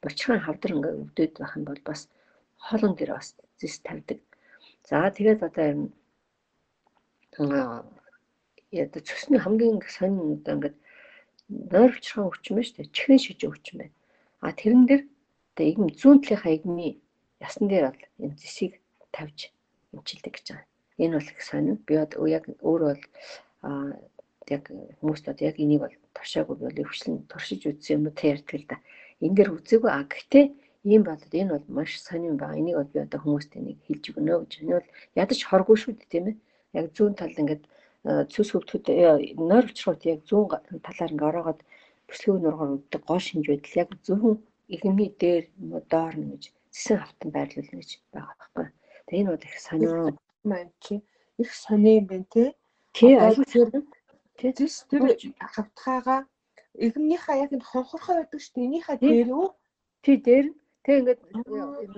булчирхын 0.01 0.45
хавдар 0.45 0.71
ингээд 0.75 0.99
өвдөд 1.03 1.33
байх 1.39 1.53
юм 1.57 1.65
бол 1.67 1.81
бас 1.89 2.01
хоолон 2.65 2.93
дээр 2.95 3.11
бас 3.17 3.27
зэс 3.59 3.75
тавьдаг. 3.85 4.19
За 4.89 4.97
тэгээд 5.17 5.41
одоо 5.47 5.65
юм 5.73 5.81
яа 8.71 8.87
цусны 8.89 9.37
хамгийн 9.39 9.81
сонин 9.87 10.37
одоо 10.37 10.53
ингээд 10.55 10.77
нойр 11.49 11.91
булчирхын 11.93 12.29
өвчин 12.29 12.55
байна 12.55 12.67
шүү 12.67 12.77
дээ. 12.77 12.93
Чихрийн 12.95 13.21
шижиг 13.23 13.49
өвчин 13.49 13.77
байна. 13.79 13.95
А 14.45 14.53
тэрэн 14.53 14.85
дээр 14.85 15.03
одоо 15.53 15.65
игм 15.65 15.85
зүүн 15.89 16.21
талынхаа 16.21 16.53
игмийн 16.53 16.95
ясан 17.41 17.65
дээр 17.67 17.85
бол 17.89 18.03
энэ 18.23 18.37
зэсийг 18.37 18.73
тавьж 19.11 19.49
эмчилдэг 19.93 20.33
гэж 20.37 20.45
байгаа. 20.53 20.67
Энэ 21.01 21.15
бол 21.17 21.31
их 21.33 21.41
сонин. 21.41 21.77
Би 21.85 21.93
яг 21.97 22.43
өөр 22.61 22.81
бол 22.85 23.03
яг 24.49 24.63
хүмүүст 25.01 25.25
одоо 25.29 25.45
яг 25.49 25.57
энийг 25.57 25.81
бол 25.81 25.95
туршаагүй 26.13 26.55
бол 26.57 26.81
өвчлэн 26.85 27.25
туршиж 27.31 27.61
үзсэн 27.65 27.95
юм 27.97 28.07
уу 28.07 28.13
та 28.13 28.33
ярьдаг 28.33 28.55
л 28.59 28.69
да. 28.69 28.77
Энэ 29.21 29.35
дэр 29.37 29.49
үзээгүй 29.57 29.91
а 29.91 30.05
гэхдээ 30.05 30.45
ийм 30.85 31.03
болоод 31.03 31.33
энэ 31.33 31.53
бол 31.53 31.65
маш 31.67 31.91
сонирн 32.01 32.37
байгаа. 32.37 32.59
Энийг 32.61 32.77
бол 32.77 32.93
би 32.93 32.99
одоо 33.01 33.19
хүмүүст 33.21 33.51
энийг 33.57 33.79
хэлж 33.85 34.03
өгнө 34.13 34.45
гэж. 34.45 34.51
Энэ 34.61 34.75
бол 34.77 34.89
ядаж 35.17 35.39
хоргүй 35.43 35.77
шүү 35.77 35.93
дээ 35.97 36.11
тийм 36.13 36.25
ээ. 36.29 36.37
Яг 36.77 36.85
зүүн 36.95 37.13
талд 37.17 37.37
ингээд 37.41 37.63
цүс 38.05 38.49
хөвтөд 38.51 38.85
нойр 39.49 39.65
учрууд 39.71 40.01
яг 40.13 40.19
зүүн 40.29 40.47
талаар 40.85 41.11
ингээд 41.13 41.29
ороогоод 41.29 41.59
бүслэгийн 42.07 42.43
нургаар 42.43 42.75
өгдөг 42.77 43.01
гоо 43.07 43.19
шинж 43.19 43.45
байдал 43.49 43.79
яг 43.83 43.89
зөвхөн 44.05 44.37
игмий 44.75 45.09
дээр 45.21 45.45
доор 45.91 46.15
нь 46.19 46.31
гэж 46.31 46.43
зэсэн 46.73 46.97
хавтан 47.01 47.29
байрлуулна 47.35 47.79
гэж 47.79 47.91
байгаа 48.13 48.35
байхгүй. 48.39 48.67
Тэгээ 49.07 49.21
энэ 49.21 49.31
бол 49.31 49.47
их 49.49 49.57
сонио 49.67 49.93
маань 50.49 50.71
чи 50.83 50.93
их 51.41 51.49
сонио 51.63 51.93
юм 51.99 52.05
байна 52.11 52.27
те. 52.33 52.43
Тий 52.95 53.13
аюул 53.19 53.45
зэрэг 53.51 53.87
Тэс 54.39 54.87
тэр 54.87 55.03
хавтгаагаа 55.53 56.21
игмнийхаа 56.85 57.35
яг 57.43 57.51
энэ 57.51 57.69
хонхорхой 57.71 58.15
байдаг 58.23 58.39
шүү 58.39 58.53
дээ. 58.55 58.67
Энийхээ 58.69 58.97
дээр 59.03 59.29
үү? 59.35 59.47
Тий 60.03 60.17
дээр. 60.25 60.47
Тэг 60.83 60.95
ингээд 60.99 61.21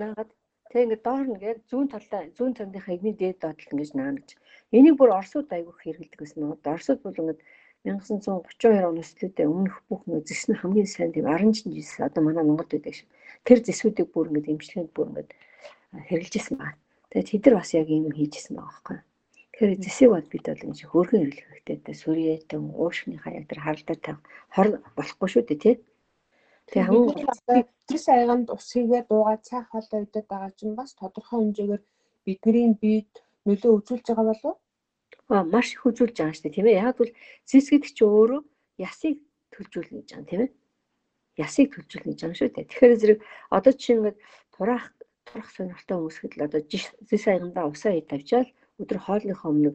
наагаад 0.00 0.30
тэг 0.72 0.88
ингээд 0.88 1.04
доор 1.04 1.26
нь 1.28 1.42
яг 1.44 1.58
зүүн 1.68 1.88
талдаа 1.92 2.22
зүүн 2.32 2.56
цандынхаа 2.56 2.96
игмийн 2.96 3.16
дээд 3.20 3.44
доотлол 3.44 3.72
ингэж 3.76 3.90
наана 3.92 4.18
гэж. 4.24 4.30
Энийг 4.72 4.96
бүр 4.96 5.12
Оросууд 5.20 5.52
айгүйх 5.52 5.78
хэрэгэлдэг 5.84 6.20
гэсэн 6.20 6.40
нь. 6.40 6.56
Оросууд 6.64 7.00
бол 7.04 7.20
ингээд 7.20 7.40
1932 7.84 8.88
оноос 8.88 9.10
лүүдээ 9.20 9.46
өмнөх 9.52 9.76
бүх 9.90 10.02
нэг 10.08 10.24
зэс 10.24 10.48
нь 10.48 10.56
хамгийн 10.56 10.88
сайн 10.88 11.12
тийм 11.12 11.28
10 11.28 11.68
жис 11.76 12.00
одоо 12.00 12.22
манай 12.24 12.44
Монголд 12.46 12.72
байдаг 12.72 12.94
шиг. 12.96 13.08
Тэр 13.44 13.58
зэсүүдийг 13.60 14.08
бүр 14.14 14.30
ингээд 14.32 14.52
эмчилгээнд 14.54 14.92
бүр 14.96 15.10
ингээд 15.12 15.30
хэрэгжилжсэн 16.08 16.56
байна. 16.56 16.78
Тэгээд 17.10 17.28
тэд 17.28 17.44
нар 17.44 17.56
бас 17.60 17.70
яг 17.76 17.88
ийм 17.90 18.08
хийжсэн 18.08 18.54
байгаа 18.56 18.70
байхгүй. 18.72 18.98
Тэгэхээр 19.52 19.82
зэсийг 19.84 20.10
бол 20.14 20.28
бид 20.32 20.44
бол 20.48 20.64
энэ 20.64 20.88
хөргөн 20.88 21.20
хэрэглэх 21.20 21.48
хэрэгтэй. 21.52 21.76
Тэгээ 21.84 22.00
сүрьетэн 22.00 22.62
уушгийнхаа 22.72 23.32
яг 23.36 23.44
тэр 23.50 23.60
харалдаа 23.60 23.96
тавих 24.00 24.22
хор 24.54 24.68
болохгүй 24.96 25.28
шүү 25.28 25.42
дээ 25.44 25.60
тий. 25.60 25.74
Тэгээ 26.72 26.88
хамгийн 26.88 27.28
зэс 27.88 28.06
айганд 28.08 28.48
ус 28.56 28.66
хийгээ 28.72 29.02
дуугаа 29.04 29.36
цай 29.44 29.60
хоолой 29.68 30.02
идэх 30.08 30.24
байгаа 30.32 30.52
чинь 30.56 30.78
бас 30.80 30.90
тодорхой 30.96 31.38
хэмжээгээр 31.44 31.82
бидний 32.24 32.72
биед 32.82 33.12
нөлөө 33.44 33.72
үзүүлж 33.76 34.06
байгаа 34.08 34.26
болов 34.32 34.44
уу? 34.48 34.56
Аа 35.28 35.44
маш 35.44 35.68
их 35.76 35.84
үзүүлж 35.84 36.16
байгаа 36.16 36.32
шүү 36.32 36.44
дээ 36.48 36.56
тийм 36.56 36.68
ээ. 36.72 36.80
Яг 36.80 36.96
бол 36.96 37.12
зэс 37.50 37.66
гэдэг 37.68 37.92
чинь 37.92 38.08
өөрөө 38.08 38.40
ясыг 38.88 39.16
төлжүүлнэ 39.52 39.96
гэж 40.00 40.08
байгаа 40.16 40.30
тийм 40.32 40.42
ээ. 40.44 40.50
Ясыг 41.44 41.66
төлжүүлнэ 41.76 42.10
гэж 42.10 42.20
байгаа 42.24 42.38
шүү 42.40 42.50
дээ. 42.56 42.68
Тэгэхээр 42.72 43.00
зэрэг 43.00 43.20
одоо 43.56 43.72
чинь 43.76 43.96
ингээд 44.00 44.18
тураах 44.54 44.86
турах 45.28 45.48
сонирхолтой 45.52 45.96
хүмүүс 46.00 46.18
хэд 46.24 46.34
л 46.40 46.46
одоо 46.48 46.60
зэс 47.08 47.24
айгандаа 47.28 47.64
усаа 47.68 47.92
ий 47.92 48.04
тавьчаал 48.08 48.48
өдөр 48.80 48.98
хоолныхоо 49.04 49.50
өмнө 49.52 49.72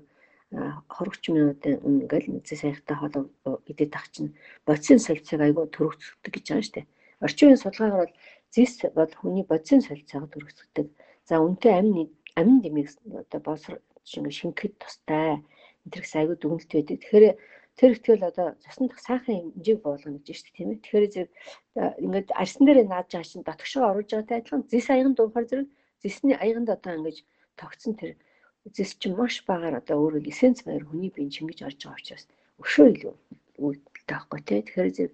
20 0.52 1.36
минутын 1.36 1.76
өмнө 1.84 2.08
ингээл 2.08 2.32
мэдээ 2.32 2.58
саяхтай 2.64 2.96
хоол 2.96 3.28
идэх 3.68 3.90
тах 3.92 4.08
чинь 4.16 4.32
бодисын 4.64 5.00
солилцоог 5.04 5.42
айгүй 5.44 5.66
төрөгцөгдөг 5.76 6.32
гэж 6.34 6.46
байгаа 6.48 6.64
шүү 6.64 6.76
дээ. 6.76 6.88
Орчин 7.26 7.46
үеийн 7.48 7.64
судалгаагаар 7.64 8.02
бол 8.08 8.16
зис 8.56 8.74
бол 8.96 9.12
хүний 9.20 9.46
бодисын 9.52 9.84
солилцоог 9.84 10.32
төрөгцөгдөг. 10.32 10.88
За 11.28 11.44
үнтэй 11.44 11.74
амин 11.76 12.08
амин 12.40 12.64
дэмийг 12.64 12.88
одоо 13.28 13.40
боловсрол 13.44 13.84
шингэхэд 14.08 14.74
тустай 14.80 15.44
энэ 15.84 15.92
төрх 15.92 16.08
айгүй 16.16 16.36
дүгнэлт 16.40 16.72
байдаг. 16.72 16.98
Тэгэхээр 17.04 17.26
тэр 17.78 17.92
ихтгэл 17.92 18.30
одоо 18.32 18.48
цусны 18.64 18.88
дах 18.88 19.02
сайхан 19.04 19.52
хэмжээг 19.52 19.80
буулгана 19.84 20.24
гэж 20.24 20.28
шүү 20.32 20.48
дээ 20.48 20.56
тийм 20.56 20.70
ээ. 20.72 20.80
Тэгэхээр 20.80 21.06
зэрэг 21.14 21.32
ингээд 22.04 22.28
арсан 22.42 22.64
дээр 22.64 22.80
нааж 22.88 23.08
байгаа 23.12 23.28
чинь 23.28 23.48
дотгошоо 23.48 23.84
оруулж 23.92 24.10
байгаатай 24.16 24.38
адилхан 24.40 24.64
зис 24.72 24.88
аяган 24.90 25.14
дуухаар 25.14 25.46
зэрэг 25.52 25.68
зисний 26.02 26.38
аяганд 26.40 26.70
одоо 26.72 26.94
ингэж 26.98 27.18
тогтсон 27.60 27.94
тэр 28.00 28.12
зэс 28.76 28.92
чинь 29.00 29.16
маш 29.16 29.44
багаар 29.48 29.80
одоо 29.82 29.98
өөрөө 30.04 30.28
эссенц 30.32 30.64
баяр 30.66 30.84
хүний 30.88 31.12
биеийн 31.14 31.34
чингэж 31.36 31.60
орж 31.68 31.80
байгаа 31.84 32.00
учраас 32.02 32.26
өшөө 32.62 32.88
илүү 32.94 33.14
үүдэлтэй 33.58 34.06
байхгүй 34.08 34.40
тий. 34.48 34.62
Тэгэхээр 34.62 34.90
зэрэг 34.98 35.14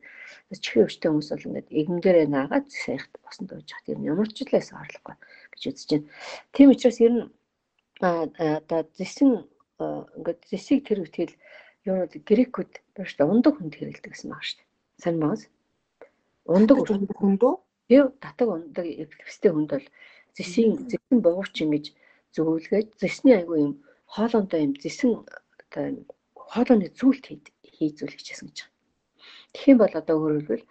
чихээ 0.64 0.84
өвчтэй 0.86 1.10
хүмүүс 1.10 1.30
бол 1.32 1.48
ингээд 1.50 1.70
игмдэрээ 1.80 2.28
наагаад 2.30 2.68
сайхт 2.70 3.14
босон 3.24 3.46
дууж 3.48 3.70
хат 3.72 3.88
юм 3.90 4.02
ямар 4.04 4.28
ч 4.30 4.44
зүйлээс 4.44 4.70
орлохгүй 4.74 5.16
гэж 5.54 5.62
үзэж 5.70 5.90
байна. 5.92 6.08
Тийм 6.54 6.68
учраас 6.74 6.98
ер 7.00 7.14
нь 7.14 7.24
одоо 8.02 8.80
зэсэн 9.00 9.32
ингээд 9.80 10.42
зэсийг 10.52 10.82
тэр 10.88 11.00
үтгэл 11.06 11.36
юу 11.90 12.08
грекүүд 12.08 12.72
биш 12.96 13.12
та 13.16 13.24
ундаг 13.26 13.58
хүнд 13.58 13.76
хэрэгэлдэг 13.76 14.12
гэсэн 14.12 14.30
баг 14.32 14.44
шүү 14.44 14.58
дээ. 14.60 14.70
Сайн 15.04 15.18
маас. 15.20 15.42
Ундаг 16.48 16.78
хүнд 16.84 17.42
үү? 17.44 17.56
Би 17.88 17.96
татаг 18.24 18.48
ундаг 18.52 18.86
эвлэвстэй 18.88 19.52
хүнд 19.52 19.70
бол 19.72 19.88
зэсийн 20.36 20.72
зэсэн 20.92 21.18
бууч 21.24 21.56
ингэж 21.64 21.86
зөвлөгөөж 22.36 22.88
зэсний 23.02 23.36
айгүй 23.40 23.60
юм 23.68 23.74
хоолондоо 24.14 24.60
юм 24.66 24.74
зэсэн 24.84 25.12
одоо 25.62 25.84
юм 25.92 25.98
хоолооны 26.52 26.88
зүйлт 27.00 27.26
хийзүүлэх 27.78 28.22
гэсэн 28.22 28.48
гэж 28.50 28.58
байна. 28.62 28.76
Тэгэх 29.54 29.72
юм 29.72 29.80
бол 29.82 29.94
одоо 30.02 30.16
өөрөлдвөл 30.22 30.64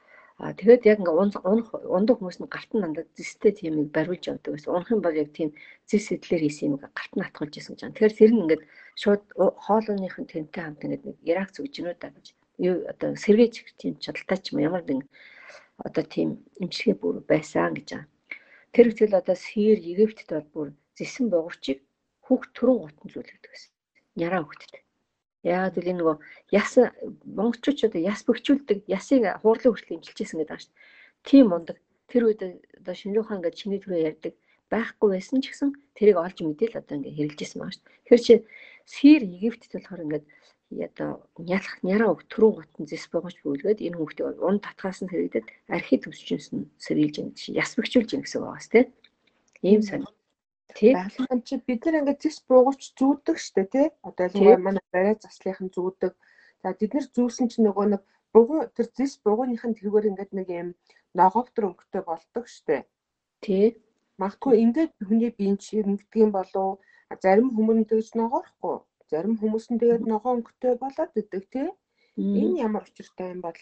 А 0.43 0.51
тэгээд 0.59 0.83
яг 0.91 0.99
ингээ 0.99 1.21
унах 1.23 1.71
ундаг 1.87 2.17
хүмүүс 2.19 2.43
нь 2.43 2.51
гарт 2.51 2.71
нь 2.75 2.83
дандаа 2.83 3.07
зэстэй 3.15 3.53
тийм 3.55 3.79
нэг 3.79 3.95
бариулж 3.95 4.27
явдаг 4.27 4.59
гэсэн. 4.59 4.75
Унах 4.75 4.91
юм 4.91 4.99
бол 5.05 5.15
яг 5.15 5.31
тийм 5.31 5.55
зэс 5.87 6.11
сэтлэр 6.11 6.43
хийсэн 6.43 6.67
юм 6.67 6.77
гарт 6.83 7.13
нь 7.15 7.23
атгуулж 7.23 7.55
исэн 7.55 7.79
гэж 7.79 7.81
байна. 7.87 7.95
Тэгэхээр 7.95 8.33
нь 8.35 8.43
ингээд 8.43 8.63
шууд 8.99 9.23
хоолойныхын 9.39 10.27
тэнтэй 10.27 10.63
хамт 10.67 10.83
ингээд 10.83 11.05
нэг 11.07 11.17
Ирак 11.31 11.55
зүгж 11.55 11.73
гинүү 11.79 11.95
да 11.95 12.11
гэж. 12.11 12.27
Юу 12.59 12.77
одоо 12.91 13.09
сэргээж 13.15 13.55
тийм 13.79 13.95
чадaltaй 14.03 14.39
ч 14.43 14.47
юм 14.51 14.59
ямар 14.67 14.83
нэг 14.83 15.07
одоо 15.79 16.05
тийм 16.11 16.29
имчилгээ 16.59 16.97
бүр 16.99 17.17
байсан 17.23 17.79
гэж 17.79 17.89
байна. 17.95 18.11
Тэр 18.75 18.91
ихтэл 18.91 19.15
одоо 19.15 19.37
Сир 19.39 19.79
Египтэд 19.79 20.31
бол 20.33 20.49
бүр 20.55 20.69
зэсэн 20.99 21.27
бугуурчийг 21.33 21.81
хүүхд 22.27 22.51
төрөн 22.57 22.79
гутамжуулдаг 22.81 23.41
гэсэн. 23.43 23.73
Няраа 24.21 24.43
хүүхдэд. 24.45 24.75
Яагаад 25.43 25.75
гэвэл 25.75 25.99
нөгөө 25.99 26.17
яс 26.55 26.73
монголчууд 27.27 27.89
одоо 27.91 28.03
яс 28.13 28.21
бөхчүүлдэг 28.23 28.79
ясыг 28.87 29.27
хуурлын 29.43 29.73
хүртэл 29.75 29.97
имчилжсэн 29.99 30.39
гэдэг 30.39 30.55
дээ. 30.71 30.79
Тийм 31.27 31.47
мундаг. 31.51 31.77
Тэр 32.07 32.23
үед 32.31 32.41
одоо 32.79 32.95
шинжлэх 32.95 33.27
ухаан 33.27 33.43
ингээд 33.43 33.59
чиний 33.59 33.81
түрүү 33.83 34.07
ярьдаг 34.07 34.33
байхгүй 34.71 35.09
байсан 35.19 35.43
ч 35.43 35.51
гэсэн 35.51 35.71
тэрийг 35.99 36.17
олж 36.23 36.39
мэдээл 36.41 36.79
одоо 36.79 36.97
байгаа 37.59 37.75
шүү 37.75 37.83
дээ. 37.83 37.99
Тэгэхээр 38.07 38.23
чи 38.27 38.35
Сир 38.87 39.21
Египтэд 39.27 39.73
болохоор 39.75 40.05
ингээд 40.07 40.27
одоо 40.89 41.11
нялах 41.37 41.75
няраа 41.83 42.15
өг 42.15 42.23
түрүү 42.33 42.53
готон 42.63 42.85
зэс 42.87 43.05
богоч 43.13 43.37
бүлгээд 43.43 43.85
энэ 43.85 43.99
хүүхдээ 43.99 44.41
ун 44.41 44.57
татгаас 44.63 45.03
нь 45.03 45.11
хэрэгдэд 45.11 45.47
архи 45.69 45.97
төвсчнс 46.01 46.49
нь 46.55 46.71
сэргийлж 46.81 47.17
чи 47.37 47.53
яс 47.53 47.77
бөхчүүлж 47.77 48.09
юм 48.17 48.23
гэсэн 48.25 48.41
байгаас 48.41 48.69
тий. 48.73 48.85
Ийм 49.61 49.83
сонир 49.85 50.09
Байгалийн 50.97 51.43
чи 51.47 51.55
бид 51.67 51.81
нар 51.85 51.97
ингээд 52.01 52.23
зис 52.23 52.39
буугууч 52.49 52.83
зүүдэг 52.99 53.37
штэ 53.47 53.65
тий. 53.73 53.87
Одоо 54.07 54.23
ялангуяа 54.27 54.61
манай 54.67 54.85
барай 54.95 55.17
заслынхан 55.21 55.69
зүүдэг. 55.75 56.13
За 56.63 56.69
бид 56.79 56.93
нар 56.95 57.07
зүүсэн 57.17 57.47
чинь 57.51 57.67
нөгөө 57.67 57.87
нэг 57.93 58.03
бугуун 58.35 58.71
тэр 58.77 58.87
зис 58.97 59.13
бугууныхын 59.25 59.77
тэргээр 59.77 60.11
ингээд 60.11 60.33
нэг 60.39 60.49
юм 60.61 60.69
ногоовтор 61.19 61.65
өнгөтэй 61.69 62.03
болдог 62.09 62.45
штэ. 62.57 62.87
Тий. 63.45 63.67
Магадгүй 64.21 64.55
ингээд 64.65 64.93
хүний 65.07 65.33
биеийн 65.39 65.59
чи 65.65 65.83
юм 65.83 66.31
болов 66.37 66.81
зарим 67.25 67.49
хүмүүс 67.53 67.89
тэгж 67.91 68.09
ногоорохгүй. 68.21 68.77
Зарим 69.11 69.35
хүмүүс 69.41 69.67
нь 69.73 69.81
тэгээд 69.83 70.05
ногоо 70.09 70.33
өнгөтэй 70.37 70.75
болоод 70.83 71.13
идэг 71.21 71.45
тий. 71.53 71.69
Энэ 72.17 72.65
ямар 72.67 72.85
учиртай 72.89 73.29
юм 73.35 73.41
бол 73.45 73.61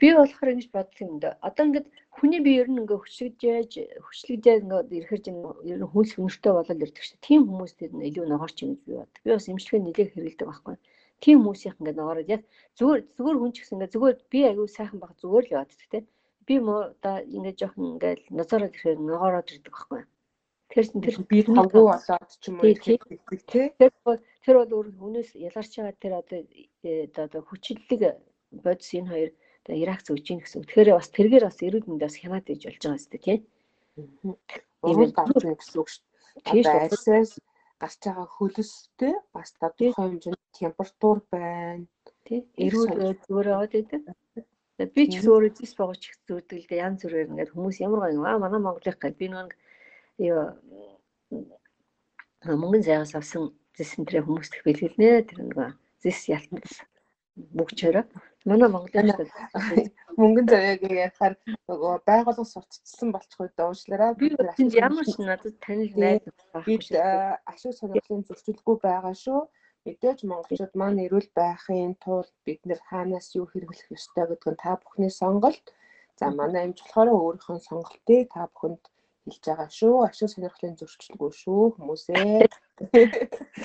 би 0.00 0.08
болохоор 0.12 0.52
ингэж 0.52 0.68
бодлоо 0.72 1.08
юм 1.08 1.18
да. 1.24 1.30
Одоо 1.40 1.64
ингээд 1.66 1.86
хүний 2.16 2.40
бие 2.44 2.60
ер 2.62 2.68
нь 2.68 2.80
ингээ 2.80 3.00
хөшлөгдөж 3.00 3.72
хөшлөгдөж 4.04 4.56
ингээ 4.64 4.96
ирэхэр 4.98 5.20
чинь 5.24 5.40
ер 5.72 5.78
нь 5.80 5.90
хүнс 5.92 6.10
хүнстэй 6.16 6.52
болоод 6.52 6.84
ирдэг 6.84 7.04
шүү. 7.04 7.18
Тийм 7.24 7.40
хүмүүс 7.48 7.72
тэр 7.80 7.92
нь 7.96 8.06
илүү 8.08 8.26
ногоорч 8.28 8.56
юм 8.64 8.70
гэж 8.76 8.82
би 8.84 8.92
бод. 9.00 9.12
Би 9.24 9.28
бас 9.32 9.48
имчилгээ 9.48 9.82
нэлээд 9.84 10.12
хэрэгэлдэг 10.12 10.48
байхгүй. 10.48 10.76
Тийм 11.24 11.38
хүмүүсийнх 11.40 11.80
ингээ 11.80 11.96
ногоороод 11.96 12.32
яг 12.36 12.42
зүгээр 12.76 13.00
зүгээр 13.16 13.36
хүн 13.40 13.52
ч 13.52 13.56
гэсэн 13.60 13.76
ингээ 13.76 13.94
зүгээр 13.94 14.16
би 14.32 14.38
аягүй 14.44 14.68
сайхан 14.68 14.98
баг 15.00 15.12
зүгээр 15.16 15.44
л 15.48 15.54
яваад 15.56 15.72
тэ. 15.92 16.04
Би 16.46 16.54
муу 16.60 16.80
одоо 16.92 17.16
ингээ 17.36 17.54
жоохон 17.56 17.84
ингээл 17.96 18.24
назараад 18.36 18.72
ирэхээр 18.76 19.00
ногоороод 19.00 19.48
ирдэг 19.48 19.72
байхгүй. 19.72 20.02
Тэгэхээр 20.68 20.88
тэр 21.04 21.16
би 21.30 21.38
тавгүй 21.46 21.84
болоод 21.88 22.30
ч 22.36 22.44
юм 22.48 22.56
уу 22.60 22.68
ирэхдэг 22.68 23.40
тий. 23.48 23.66
Тэр 23.80 23.90
тэр 24.44 24.54
бол 24.60 24.74
өөр 24.76 24.88
хүнээс 25.00 25.30
ялгарч 25.40 25.72
байгаа 25.80 25.96
тэр 26.04 26.14
одоо 26.20 26.38
э, 26.84 27.08
одоо 27.16 27.42
хүчлэлэг 27.48 28.02
бодис 28.64 28.90
энэ 28.94 29.10
хоёр 29.10 29.30
одоо 29.66 29.76
Ирак 29.82 30.00
зөвж 30.06 30.30
ийн 30.30 30.38
гэсэн. 30.38 30.62
Тэгэхээр 30.62 30.94
бас 30.94 31.10
тэргээр 31.10 31.44
бас 31.50 31.58
эрүүл 31.58 31.90
мэндээс 31.90 32.16
хянаад 32.22 32.46
иж 32.54 32.62
болж 32.70 32.82
байгаа 32.86 33.02
юм 33.02 33.18
тийм. 33.18 33.40
Ийм 34.86 35.00
гарч 35.10 35.42
ийн 35.42 35.58
гэсэн 35.58 35.78
үг 35.82 35.88
шүү 35.90 36.02
дээ. 36.46 36.70
Арьсаас 36.86 37.32
гарч 37.82 38.00
байгаа 38.06 38.26
хөлөстэй 38.30 39.14
бас 39.34 39.50
тодорхой 39.58 40.06
хэмжээний 40.06 40.46
температур 40.54 41.18
байна. 41.34 41.90
Тий. 42.22 42.46
Эрүүл 42.54 43.18
зүгээр 43.26 43.50
яваад 43.50 43.72
байдаг. 43.74 44.02
Би 44.94 45.02
ч 45.10 45.18
өөрөө 45.26 45.50
зис 45.58 45.74
богоч 45.74 46.02
их 46.14 46.16
зүудэл 46.30 46.68
дээ 46.70 46.84
янз 46.86 47.02
бүрээр 47.02 47.30
ингээд 47.34 47.50
хүмүүс 47.50 47.82
ямар 47.82 48.06
гоо 48.06 48.14
юм 48.14 48.24
аа 48.28 48.38
манай 48.38 48.60
Монголын 48.62 49.00
гал 49.02 49.18
би 49.18 49.26
нэг 49.32 49.50
юу 50.20 50.52
мөнгөн 52.44 52.84
зайгаас 52.84 53.16
авсан 53.16 53.56
зис 53.72 53.96
энэ 53.96 54.20
хүмүүст 54.20 54.52
их 54.52 54.64
бэлгэлнэ 54.68 55.26
тэр 55.32 55.38
нэг 55.48 55.80
зис 56.04 56.28
ялтнаас 56.28 56.84
бүгчээрээ 57.56 58.04
Манай 58.46 58.68
Монголын 58.70 59.10
мөнгөн 60.20 60.46
заяаг 60.52 60.82
ярихаар 60.86 61.34
нөгөө 61.68 61.94
байгууллага 62.08 62.44
сурталчилсан 62.46 63.10
болчихгүй 63.14 63.48
дуушлаараа 63.58 64.12
би 64.20 64.30
ямар 64.78 65.06
ч 65.12 65.18
надад 65.18 65.56
танил 65.66 65.94
найз 66.02 66.22
бид 66.66 66.86
ашиг 67.52 67.74
сонирхлын 67.74 68.22
зөрчилгүй 68.28 68.76
байгаа 68.86 69.14
шүү. 69.24 69.40
Мэдээж 69.86 70.18
монголчууд 70.30 70.74
маань 70.80 71.02
эрүүл 71.06 71.30
байхын 71.40 71.98
тулд 72.04 72.30
бид 72.46 72.62
нэр 72.68 72.80
хаанаас 72.88 73.28
юу 73.38 73.46
хэрэглэх 73.50 73.90
ёстой 73.98 74.24
гэдэг 74.30 74.50
нь 74.54 74.62
та 74.62 74.78
бүхний 74.78 75.12
сонголт. 75.20 75.66
За 76.18 76.30
манай 76.30 76.62
эмч 76.66 76.78
болохоор 76.82 77.10
өөрийнхөө 77.18 77.58
сонголтыг 77.68 78.30
та 78.34 78.46
бүхэнд 78.50 78.82
хэлж 79.26 79.42
байгаа 79.46 79.68
шүү. 79.78 79.94
Ашиг 80.06 80.30
сонирхлын 80.30 80.78
зөрчилгүй 80.78 81.30
шүү 81.42 81.62
хүмүүсээ. 81.74 82.46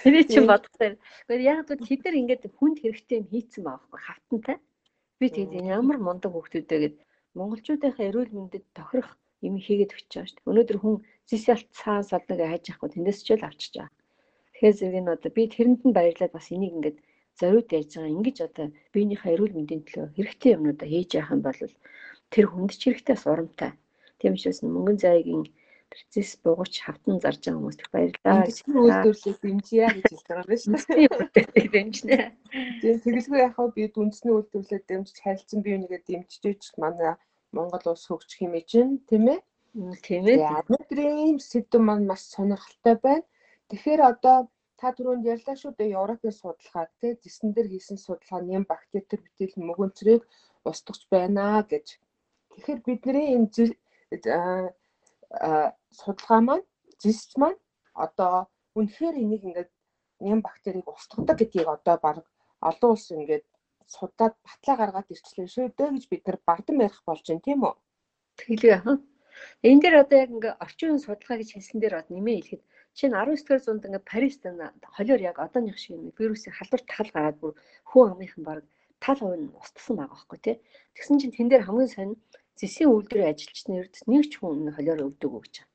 Тэний 0.02 0.26
чинь 0.30 0.50
бодохтой. 0.50 0.98
Гэхдээ 1.30 1.46
яг 1.46 1.70
л 1.70 1.86
тэд 1.86 2.02
нар 2.06 2.20
ингээд 2.22 2.44
хүнд 2.58 2.78
хэрэгтэй 2.82 3.18
юм 3.22 3.28
хийцэн 3.30 3.62
байгаа 3.66 3.82
байхгүй 3.82 4.02
хавтантай. 4.10 4.58
Би 5.22 5.30
тэгээд 5.30 5.70
ямар 5.78 5.98
мундаг 6.02 6.34
хүүхдүүдээ 6.34 6.80
гээд 6.82 6.98
монголчуудынхаа 7.38 8.10
эрүүл 8.10 8.34
мэндэд 8.34 8.66
тохирох 8.74 9.10
юм 9.46 9.56
хийгээд 9.62 9.94
өчөж 9.94 10.10
байгаа 10.10 10.26
шүү 10.30 10.38
дээ. 10.42 10.50
Өнөөдөр 10.50 10.78
хүн 10.82 10.96
зисэлт 11.30 11.70
цаас 11.78 12.10
одног 12.18 12.40
хайж 12.42 12.66
авахгүй 12.74 12.90
тэндээс 12.90 13.20
ч 13.26 13.30
л 13.38 13.46
авчиж 13.46 13.74
байгаа. 13.78 13.94
Тэгэхээр 14.50 14.78
зэрэг 14.82 15.02
нь 15.06 15.14
одоо 15.14 15.32
би 15.38 15.44
тэрэнд 15.54 15.82
нь 15.86 15.96
баярлаад 15.98 16.34
бас 16.34 16.48
энийг 16.50 16.74
ингээд 16.74 16.98
зориуд 17.40 17.70
ярьж 17.78 17.92
байгаа. 17.94 18.16
Ингиж 18.18 18.38
одоо 18.48 18.66
биенийхээ 18.94 19.34
эрүүл 19.36 19.56
мэндийн 19.58 19.82
төлөө 19.86 20.08
хэрэгтэй 20.18 20.52
юмнуудаа 20.58 20.88
хийж 20.90 21.10
явах 21.20 21.34
юм 21.36 21.42
бол 21.46 21.60
тэр 22.34 22.46
хүнд 22.50 22.72
ч 22.80 22.82
хэрэгтэй 22.90 23.14
бас 23.14 23.26
урамтай. 23.30 23.72
Тийм 24.20 24.34
учраас 24.34 24.60
мөнгөн 24.66 24.98
зайгийн 25.04 25.44
процесс 25.92 26.40
буугууч 26.44 26.74
хавтан 26.80 27.20
зарж 27.20 27.42
байгаа 27.44 27.60
хүмүүст 27.60 27.82
их 27.84 27.90
баярлалаа. 27.92 28.48
Үйлдвэрлэлийг 28.48 29.40
дэмжийе 29.44 29.88
гэж 29.92 30.08
хэлж 30.08 30.26
байгаа 30.28 30.46
юм 30.48 30.72
байна 30.72 31.12
шүү 31.20 31.30
дээ. 31.36 31.68
Дэмжнэ. 31.76 32.16
Тийм 32.82 32.96
тэгэлгүй 33.04 33.40
яхаа 33.48 33.68
би 33.76 33.84
үндэсний 33.92 34.34
үйлдвэрлэлээр 34.36 34.84
дэмжиж 34.88 35.18
харилцан 35.20 35.60
бие 35.62 35.76
бинийгээ 35.76 36.02
дэмжиж 36.08 36.62
манай 36.80 37.20
Монгол 37.52 37.86
улс 37.92 38.06
хөгжих 38.08 38.40
юм 38.48 38.56
чинь 38.72 38.94
тийм 39.10 39.26
ээ. 39.34 39.40
Тийм 40.06 40.24
ээ. 40.32 40.40
Өнөөдрийн 40.68 41.40
сэдв 41.44 41.80
маань 41.84 42.08
маш 42.08 42.24
сонирхолтой 42.32 42.96
байна. 43.04 43.28
Тэгэхээр 43.70 44.02
одоо 44.12 44.38
та 44.80 44.88
түрүүнд 44.96 45.28
ярьлаа 45.34 45.56
шүү 45.60 45.72
дээ 45.76 45.96
Европын 46.00 46.34
судалгаа 46.36 46.88
тий 47.00 47.12
зэсэн 47.24 47.52
дээр 47.52 47.68
хийсэн 47.72 47.98
судалгаа 48.00 48.42
нэм 48.42 48.64
бактери 48.72 49.04
төр 49.08 49.22
битэл 49.24 49.68
мөгөнцрийг 49.68 50.24
устгах 50.70 51.04
байна 51.14 51.64
гэж. 51.72 51.88
Тэгэхээр 52.52 52.80
бидний 52.88 53.28
энэ 53.36 53.48
судалгаа 56.00 56.42
маань 56.48 56.66
зэсч 57.02 57.32
маань 57.42 57.60
одоо 58.06 58.34
үнэхээр 58.78 59.16
энийг 59.24 59.44
ингээд 59.48 59.72
ням 60.26 60.40
бактерийг 60.46 60.88
устгадаг 60.88 61.38
гэдгийг 61.40 61.68
одоо 61.76 61.96
баг 62.06 62.18
олон 62.70 62.90
улс 62.94 63.08
ингээд 63.12 63.46
судаад 63.96 64.36
батлаа 64.48 64.76
гаргаад 64.80 65.12
ирчлээ 65.14 65.48
шүү 65.52 65.66
дээ 65.78 65.90
гэж 65.96 66.06
бид 66.10 66.24
нар 66.26 66.40
бардам 66.48 66.78
ярих 66.86 67.02
болж 67.08 67.26
байна 67.28 67.46
тийм 67.46 67.60
үү? 67.68 67.76
Тэглээ 68.40 68.78
хаа. 68.84 68.98
Энэ 69.68 69.82
дээр 69.82 69.96
одоо 70.04 70.18
яг 70.24 70.32
ингээ 70.36 70.54
орчин 70.64 70.88
үеийн 70.88 71.04
судалгаа 71.04 71.38
гэж 71.40 71.50
хэлсэн 71.52 71.80
дээр 71.80 71.96
бод 71.98 72.10
нэмээ 72.12 72.38
хэлэхэд 72.38 72.64
чинь 72.98 73.16
19-р 73.16 73.60
зуунд 73.64 73.88
ингээ 73.88 74.10
Парист 74.12 74.44
холиор 74.96 75.22
яг 75.32 75.38
одооных 75.40 75.78
шиг 75.80 75.96
нэг 75.98 76.16
вирусын 76.20 76.54
халдвар 76.56 76.84
тал 76.88 77.10
гараад 77.16 77.38
бүр 77.40 77.54
хүн 77.90 78.12
амынхан 78.14 78.44
баг 78.44 78.60
тал 79.04 79.20
хувь 79.20 79.40
нь 79.40 79.56
устсан 79.60 79.96
байгаа 79.98 80.16
байхгүй 80.16 80.40
тий. 80.46 80.56
Тэгсэн 80.96 81.18
чинь 81.20 81.36
тэн 81.36 81.48
дээр 81.50 81.66
хамгийн 81.66 81.92
сонь 81.96 82.14
зэсийн 82.62 82.94
үйлдвэрийн 82.94 83.34
ажилчны 83.34 83.74
ерд 83.82 83.96
нэг 84.06 84.24
ч 84.30 84.34
хүн 84.38 84.70
холиор 84.78 85.10
өвдөг 85.10 85.32
гэж 85.34 85.56
байна. 85.66 85.70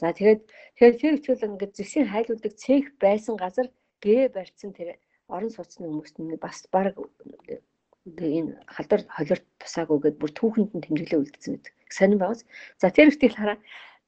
За 0.00 0.12
тэгээд 0.12 0.42
тэгээд 0.76 1.00
тэр 1.00 1.14
ихтгэл 1.16 1.48
ингээд 1.48 1.72
зэсийн 1.78 2.06
хайлуулдаг 2.12 2.52
цех 2.60 2.84
байсан 3.00 3.34
газар 3.40 3.66
гээ 4.04 4.28
барьсан 4.36 4.70
тэр 4.76 5.00
орон 5.32 5.50
сууцны 5.50 5.88
хүмүүст 5.88 6.16
нь 6.20 6.36
бас 6.36 6.68
баг 6.68 6.94
энэ 8.06 8.60
халдвар 8.74 9.02
холиор 9.16 9.40
тусаагүй 9.60 9.98
гэдээ 9.98 10.20
бүр 10.20 10.32
түүхэнд 10.36 10.70
нь 10.76 10.84
тэмдэглээ 10.84 11.20
үлдсэн 11.24 11.52
гэдэг. 11.56 11.74
Сонин 11.90 12.20
байгаас. 12.20 12.42
За 12.78 12.92
тэр 12.92 13.08
ихтгэл 13.10 13.40
хараа 13.40 13.58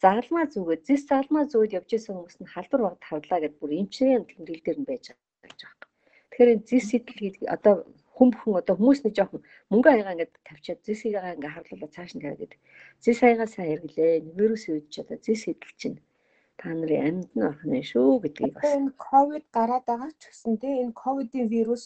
загалмаа 0.03 0.47
зүгээд 0.53 0.87
зэс 0.87 1.03
загалмаа 1.11 1.45
зүгээд 1.51 1.77
явж 1.79 1.91
исэн 1.97 2.15
хүмүүс 2.15 2.37
нь 2.39 2.53
халдвар 2.53 2.83
багт 2.87 3.03
хавлаа 3.09 3.39
гэдээ 3.43 3.61
бүр 3.61 3.73
эмчнэрийн 3.81 4.25
тэмдэглэл 4.31 4.65
дээр 4.65 4.79
нь 4.79 4.89
байж 4.91 5.05
байгаа 5.11 5.43
гэж 5.43 5.59
байна. 5.67 5.87
Тэгэхээр 6.31 6.51
зэс 6.69 6.85
сэтэл 6.93 7.19
гэдэг 7.25 7.45
одоо 7.57 7.75
хүн 8.19 8.31
бүхэн 8.35 8.59
одоо 8.61 8.75
хүмүүс 8.77 9.01
нэг 9.07 9.15
жоохон 9.15 9.43
мөнгө 9.71 9.89
аягаа 9.91 10.15
ингээд 10.15 10.35
тавьчаад 10.47 10.81
зис 10.87 11.01
аягаа 11.07 11.35
ингээд 11.39 11.55
харлуулаад 11.55 11.95
цааш 11.95 12.13
нь 12.15 12.23
тавиад 12.25 12.53
зис 13.05 13.19
аягаа 13.23 13.49
сайн 13.51 13.69
хэрэглээ. 13.71 14.13
Вирус 14.39 14.65
үйдэж 14.67 14.95
одоо 15.03 15.19
зис 15.23 15.43
эдэл 15.51 15.75
чинь 15.81 15.99
та 16.59 16.69
нарын 16.75 17.07
амьд 17.09 17.31
нь 17.39 17.47
орох 17.49 17.65
нь 17.71 17.89
шүү 17.91 18.11
гэдгийг 18.23 18.55
бас 18.59 18.75
энэ 18.75 18.93
ковид 19.07 19.47
гараад 19.57 19.85
байгаа 19.87 20.11
ч 20.19 20.23
гэсэн 20.27 20.55
тийм 20.61 20.75
энэ 20.83 20.99
ковидын 21.03 21.47
вирус 21.55 21.85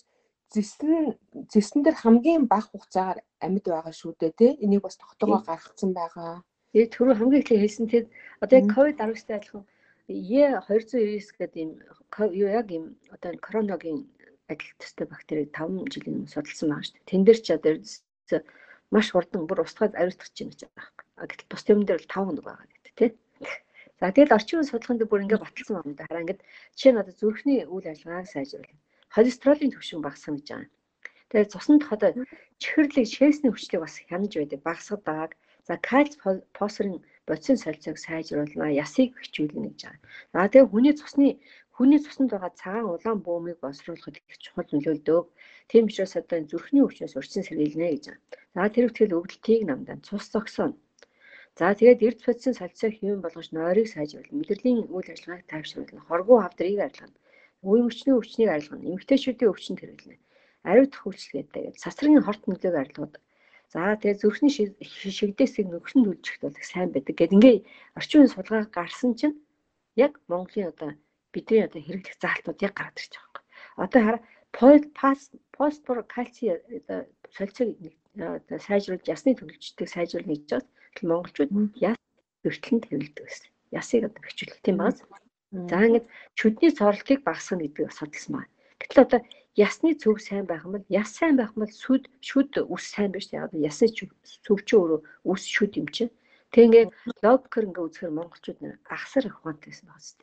зэсэн 0.54 1.16
зэсэн 1.52 1.80
дээр 1.84 1.96
хамгийн 2.00 2.42
бага 2.52 2.68
хугацаагаар 2.72 3.20
амьд 3.44 3.64
байгаа 3.68 3.94
шүү 4.00 4.12
дээ 4.20 4.32
тийм 4.40 4.54
энийг 4.64 4.82
бас 4.84 4.96
тогтоогоо 4.96 5.40
гаргацсан 5.44 5.90
байгаа. 6.00 6.40
Тэгээ 6.72 6.92
түрүү 6.94 7.14
хамгийн 7.16 7.42
их 7.44 7.52
хэлсэн 7.52 7.86
тийм 7.92 8.04
одоо 8.42 8.56
яг 8.60 8.66
ковид 8.74 8.96
19-тэй 9.00 9.36
адилхан 9.36 9.64
Е299 10.08 11.36
гэдэг 11.38 11.60
юм 11.64 11.70
юу 12.40 12.48
яг 12.60 12.68
юм 12.78 12.84
одоо 13.14 13.30
короногийн 13.46 13.98
адил 14.52 14.72
төстэй 14.80 15.06
бактерийг 15.08 15.50
5 15.56 15.92
жилийн 15.92 16.16
өмнө 16.22 16.32
судалсан 16.32 16.68
байгаа 16.68 16.86
шүү 16.86 16.94
дээ. 16.96 17.10
Тэн 17.10 17.22
дээр 17.24 17.40
ч 17.40 17.48
одоо 17.56 17.74
маш 18.92 19.06
хурдан 19.10 19.48
бүр 19.48 19.64
устгаад 19.64 19.96
ариутгах 19.96 20.30
гэж 20.36 20.60
байгаа 20.68 20.88
юм. 20.92 21.28
Гэтэл 21.30 21.50
бус 21.50 21.64
юм 21.72 21.80
дээр 21.88 22.00
л 22.04 22.10
5 22.12 22.26
хоног 22.28 22.44
байгаа 22.44 22.66
гэдэг 22.68 22.94
тий. 23.00 23.10
За 24.00 24.10
тэгэл 24.12 24.36
орчин 24.36 24.58
үеийн 24.58 24.70
судалгаанд 24.70 25.02
бүр 25.08 25.22
ингээд 25.24 25.44
баталсан 25.44 25.74
байна 25.78 25.96
да. 25.96 26.06
Хараа 26.10 26.24
ингээд 26.24 26.42
жишээ 26.76 26.92
нь 26.92 27.00
одоо 27.02 27.14
зүрхний 27.16 27.60
үйл 27.64 27.86
ажиллагааг 27.88 28.28
сайжруулах. 28.28 28.80
Холестеролын 29.14 29.72
түвшин 29.72 30.00
багасгах 30.02 30.36
гэж 30.36 30.48
байгаа. 30.50 30.70
Тэгээд 31.30 31.52
цуснд 31.54 31.82
одоо 31.94 32.10
чихэрлэг 32.60 33.06
шээсний 33.08 33.52
хүчлийг 33.52 33.80
бас 33.80 33.96
хянаж 34.10 34.32
байдаг 34.36 34.60
багасгадаг. 34.66 35.30
За 35.68 35.74
кальц 35.78 36.12
фосфорын 36.58 36.98
бодисын 37.28 37.56
солилцоог 37.56 37.98
сайжруулна, 38.02 38.74
ясыг 38.84 39.14
хичүүлнэ 39.22 39.70
гэж 39.70 39.80
байгаа. 39.86 40.02
За 40.34 40.50
тэгээд 40.50 40.70
хүний 40.74 40.94
цусны 40.98 41.28
хүний 41.76 42.00
цуснд 42.04 42.30
байгаа 42.32 42.52
цагаан 42.60 42.86
улаан 42.92 43.18
бөмбөгийг 43.24 43.60
боловсруулахад 43.62 44.16
их 44.20 44.36
чухал 44.44 44.68
нөлөөлдөг. 44.72 45.24
Тийм 45.70 45.84
учраас 45.88 46.14
одоо 46.20 46.38
зүрхний 46.50 46.84
өвчнөөс 46.84 47.16
урьдчилан 47.16 47.46
сэргийлнэ 47.48 47.86
гэж 47.92 48.04
байна. 48.08 48.22
За 48.54 48.62
тэр 48.74 48.84
ихтгэл 48.86 49.16
өвдөлтийг 49.18 49.62
намдан 49.66 49.98
цус 50.06 50.24
зогсооно. 50.32 50.76
За 51.58 51.66
тэгээд 51.76 52.04
эрд 52.06 52.20
бодисын 52.24 52.56
солилцоог 52.56 52.92
хэвэн 52.96 53.20
болгож 53.24 53.48
нойрыг 53.52 53.88
сайжруулна. 53.88 54.38
Мэдрэлийн 54.40 54.88
үйл 54.94 55.08
ажиллагааг 55.12 55.44
тайвшруулна. 55.52 56.00
Хоргоо 56.08 56.38
хавдрыг 56.40 56.80
арилгана. 56.80 57.16
Үе 57.68 57.80
өвчнөө 57.86 58.14
өвчнийг 58.20 58.50
арилгана. 58.52 58.88
Эмэгтэйчүүдийн 58.88 59.52
өвчнөд 59.52 59.80
хэрэглэнэ. 59.80 60.22
Ариутгах 60.70 61.04
үйлчлэгээтэй. 61.08 61.64
Сасрын 61.82 62.24
хорт 62.24 62.42
нөлөөг 62.48 62.76
арилгаудаг. 62.80 63.22
За 63.72 63.96
тэгээд 64.00 64.20
зүрхний 64.20 64.52
шигдээсийг 65.18 65.66
нөхөн 65.68 66.04
төлжихт 66.04 66.40
бол 66.44 66.56
сайн 66.60 66.88
байдаг. 66.92 67.14
Гэт 67.16 67.36
ингээ 67.36 67.56
орчин 67.96 68.18
үеийн 68.20 68.32
судалгаа 68.32 68.68
гарсан 68.68 69.12
чинь 69.18 69.36
яг 69.96 70.12
Монголын 70.28 70.72
одоо 70.72 70.90
бидний 71.32 71.64
одоо 71.64 71.80
хэрэглэх 71.82 72.16
заалтууд 72.20 72.60
яг 72.62 72.72
гараад 72.76 73.00
ирж 73.00 73.12
байгаа 73.16 73.40
юм. 73.40 73.46
Одоо 73.84 74.00
хараа 74.04 74.20
фосфор, 75.56 75.98
кальци 76.04 76.44
одоо 76.52 77.00
солилцоог 77.36 77.68
одоо 78.16 78.58
сайжруулж 78.60 79.06
ясны 79.08 79.32
төлөвчдийг 79.34 79.88
сайжруулна 79.88 80.36
гэж 80.36 80.44
байна 80.52 80.68
монголчууд 81.00 81.50
яс 81.80 81.96
бэртлэн 82.44 82.80
тавилдаг 82.84 83.24
гэсэн. 83.26 83.48
Ясыг 83.72 84.04
одоо 84.04 84.20
бэхжүүлэх 84.22 84.60
тийм 84.62 84.76
баз. 84.76 84.96
За 85.52 85.76
ингээд 85.86 86.06
шүдний 86.38 86.70
цоролтыг 86.76 87.18
багасгах 87.24 87.60
гэдгийг 87.60 87.88
бас 87.88 87.96
судалсан 87.98 88.32
байна. 88.36 88.52
Гэтэл 88.80 89.04
одоо 89.04 89.20
ясны 89.56 89.90
цөв 89.96 90.16
сайн 90.20 90.44
байх 90.46 90.64
юм 90.64 90.76
бол 90.76 90.86
яс 90.88 91.10
сайн 91.16 91.36
байх 91.36 91.52
юм 91.56 91.64
бол 91.64 91.72
сүд 91.82 92.02
шүд 92.20 92.52
ус 92.74 92.84
сайн 92.92 93.10
биш 93.12 93.26
тийм. 93.28 93.44
Одоо 93.48 93.60
ясны 93.60 93.88
цөв 94.44 94.58
чи 94.66 94.74
өөрөө 94.76 95.00
ус 95.32 95.42
шүд 95.48 95.72
юм 95.80 95.88
чинь. 95.88 96.12
Тэг 96.52 96.62
ингээд 96.68 96.90
логикэр 97.24 97.64
ингээд 97.68 97.86
үзэхээр 97.88 98.16
монголчууд 98.16 98.58
ахсар 98.92 99.24
их 99.28 99.40
ухаантай 99.40 99.72
байсан 99.72 99.88
байна 99.88 100.04
зү. 100.04 100.20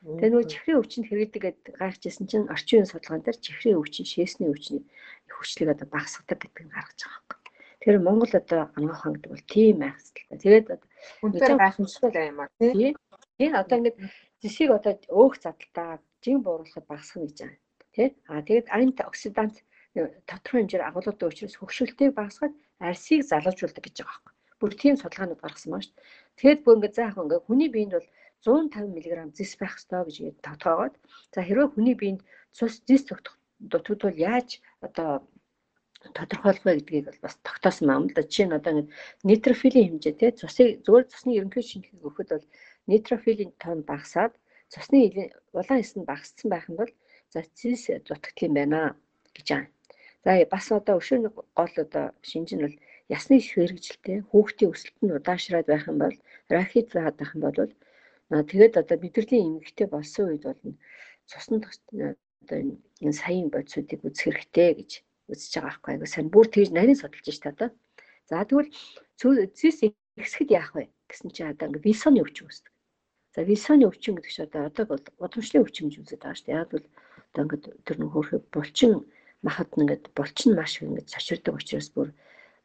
Тэгээ 0.00 0.30
нөгөө 0.32 0.48
чихрийн 0.48 0.80
өвчнөд 0.80 1.08
хэрэгдэг 1.12 1.42
гэдээ 1.44 1.76
гайхажсэн 1.76 2.24
чинь 2.24 2.48
орчин 2.48 2.80
үеийн 2.80 2.88
судалгаан 2.88 3.20
дээр 3.20 3.36
чихрийн 3.36 3.76
өвчин, 3.76 4.08
шээсний 4.08 4.48
өвчний 4.48 4.82
хүчлийг 5.28 5.76
одоо 5.76 5.88
багасгадаг 5.92 6.40
гэдэг 6.40 6.64
нь 6.64 6.72
гаргаж 6.72 7.00
байгаа 7.04 7.20
юм. 7.20 7.40
Тэгэхээр 7.80 8.04
Монгол 8.08 8.32
одоо 8.32 8.60
анагахан 8.76 9.12
гэдэг 9.16 9.30
бол 9.32 9.44
тийм 9.52 9.76
айхстай. 9.84 10.24
Тэгээд 10.40 10.66
үнээр 11.24 11.52
гайхамшигтай 11.60 12.24
юм 12.32 12.40
аа 12.40 12.48
тий. 12.56 12.92
Энэ 13.44 13.56
одоо 13.60 13.76
ингээд 13.76 13.98
зэсийг 14.40 14.70
одоо 14.72 14.92
өөх 15.08 15.34
задалтаа 15.40 16.00
жин 16.24 16.38
бууруулахад 16.44 16.88
багасгах 16.88 17.24
гэж 17.28 17.36
байна. 17.44 17.60
Тий. 17.92 18.08
Аа 18.28 18.40
тэгээд 18.40 18.68
антиоксидант 18.72 19.56
тодорхой 20.28 20.60
хэмжээр 20.60 20.88
агуулгын 20.88 21.28
учраас 21.28 21.56
хөвгшөлтийг 21.56 22.16
багасгаад 22.16 22.54
арсыг 22.80 23.20
залуужуулдаг 23.28 23.84
гэж 23.84 23.96
байгаа 24.00 24.16
байхгүй. 24.16 24.34
Бүр 24.60 24.72
тийм 24.76 24.94
судалгаанууд 25.00 25.40
гаргасан 25.40 25.72
байна 25.72 25.84
шүү 25.84 25.96
дээ. 25.96 26.08
Тэгээд 26.40 26.60
бүр 26.64 26.76
ингээд 26.76 26.96
заах 26.96 27.16
ингээд 27.16 27.46
хүний 27.48 27.68
биед 27.72 27.92
бол 27.96 28.08
150 28.44 28.94
мг 28.94 29.36
зис 29.36 29.52
байх 29.60 29.74
ёстой 29.78 30.02
гэж 30.06 30.16
тодтоогоод 30.46 30.94
за 31.34 31.40
хэрвээ 31.44 31.68
хүний 31.72 31.96
биед 32.00 32.20
цус 32.56 32.74
зис 32.88 33.02
дутагдвал 33.72 34.16
яаж 34.16 34.48
одоо 34.86 35.10
тодорхойлох 36.16 36.64
вэ 36.64 36.72
гэдгийг 36.80 37.04
бол 37.08 37.24
бас 37.24 37.36
тогтоосон 37.44 37.88
юм 37.96 38.04
л 38.08 38.14
да. 38.16 38.22
Жишээ 38.24 38.46
нь 38.48 38.56
одоо 38.58 38.72
ингэ 38.72 38.92
нейтрофилийн 39.28 39.86
хэмжээ 39.88 40.14
тий 40.16 40.30
цусыг 40.40 40.68
зүгээр 40.84 41.04
цусны 41.12 41.30
ерөнхий 41.38 41.64
шинжилгээг 41.68 42.06
өгөхөд 42.08 42.28
бол 42.32 42.46
нейтрофилийн 42.90 43.52
тон 43.62 43.78
багасаад 43.90 44.32
цусны 44.72 44.98
улаан 45.52 45.82
эс 45.84 45.92
нь 45.96 46.08
багассан 46.10 46.48
байх 46.50 46.64
юм 46.70 46.76
бол 46.80 46.92
за 47.32 47.40
цис 47.58 47.82
дутагдах 47.92 48.38
юм 48.46 48.54
байна 48.56 48.80
гэж 49.36 49.48
байна. 49.52 49.68
За 50.24 50.30
бас 50.52 50.66
одоо 50.72 50.96
өшөөний 51.00 51.32
гол 51.36 51.74
одоо 51.84 52.04
шинж 52.30 52.48
нь 52.56 52.64
бол 52.64 52.76
ясны 53.16 53.36
хэрэгжилтэй 53.40 54.16
хүүхдийн 54.30 54.72
өсөлт 54.72 54.98
нь 55.04 55.14
удаашраад 55.18 55.66
байх 55.68 55.84
юм 55.92 55.98
бол 56.04 56.16
рахит 56.48 56.88
заад 56.94 57.16
байх 57.20 57.32
юм 57.36 57.42
бол 57.44 57.72
тэгээд 58.30 58.74
одоо 58.78 58.96
мэдрэлийн 59.02 59.58
эмгэгтэй 59.58 59.88
болсон 59.90 60.30
үед 60.30 60.44
бол 60.46 60.62
цусны 61.26 61.58
одоо 61.62 62.58
энэ 63.02 63.18
саяын 63.20 63.50
бодисуудыг 63.50 64.00
үзэх 64.06 64.24
хэрэгтэй 64.30 64.70
гэж 64.78 64.90
үзэж 65.30 65.52
байгаа 65.58 65.66
байхгүй 65.66 65.90
айгу 65.94 66.06
сайн 66.06 66.28
бүр 66.30 66.46
тэгж 66.46 66.70
нарийн 66.70 66.98
судалж 66.98 67.26
штэ 67.26 67.50
одоо. 67.50 67.70
За 68.30 68.46
тэгвэл 68.46 68.70
зис 69.58 69.78
ихсэхэд 70.14 70.50
яах 70.54 70.70
вэ 70.74 70.90
гэсэн 71.10 71.30
чинь 71.34 71.50
одоо 71.50 71.66
ингээ 71.68 71.86
вилсоны 71.86 72.22
өвчин 72.22 72.46
үүсдэг. 72.46 72.72
За 73.34 73.40
вилсоны 73.42 73.84
өвчин 73.90 74.14
гэдэг 74.14 74.32
чинь 74.34 74.46
одоо 74.46 74.62
одоо 74.70 74.84
бол 74.90 75.04
удамшлын 75.24 75.62
өвчин 75.66 75.86
гэж 75.90 75.96
үздэг 75.98 76.20
байгаа 76.22 76.38
штэ. 76.38 76.54
Яг 76.54 76.70
бол 76.70 76.86
одоо 77.34 77.42
ингээ 77.46 77.60
тэр 77.86 77.96
нэг 77.98 78.10
хөөрхө 78.14 78.38
булчин 78.54 78.92
махад 79.46 79.70
ингээд 79.74 80.04
булчин 80.14 80.50
маш 80.54 80.72
ингээд 80.82 81.10
цочирдаг 81.10 81.54
учраас 81.58 81.88
бүр 81.94 82.08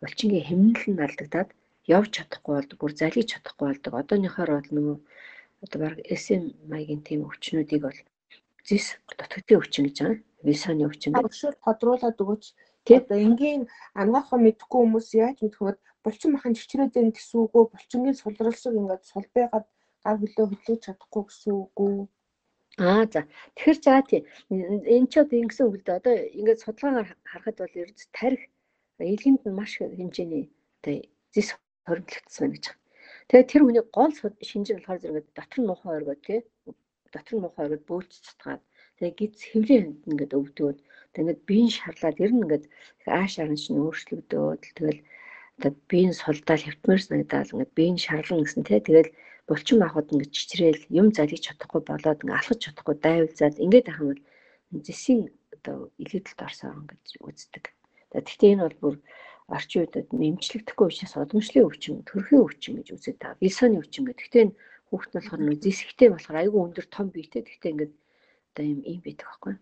булчингийн 0.02 0.46
хэмнэл 0.46 0.86
нь 0.94 1.04
алдагдаад 1.06 1.50
явж 1.88 2.10
чадахгүй 2.18 2.54
болдог, 2.58 2.78
бүр 2.82 2.94
залгиж 2.98 3.28
чадахгүй 3.32 3.66
болдог. 3.70 3.94
Одооныхоор 3.94 4.52
бол 4.58 4.70
нөгөө 4.76 4.98
одоо 5.66 5.80
баг 5.82 5.98
SM 6.06 6.44
маягийн 6.72 7.02
тийм 7.08 7.26
өвчнүүдийг 7.28 7.82
бол 7.84 8.00
зис 8.68 8.86
дутагдсан 9.10 9.60
өвчин 9.60 9.84
гэж 9.90 9.98
байгаа 10.02 10.22
висаны 10.46 10.86
өвчин 10.86 11.12
гэдэг. 11.14 11.30
Өгшөөр 11.30 11.56
тодруулаад 11.66 12.22
өгөөч. 12.22 12.46
Одоо 12.86 13.18
энгийн 13.18 13.64
ангаахан 13.98 14.46
мэдхгүй 14.46 14.80
хүмүүс 14.86 15.08
яаж 15.18 15.38
мэдэх 15.42 15.62
вэ? 15.66 15.74
Булчин 16.06 16.38
махан 16.38 16.54
чичрээд 16.54 16.94
байна 16.94 17.12
гэсэн 17.18 17.38
үг 17.42 17.54
үү? 17.58 17.66
Булчингийн 17.74 18.18
сулралсыг 18.22 18.78
ингээд 18.78 19.04
сул 19.10 19.26
байгаад 19.34 19.66
гар 20.06 20.18
хөлөө 20.22 20.46
хөдлөж 20.54 20.80
чадахгүй 20.86 21.24
гэсэн 21.26 21.54
үг 21.66 21.78
үү? 21.82 21.98
Аа 22.78 23.04
за. 23.10 23.26
Тэгэхээр 23.58 23.80
за 23.82 23.94
тий. 24.06 24.22
Энэ 24.54 25.10
ч 25.10 25.14
одоо 25.18 25.38
ингэсэн 25.42 25.66
үг 25.66 25.76
л 25.82 25.86
дээ. 25.86 26.00
Одоо 26.00 26.16
ингээд 26.38 26.62
судалгаагаар 26.62 27.10
харахад 27.26 27.58
бол 27.58 27.80
ерд 27.82 28.00
тарих 28.14 28.44
илгэнд 29.02 29.42
нь 29.50 29.58
маш 29.58 29.72
хэмжээний 29.82 30.46
одоо 30.78 30.96
зис 31.34 31.50
хоригдлогдсон 31.90 32.42
байна 32.46 32.54
гэж 32.54 32.66
байна. 32.70 32.85
Тэгээд 33.30 33.50
тэр 33.52 33.62
хүний 33.64 33.86
гол 33.98 34.14
шинжир 34.50 34.78
болохоор 34.80 35.02
зэрэг 35.02 35.26
дотор 35.38 35.60
нь 35.62 35.70
муухай 35.70 35.94
оргоо 35.98 36.18
тий. 36.26 36.40
Дотор 37.14 37.34
нь 37.36 37.44
муухай 37.44 37.64
оргоод 37.66 37.88
бөөлж 37.90 38.12
цацгаад 38.26 38.62
Тэгээ 38.96 39.16
гиз 39.20 39.44
хэвлэн 39.52 39.88
ингээд 40.10 40.38
өвдөөд 40.40 40.78
тэгээд 41.16 41.40
биеийн 41.48 41.72
шарлаад 41.78 42.18
ер 42.24 42.32
нь 42.32 42.44
ингээд 42.48 42.66
ааш 43.12 43.34
аран 43.44 43.60
чинь 43.60 43.82
өөрчлөгдөөд 43.84 44.62
тэгэл 44.78 45.00
одоо 45.60 45.72
биеийн 45.92 46.16
сулдаал 46.16 46.64
хөвтмөр 46.64 47.02
санагдаад 47.04 47.52
ингээд 47.52 47.76
биеийн 47.78 48.00
шарлан 48.06 48.42
гэсэн 48.44 48.64
тий 48.64 48.80
тэгэл 48.88 49.12
булчин 49.52 49.78
махад 49.84 50.08
ингээд 50.16 50.36
чичрээл 50.38 50.84
юм 51.00 51.08
залгиж 51.12 51.42
чадахгүй 51.44 51.82
болоод 51.84 52.22
ингээд 52.24 52.40
алхаж 52.40 52.60
чадахгүй 52.64 52.96
дайвалзаад 53.04 53.56
ингээд 53.66 53.88
юм 53.92 54.08
бол 54.16 54.22
зэсийн 54.88 55.22
одоо 55.56 55.78
илүүдэлд 56.04 56.40
орсон 56.48 56.72
ингээд 56.80 57.04
үздэг. 57.28 57.66
Тэгэхдээ 58.16 58.52
энэ 58.56 58.64
бол 58.64 58.78
бүр 58.80 58.96
орчин 59.46 59.86
үедэд 59.86 60.10
нэмжлэгдэхгүй 60.10 60.88
учраас 60.90 61.16
удамшлын 61.22 61.68
өвчин, 61.70 62.02
төрхийн 62.10 62.42
өвчин 62.42 62.74
гэж 62.82 62.88
үздэг 62.98 63.16
та. 63.22 63.38
Вилсоны 63.38 63.78
өвчин 63.78 64.10
гэдэг. 64.10 64.18
Тэгэхдээ 64.18 64.46
хүүхд 64.90 65.12
нь 65.14 65.18
болохоор 65.22 65.42
нэг 65.46 65.58
зэсгтэй 65.62 66.10
болохоор 66.10 66.38
айгүй 66.42 66.62
өндөр 66.66 66.88
том 66.90 67.08
биетэй. 67.14 67.46
Тэгэхдээ 67.46 67.74
ингээд 67.74 67.94
одоо 68.56 68.66
юм 68.66 68.82
ийм 68.82 69.02
байдаг 69.06 69.28
байхгүй. 69.30 69.54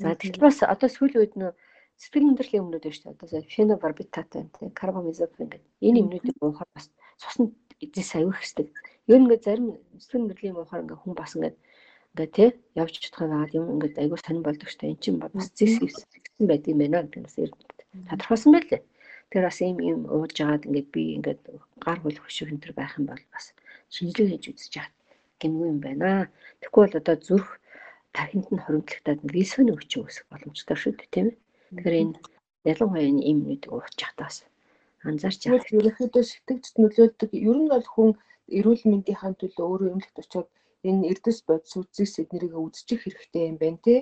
За 0.00 0.16
тэгэхээр 0.16 0.40
бас 0.40 0.58
одоо 0.64 0.88
сүүлийн 0.88 1.20
үед 1.20 1.34
нөө 1.36 1.52
сэтгэл 2.00 2.28
хөдлөлийн 2.32 2.64
өмнөд 2.64 2.82
байна 2.82 2.96
шүү 2.96 3.04
дээ. 3.04 3.16
Одоо 3.20 3.40
фенобарбитатай 3.52 4.42
тийм 4.48 4.70
карбамазепин 4.72 5.48
гэдэг. 5.52 5.62
Энэ 5.84 6.00
юмнуудыг 6.00 6.36
уухаар 6.40 6.70
бас 6.72 6.86
цуснд 7.20 7.52
эзэс 7.84 8.16
аюух 8.16 8.40
хэсдэг. 8.40 8.68
Ер 9.12 9.18
нь 9.20 9.26
ингээ 9.28 9.44
зарим 9.44 9.76
сэтгэл 10.00 10.32
хөдлөлийн 10.32 10.56
уухаар 10.56 10.82
ингээ 10.88 10.98
хүн 11.04 11.14
бас 11.14 11.36
ингээ 11.36 11.54
ингээ 12.16 12.28
тий 12.32 12.48
явж 12.80 12.94
чадхаа 12.96 13.28
байгаа 13.28 13.58
юм 13.60 13.66
ингээ 13.76 14.00
аюух 14.02 14.20
сонирн 14.24 14.46
болдог 14.46 14.68
дээ. 14.72 14.92
Эн 14.92 15.00
чинь 15.04 15.20
бас 15.20 15.46
зис 15.52 15.76
хийсэн 15.78 16.46
байдаг 16.48 16.70
юм 16.72 16.80
байна 16.80 17.04
гэдэг 17.04 17.20
нь 17.20 17.26
бас 17.28 17.36
тодорхойлсон 18.08 18.52
байлээ. 18.56 18.80
Тэр 19.32 19.48
бас 19.48 19.58
ийм 19.64 19.80
юм 19.80 20.00
ууж 20.12 20.30
жагаад 20.36 20.68
ингээ 20.68 20.86
би 20.92 21.02
ингээ 21.16 21.36
гар 21.80 21.98
хөл 22.04 22.20
энэ 22.20 22.62
төр 22.62 22.74
байх 22.76 22.92
юм 23.00 23.06
бол 23.08 23.24
бас 23.32 23.56
шинжилгээ 23.94 24.28
хийж 24.36 24.44
үзэж 24.52 24.72
яах 24.76 24.92
гэмгүй 25.40 25.68
юм 25.72 25.80
байна. 25.80 26.28
Тэгэхгүй 26.60 26.82
бол 26.84 27.00
одоо 27.00 27.16
зүрх 27.16 27.50
тархинд 28.12 28.48
нь 28.52 28.64
хоримтлагтаад 28.64 29.20
висоны 29.34 29.72
өвчин 29.72 30.04
үүсэх 30.04 30.24
боломжтой 30.28 30.76
шүү 30.76 30.92
дээ 31.00 31.12
тийм 31.14 31.26
ээ. 31.32 31.36
Тэгэхээр 31.72 31.96
энэ 32.02 32.16
ялангуяа 32.70 33.08
энэ 33.10 33.24
юм 33.30 33.38
нүдэг 33.48 33.70
ууч 33.72 33.92
чадаас 34.00 34.36
анзаарч 35.08 35.40
яах. 35.48 35.64
Ерөнхийдөө 35.72 36.24
сэтгэгчд 36.28 36.74
нөлөөлдөг. 36.78 37.30
Ер 37.48 37.58
нь 37.58 37.72
бол 37.72 37.86
хүн 37.94 38.10
эрүүл 38.58 38.84
мэндийн 38.90 39.34
төлөө 39.40 39.64
өөрөө 39.64 39.90
эмнэлэгт 39.92 40.22
очиод 40.22 40.48
энэ 40.88 41.08
эрдэс 41.10 41.38
бодис 41.48 41.74
үзэс 41.80 42.20
эднэрийг 42.22 42.54
үзчих 42.58 43.00
хэрэгтэй 43.02 43.44
юм 43.50 43.56
байна 43.62 43.80
тий. 43.86 43.98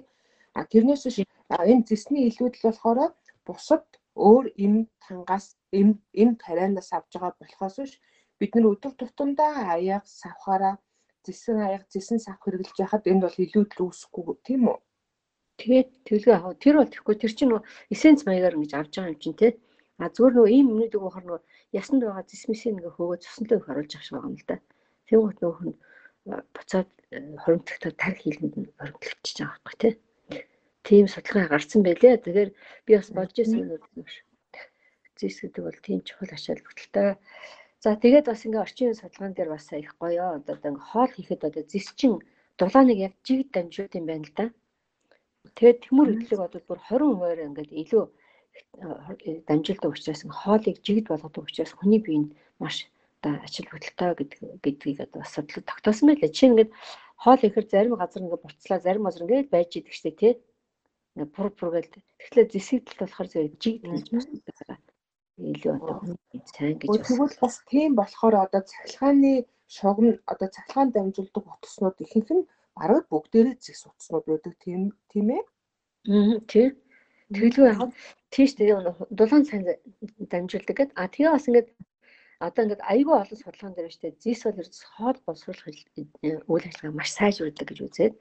А 0.58 0.66
тэрнээс 0.70 1.02
биш 1.06 1.18
энэ 1.22 1.86
зэсний 1.88 2.26
илүүдэл 2.28 2.66
болохоор 2.66 2.98
бусад 3.46 3.84
өөр 4.14 4.44
эм 4.64 4.74
тангаас 5.04 5.46
эм 5.72 5.90
эм 6.22 6.30
тарианаас 6.42 6.90
авж 6.96 7.10
байгаа 7.14 7.34
болохоос 7.40 7.76
биш 7.80 7.94
бид 8.38 8.52
нар 8.54 8.66
өдөр 8.72 8.92
тутамдаа 8.98 9.76
аяга 9.76 10.06
савхаараа 10.20 10.74
зэсэн 11.24 11.58
аяг 11.68 11.82
зэсэн 11.92 12.18
сав 12.24 12.36
хэрэглэж 12.40 12.76
яхад 12.86 13.04
энд 13.10 13.22
бол 13.24 13.36
илүү 13.44 13.64
л 13.68 13.82
үүсэхгүй 13.84 14.36
тийм 14.46 14.62
үү? 14.72 14.78
Тэгээд 15.60 15.90
төлгөө 16.08 16.34
авах 16.36 16.56
тэр 16.56 16.74
бол 16.80 16.88
тэгэхгүй 16.88 17.16
тэр 17.20 17.32
чинь 17.36 17.52
эссенц 17.92 18.20
маягаар 18.24 18.56
ингэж 18.56 18.72
авч 18.74 18.92
байгаа 18.96 19.12
юм 19.12 19.20
чинь 19.20 19.40
те. 19.40 19.48
А 20.00 20.08
зүгээр 20.08 20.34
нөгөө 20.34 20.52
ийм 20.56 20.66
өмнөдөг 20.72 21.00
бохор 21.04 21.24
нөгөө 21.28 21.44
ясанд 21.76 22.00
байгаа 22.00 22.24
зисмисийн 22.24 22.80
нэг 22.80 22.96
хөөгөө 22.96 23.20
цуснлоо 23.20 23.58
их 23.60 23.68
оруулж 23.68 23.92
авах 23.92 24.04
шиг 24.04 24.14
байгаа 24.16 24.30
юм 24.32 24.38
л 24.40 24.48
да. 24.48 24.56
Тэнгуут 25.06 25.38
нөгөө 25.40 25.56
хүн 25.60 25.72
буцаад 26.56 26.88
хоримтлогтой 27.44 27.92
тарих 28.00 28.20
хийлгэнд 28.24 28.54
нь 28.56 28.72
хоримтлогдчихж 28.80 29.38
байгаа 29.44 29.60
байхгүй 29.60 29.76
тий. 29.84 29.94
Тийм 30.90 31.06
судалгаа 31.06 31.46
гарсан 31.54 31.86
байлээ. 31.86 32.18
Тэгэхээр 32.18 32.50
би 32.86 32.92
бас 32.98 33.08
болж 33.14 33.34
ирсэн 33.38 33.62
юм 33.62 33.78
уу. 33.78 34.02
Зис 35.14 35.38
гэдэг 35.38 35.62
бол 35.62 35.78
тийм 35.86 36.02
чухал 36.02 36.34
ачаал 36.34 36.58
бүгдэлтэй. 36.66 37.14
За 37.78 37.94
тэгээд 37.94 38.26
бас 38.26 38.42
ингээ 38.42 38.64
орчин 38.66 38.90
үеийн 38.90 38.98
судалгаан 38.98 39.34
дээр 39.38 39.50
бас 39.54 39.70
их 39.70 39.94
гоё. 40.02 40.42
Одоо 40.42 40.58
ингээ 40.58 40.88
хоол 40.90 41.12
хийхэд 41.14 41.46
одоо 41.46 41.62
зис 41.62 41.86
чин 41.94 42.18
дулааныг 42.58 42.98
яг 43.06 43.14
жигд 43.22 43.54
дамжуулт 43.54 43.94
юм 43.94 44.06
байна 44.10 44.26
л 44.26 44.34
да. 44.34 44.46
Тэгээд 45.54 45.78
тэмүүр 45.86 46.08
хөдлөг 46.10 46.40
одоо 46.42 46.60
бүр 46.66 46.78
20 46.82 47.06
өмөр 47.14 47.38
ингээд 47.46 47.70
илүү 47.70 48.04
дамжуулдаг 49.46 49.90
учраас 49.94 50.22
хоолыг 50.26 50.76
жигд 50.82 51.06
болгодог 51.06 51.46
учраас 51.46 51.72
хүний 51.78 52.02
бие 52.02 52.18
нь 52.18 52.32
маш 52.58 52.90
одоо 53.22 53.38
ачаал 53.46 53.70
хөдөлтөй 53.70 54.10
гэдэг 54.18 54.38
гэдгийг 54.58 54.98
одоо 55.06 55.22
асуудал 55.22 55.70
тогтоосон 55.70 56.06
байлаа. 56.10 56.34
Жишээ 56.34 56.48
нь 56.50 56.52
ингээд 56.58 56.72
хоол 57.22 57.40
ихэр 57.46 57.66
зарим 57.70 57.94
газар 57.94 58.26
ингээд 58.26 58.42
буцлаа, 58.42 58.78
зарим 58.82 59.06
газар 59.06 59.24
ингээд 59.24 59.54
байж 59.54 59.70
идэг 59.78 59.94
штэ 59.94 60.12
тий. 60.18 60.34
Ингээд 61.14 61.34
бур 61.34 61.48
бургээл 61.58 61.92
тэгэхээр 61.92 62.48
зэсэгдэл 62.52 63.00
болохоор 63.02 63.28
зэрэг 63.30 63.54
жигд 63.62 63.82
гэж 63.88 64.06
байна 64.10 64.90
илүү 65.40 65.72
одоо 65.76 65.96
сайн 66.52 66.76
гэж 66.78 66.88
бас. 66.88 67.08
Тэгвэл 67.08 67.36
бас 67.40 67.56
тийм 67.70 67.90
болохоор 67.96 68.34
одоо 68.44 68.60
цахилгааны 68.70 69.32
шугам 69.76 70.08
одоо 70.32 70.48
цахилгаан 70.54 70.90
дамжуулдаг 70.92 71.44
утаснууд 71.48 71.96
ихэнх 72.04 72.30
нь 72.36 72.48
бараг 72.76 73.04
бүгдээрээ 73.08 73.56
зэс 73.64 73.88
утаснууд 73.88 74.26
байдаг 74.28 74.54
тийм 74.64 74.82
тийм 75.10 75.26
ээ. 75.36 75.42
Аа 76.12 76.38
тийм. 76.52 76.70
Тэглгүй 77.32 77.66
яг 77.72 77.80
тийш 78.34 78.50
тэгээ 78.58 78.78
дулаан 79.18 79.44
сайн 79.48 79.62
дамжуулдаг 80.32 80.76
гэдэг. 80.76 80.96
А 81.00 81.08
тэгээ 81.08 81.32
бас 81.32 81.48
ингээд 81.48 81.68
одоо 82.46 82.62
ингээд 82.64 82.88
айгүй 82.92 83.16
олон 83.20 83.38
судалгаан 83.40 83.74
дээр 83.76 83.92
штэ 83.92 84.16
зис 84.24 84.40
бол 84.44 84.60
ердс 84.60 84.80
хоол 84.92 85.18
боловсруулах 85.24 85.64
үйл 86.52 86.68
ажиллагаа 86.68 86.98
маш 86.98 87.10
сайжруулдаг 87.16 87.66
гэж 87.68 87.78
үзээд. 87.84 88.14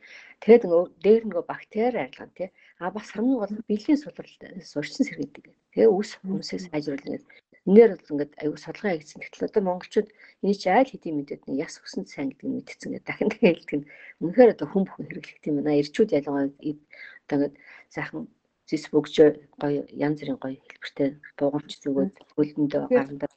Тэгээд 0.44 0.64
нөгөө 0.68 0.86
дээр 1.04 1.24
нөгөө 1.28 1.46
бактери 1.48 1.98
арилгана 2.04 2.36
тий 2.38 2.50
а 2.80 2.92
бас 2.96 3.08
хамгийн 3.12 3.40
гол 3.40 3.56
бэлгийн 3.70 4.00
сулрал 4.02 4.36
сурчин 4.72 5.06
сэргийдэг 5.06 5.46
тэгээ 5.74 5.90
үс 6.00 6.10
хүмүүсээс 6.20 6.64
сайжруулна 6.72 7.20
энээр 7.68 7.92
бол 7.94 8.12
ингээд 8.14 8.32
айгүй 8.42 8.60
судалгаа 8.60 8.98
хийсэн 8.98 9.22
гэтэл 9.22 9.48
одоо 9.48 9.64
монголчууд 9.68 10.10
энэ 10.44 10.60
чи 10.62 10.68
айл 10.72 10.90
хэдийн 10.90 11.18
мэдээд 11.20 11.42
нэг 11.46 11.58
яс 11.68 11.76
өсөнд 11.84 12.08
сайн 12.10 12.30
гэдэг 12.32 12.48
нь 12.48 12.56
мэдсэн 12.58 12.90
гэдэг 12.96 13.08
дахин 13.08 13.30
дахин 13.30 13.50
хэлдэг 13.54 13.76
нь 13.78 13.88
үнэхээр 14.24 14.54
одоо 14.56 14.68
хүн 14.70 14.84
бүхэн 14.88 15.08
хэрэглэх 15.08 15.48
юм 15.50 15.56
байна. 15.60 15.80
Ирчүүд 15.82 16.16
ялангуяа 16.18 16.48
одоо 16.50 17.36
ингээд 17.36 17.56
сайхан 17.94 18.22
зис 18.70 18.84
бөгжөө 18.94 19.30
гоё 19.62 19.82
янз 20.06 20.18
бүрийн 20.20 20.40
гоё 20.42 20.58
хэлбэртэй 20.58 21.10
буугамч 21.38 21.72
зүгөөд 21.84 22.16
хөлөндөө 22.34 22.84
гарандаа 22.90 23.30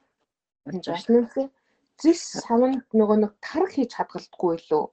болж 0.64 0.86
байна. 0.86 1.50
Зис 2.02 2.20
савнд 2.46 2.84
нөгөө 2.98 3.18
нэг 3.20 3.32
тарх 3.44 3.70
хийж 3.74 3.92
хадгалдаггүй 3.96 4.54
лөө. 4.70 4.84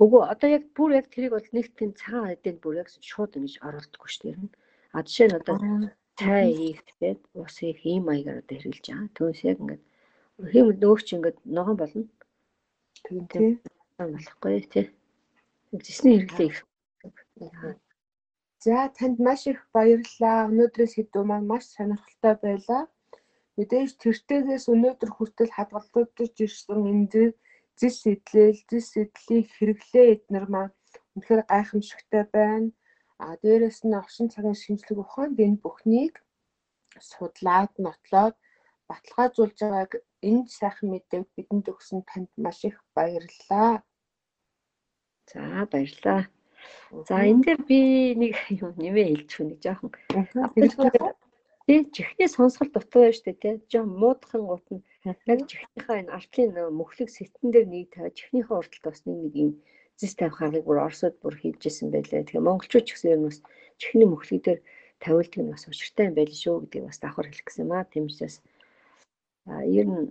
Үгүй 0.00 0.22
одоо 0.32 0.48
яг 0.48 0.64
бүр 0.76 0.96
яг 1.00 1.06
тэрийг 1.12 1.32
бол 1.36 1.48
нэг 1.52 1.66
тийм 1.76 1.92
цагаан 1.92 2.32
хэдэнд 2.32 2.60
бүр 2.62 2.80
яг 2.82 2.88
шууд 2.88 3.36
ингэж 3.36 3.54
оруулдаггүй 3.66 4.10
шүү 4.10 4.24
дээ. 4.24 4.36
А 4.96 5.02
жишээ 5.04 5.28
нь 5.28 5.38
одоо 5.40 5.56
цай 6.16 6.46
хийхдээ 6.56 7.14
ус 7.42 7.56
их 7.60 7.80
ийм 7.84 8.08
маягаар 8.08 8.40
одоо 8.40 8.56
хэрэгжилж 8.56 8.86
байгаа. 8.88 9.14
Түүнээс 9.16 9.42
яг 9.50 9.58
ингээд 9.62 9.84
хэм 10.52 10.66
нөгөөч 10.80 11.08
ингээд 11.14 11.38
ногоон 11.56 11.78
болно. 11.80 12.04
Тийм 13.04 13.24
тийм 13.32 13.52
болохгүй 13.98 14.60
тий. 14.72 14.86
Зисний 15.84 16.16
хэрэглээ 16.20 16.48
их. 16.50 16.58
За 18.64 18.88
танд 18.96 19.18
маш 19.26 19.46
их 19.50 19.60
баярлалаа. 19.74 20.48
Өнөөдрөөс 20.50 20.92
хэдүү 20.96 21.22
маань 21.26 21.50
маш 21.50 21.64
сонирхолтой 21.74 22.34
байлаа. 22.44 22.82
Мэдээж 23.56 23.90
тэртээс 24.02 24.64
өнөөдөр 24.72 25.10
хүртэл 25.12 25.52
хадгалагдаж 25.56 26.34
ирсэн 26.44 26.80
энэ 26.92 27.06
зис 27.82 27.96
сэтлэл, 28.02 28.58
зис 28.70 28.86
сэтлийг 28.94 29.46
хэрэглээ 29.58 30.06
эднэр 30.14 30.46
маань 30.54 30.74
үнэхээр 31.14 31.42
гайхамшигтай 31.50 32.24
байна. 32.36 32.70
А 33.18 33.34
дээрэс 33.42 33.82
нь 33.86 33.98
огшин 34.00 34.28
цагийн 34.34 34.58
шинжлэх 34.62 34.98
ухаанд 35.02 35.36
энэ 35.44 35.62
бүхнийг 35.62 36.14
судлаад, 37.10 37.72
нотлоод 37.84 38.36
баталгаажуулж 38.88 39.58
байгааг 39.62 39.92
энэ 40.28 40.46
сайхан 40.58 40.88
мэдээг 40.90 41.26
бидэнд 41.34 41.66
өгсөн 41.72 42.00
танд 42.10 42.30
маш 42.44 42.58
их 42.68 42.78
баярлалаа. 42.94 43.74
За 45.30 45.42
баярлалаа. 45.72 46.22
За 47.08 47.14
энэ 47.30 47.42
дээр 47.44 47.60
би 47.68 47.80
нэг 48.22 48.34
юм 48.62 48.74
нэмээ 48.82 49.06
хэлж 49.10 49.30
хүнэ 49.34 49.56
жоохон. 49.64 49.90
Тий, 51.66 51.86
чихний 51.94 52.28
сонсгол 52.28 52.70
дутуу 52.74 53.02
байж 53.06 53.22
тээ 53.22 53.36
тий. 53.42 53.54
Жоо 53.70 53.84
муудхан 53.86 54.42
гут 54.50 54.66
нь 54.74 54.82
яг 55.06 55.18
чихнийхээ 55.46 56.00
энэ 56.02 56.14
артлын 56.16 56.50
мөхлөг 56.74 57.08
сэтэн 57.12 57.54
дээр 57.54 57.66
нэг 57.70 57.94
тавиад 57.94 58.18
чихнийхээ 58.18 58.58
урталт 58.58 58.84
бас 58.90 59.00
нэг 59.06 59.18
нэг 59.22 59.34
юм 59.38 59.50
зис 59.94 60.18
тавих 60.18 60.42
аргыг 60.42 60.66
бүр 60.66 60.82
Оросод 60.82 61.14
бүр 61.22 61.38
хийжсэн 61.38 61.94
байлаа. 61.94 62.26
Тэгэхээр 62.26 62.46
монголчууд 62.46 62.86
ч 62.86 62.90
гэсэн 62.90 63.12
ер 63.14 63.20
нь 63.22 63.28
бас 63.30 63.38
чихний 63.78 64.08
мөхлөг 64.10 64.42
дээр 64.42 64.60
тавилдаг 64.98 65.40
нь 65.42 65.52
бас 65.54 65.64
учиртай 65.70 66.04
юм 66.10 66.16
байл 66.18 66.34
шүү 66.34 66.56
гэдгийг 66.66 66.84
бас 66.90 66.98
давхар 66.98 67.26
хэлэх 67.30 67.46
гэсэн 67.46 67.66
маа. 67.70 67.86
Тэмчээс 67.86 68.36
а 69.46 69.62
ер 69.62 69.86
нь 69.86 70.10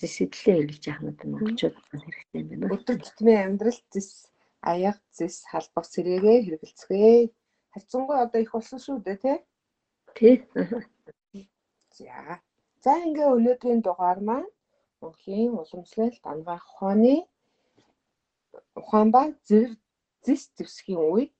зис 0.00 0.12
сэтлээ 0.16 0.56
хэрэглэж 0.56 0.84
яах 0.88 1.00
нь 1.04 1.12
монголчууд 1.32 1.76
хэрэгтэй 1.76 2.40
юм 2.40 2.48
байна. 2.48 2.72
Өдөр 2.72 2.96
тутмын 3.04 3.44
амьдрал 3.44 3.80
зис 3.92 4.32
аяга 4.64 5.04
зис 5.12 5.44
халбах 5.52 5.84
сэрээгээ 5.84 6.38
хэрэгэлцгээе. 6.44 7.28
Хайцсангүй 7.76 8.16
одоо 8.24 8.40
их 8.40 8.52
болсон 8.56 8.80
шүү 8.80 9.04
дээ 9.04 9.20
тий. 9.20 9.38
Тий. 10.16 10.36
За. 11.96 12.40
За 12.84 12.92
ингээ 13.06 13.28
өнөөдрийн 13.36 13.80
дугаар 13.84 14.20
маань 14.28 14.50
Монголын 15.00 15.52
уламжлалт 15.60 16.22
ангаах 16.32 16.64
ухааны 16.70 17.16
ухаан 18.80 19.08
ба 19.14 19.22
зэрэг 19.48 19.80
зис 20.24 20.42
зэвсгийн 20.56 21.02
үед 21.12 21.32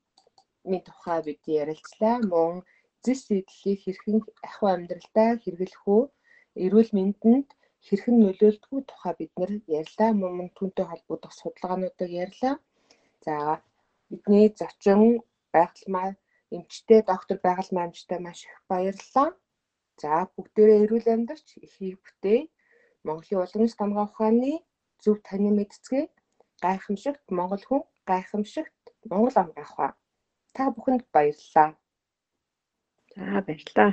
ми 0.68 0.78
тухай 0.86 1.18
бид 1.26 1.42
ярилцлаа. 1.60 2.16
Мөн 2.32 2.54
зис 3.04 3.20
сэтлийг 3.26 3.78
хэрхэн 3.82 4.18
ахуй 4.48 4.70
амьдралдаа 4.76 5.30
хэрэглэх 5.42 5.84
үү? 5.96 6.02
Эрүүл 6.64 6.90
мэндэнд 6.96 7.48
хэрхэн 7.86 8.16
нөлөөлдөг 8.20 8.72
тухай 8.90 9.14
бид 9.20 9.32
нэр 9.40 9.52
ярьлаа. 9.80 10.10
Мөн 10.20 10.48
түүнтэй 10.56 10.86
холбогдох 10.88 11.32
судалгаануудыг 11.36 12.10
ярьлаа. 12.24 12.54
За 13.24 13.34
бидний 14.08 14.48
зочин 14.60 15.00
байгальмаа 15.54 16.08
эмчтэй 16.54 17.00
доктор 17.10 17.38
байгаль 17.46 17.74
маамжтай 17.76 18.18
маш 18.22 18.40
их 18.46 18.56
баярлалаа. 18.70 19.28
За 20.00 20.28
бүгдээрээ 20.34 20.82
эрүүл 20.84 21.08
амьдарч 21.14 21.46
ихийг 21.66 21.98
бүтээ. 22.04 22.40
Монголын 23.06 23.42
уламж 23.42 23.72
тамгаа 23.76 24.06
ухааны 24.08 24.52
зөв 25.02 25.16
таны 25.26 25.50
мэдцгээ 25.54 26.04
гайхамшигт 26.64 27.24
Монгол 27.36 27.64
хүн 27.66 27.82
гайхамшигт 28.10 28.82
Монгол 29.10 29.36
ам 29.42 29.48
гахаа. 29.56 29.90
Та 30.54 30.62
бүхэнд 30.74 31.04
баярлалаа. 31.14 31.68
За 33.14 33.24
баярлалаа. 33.46 33.92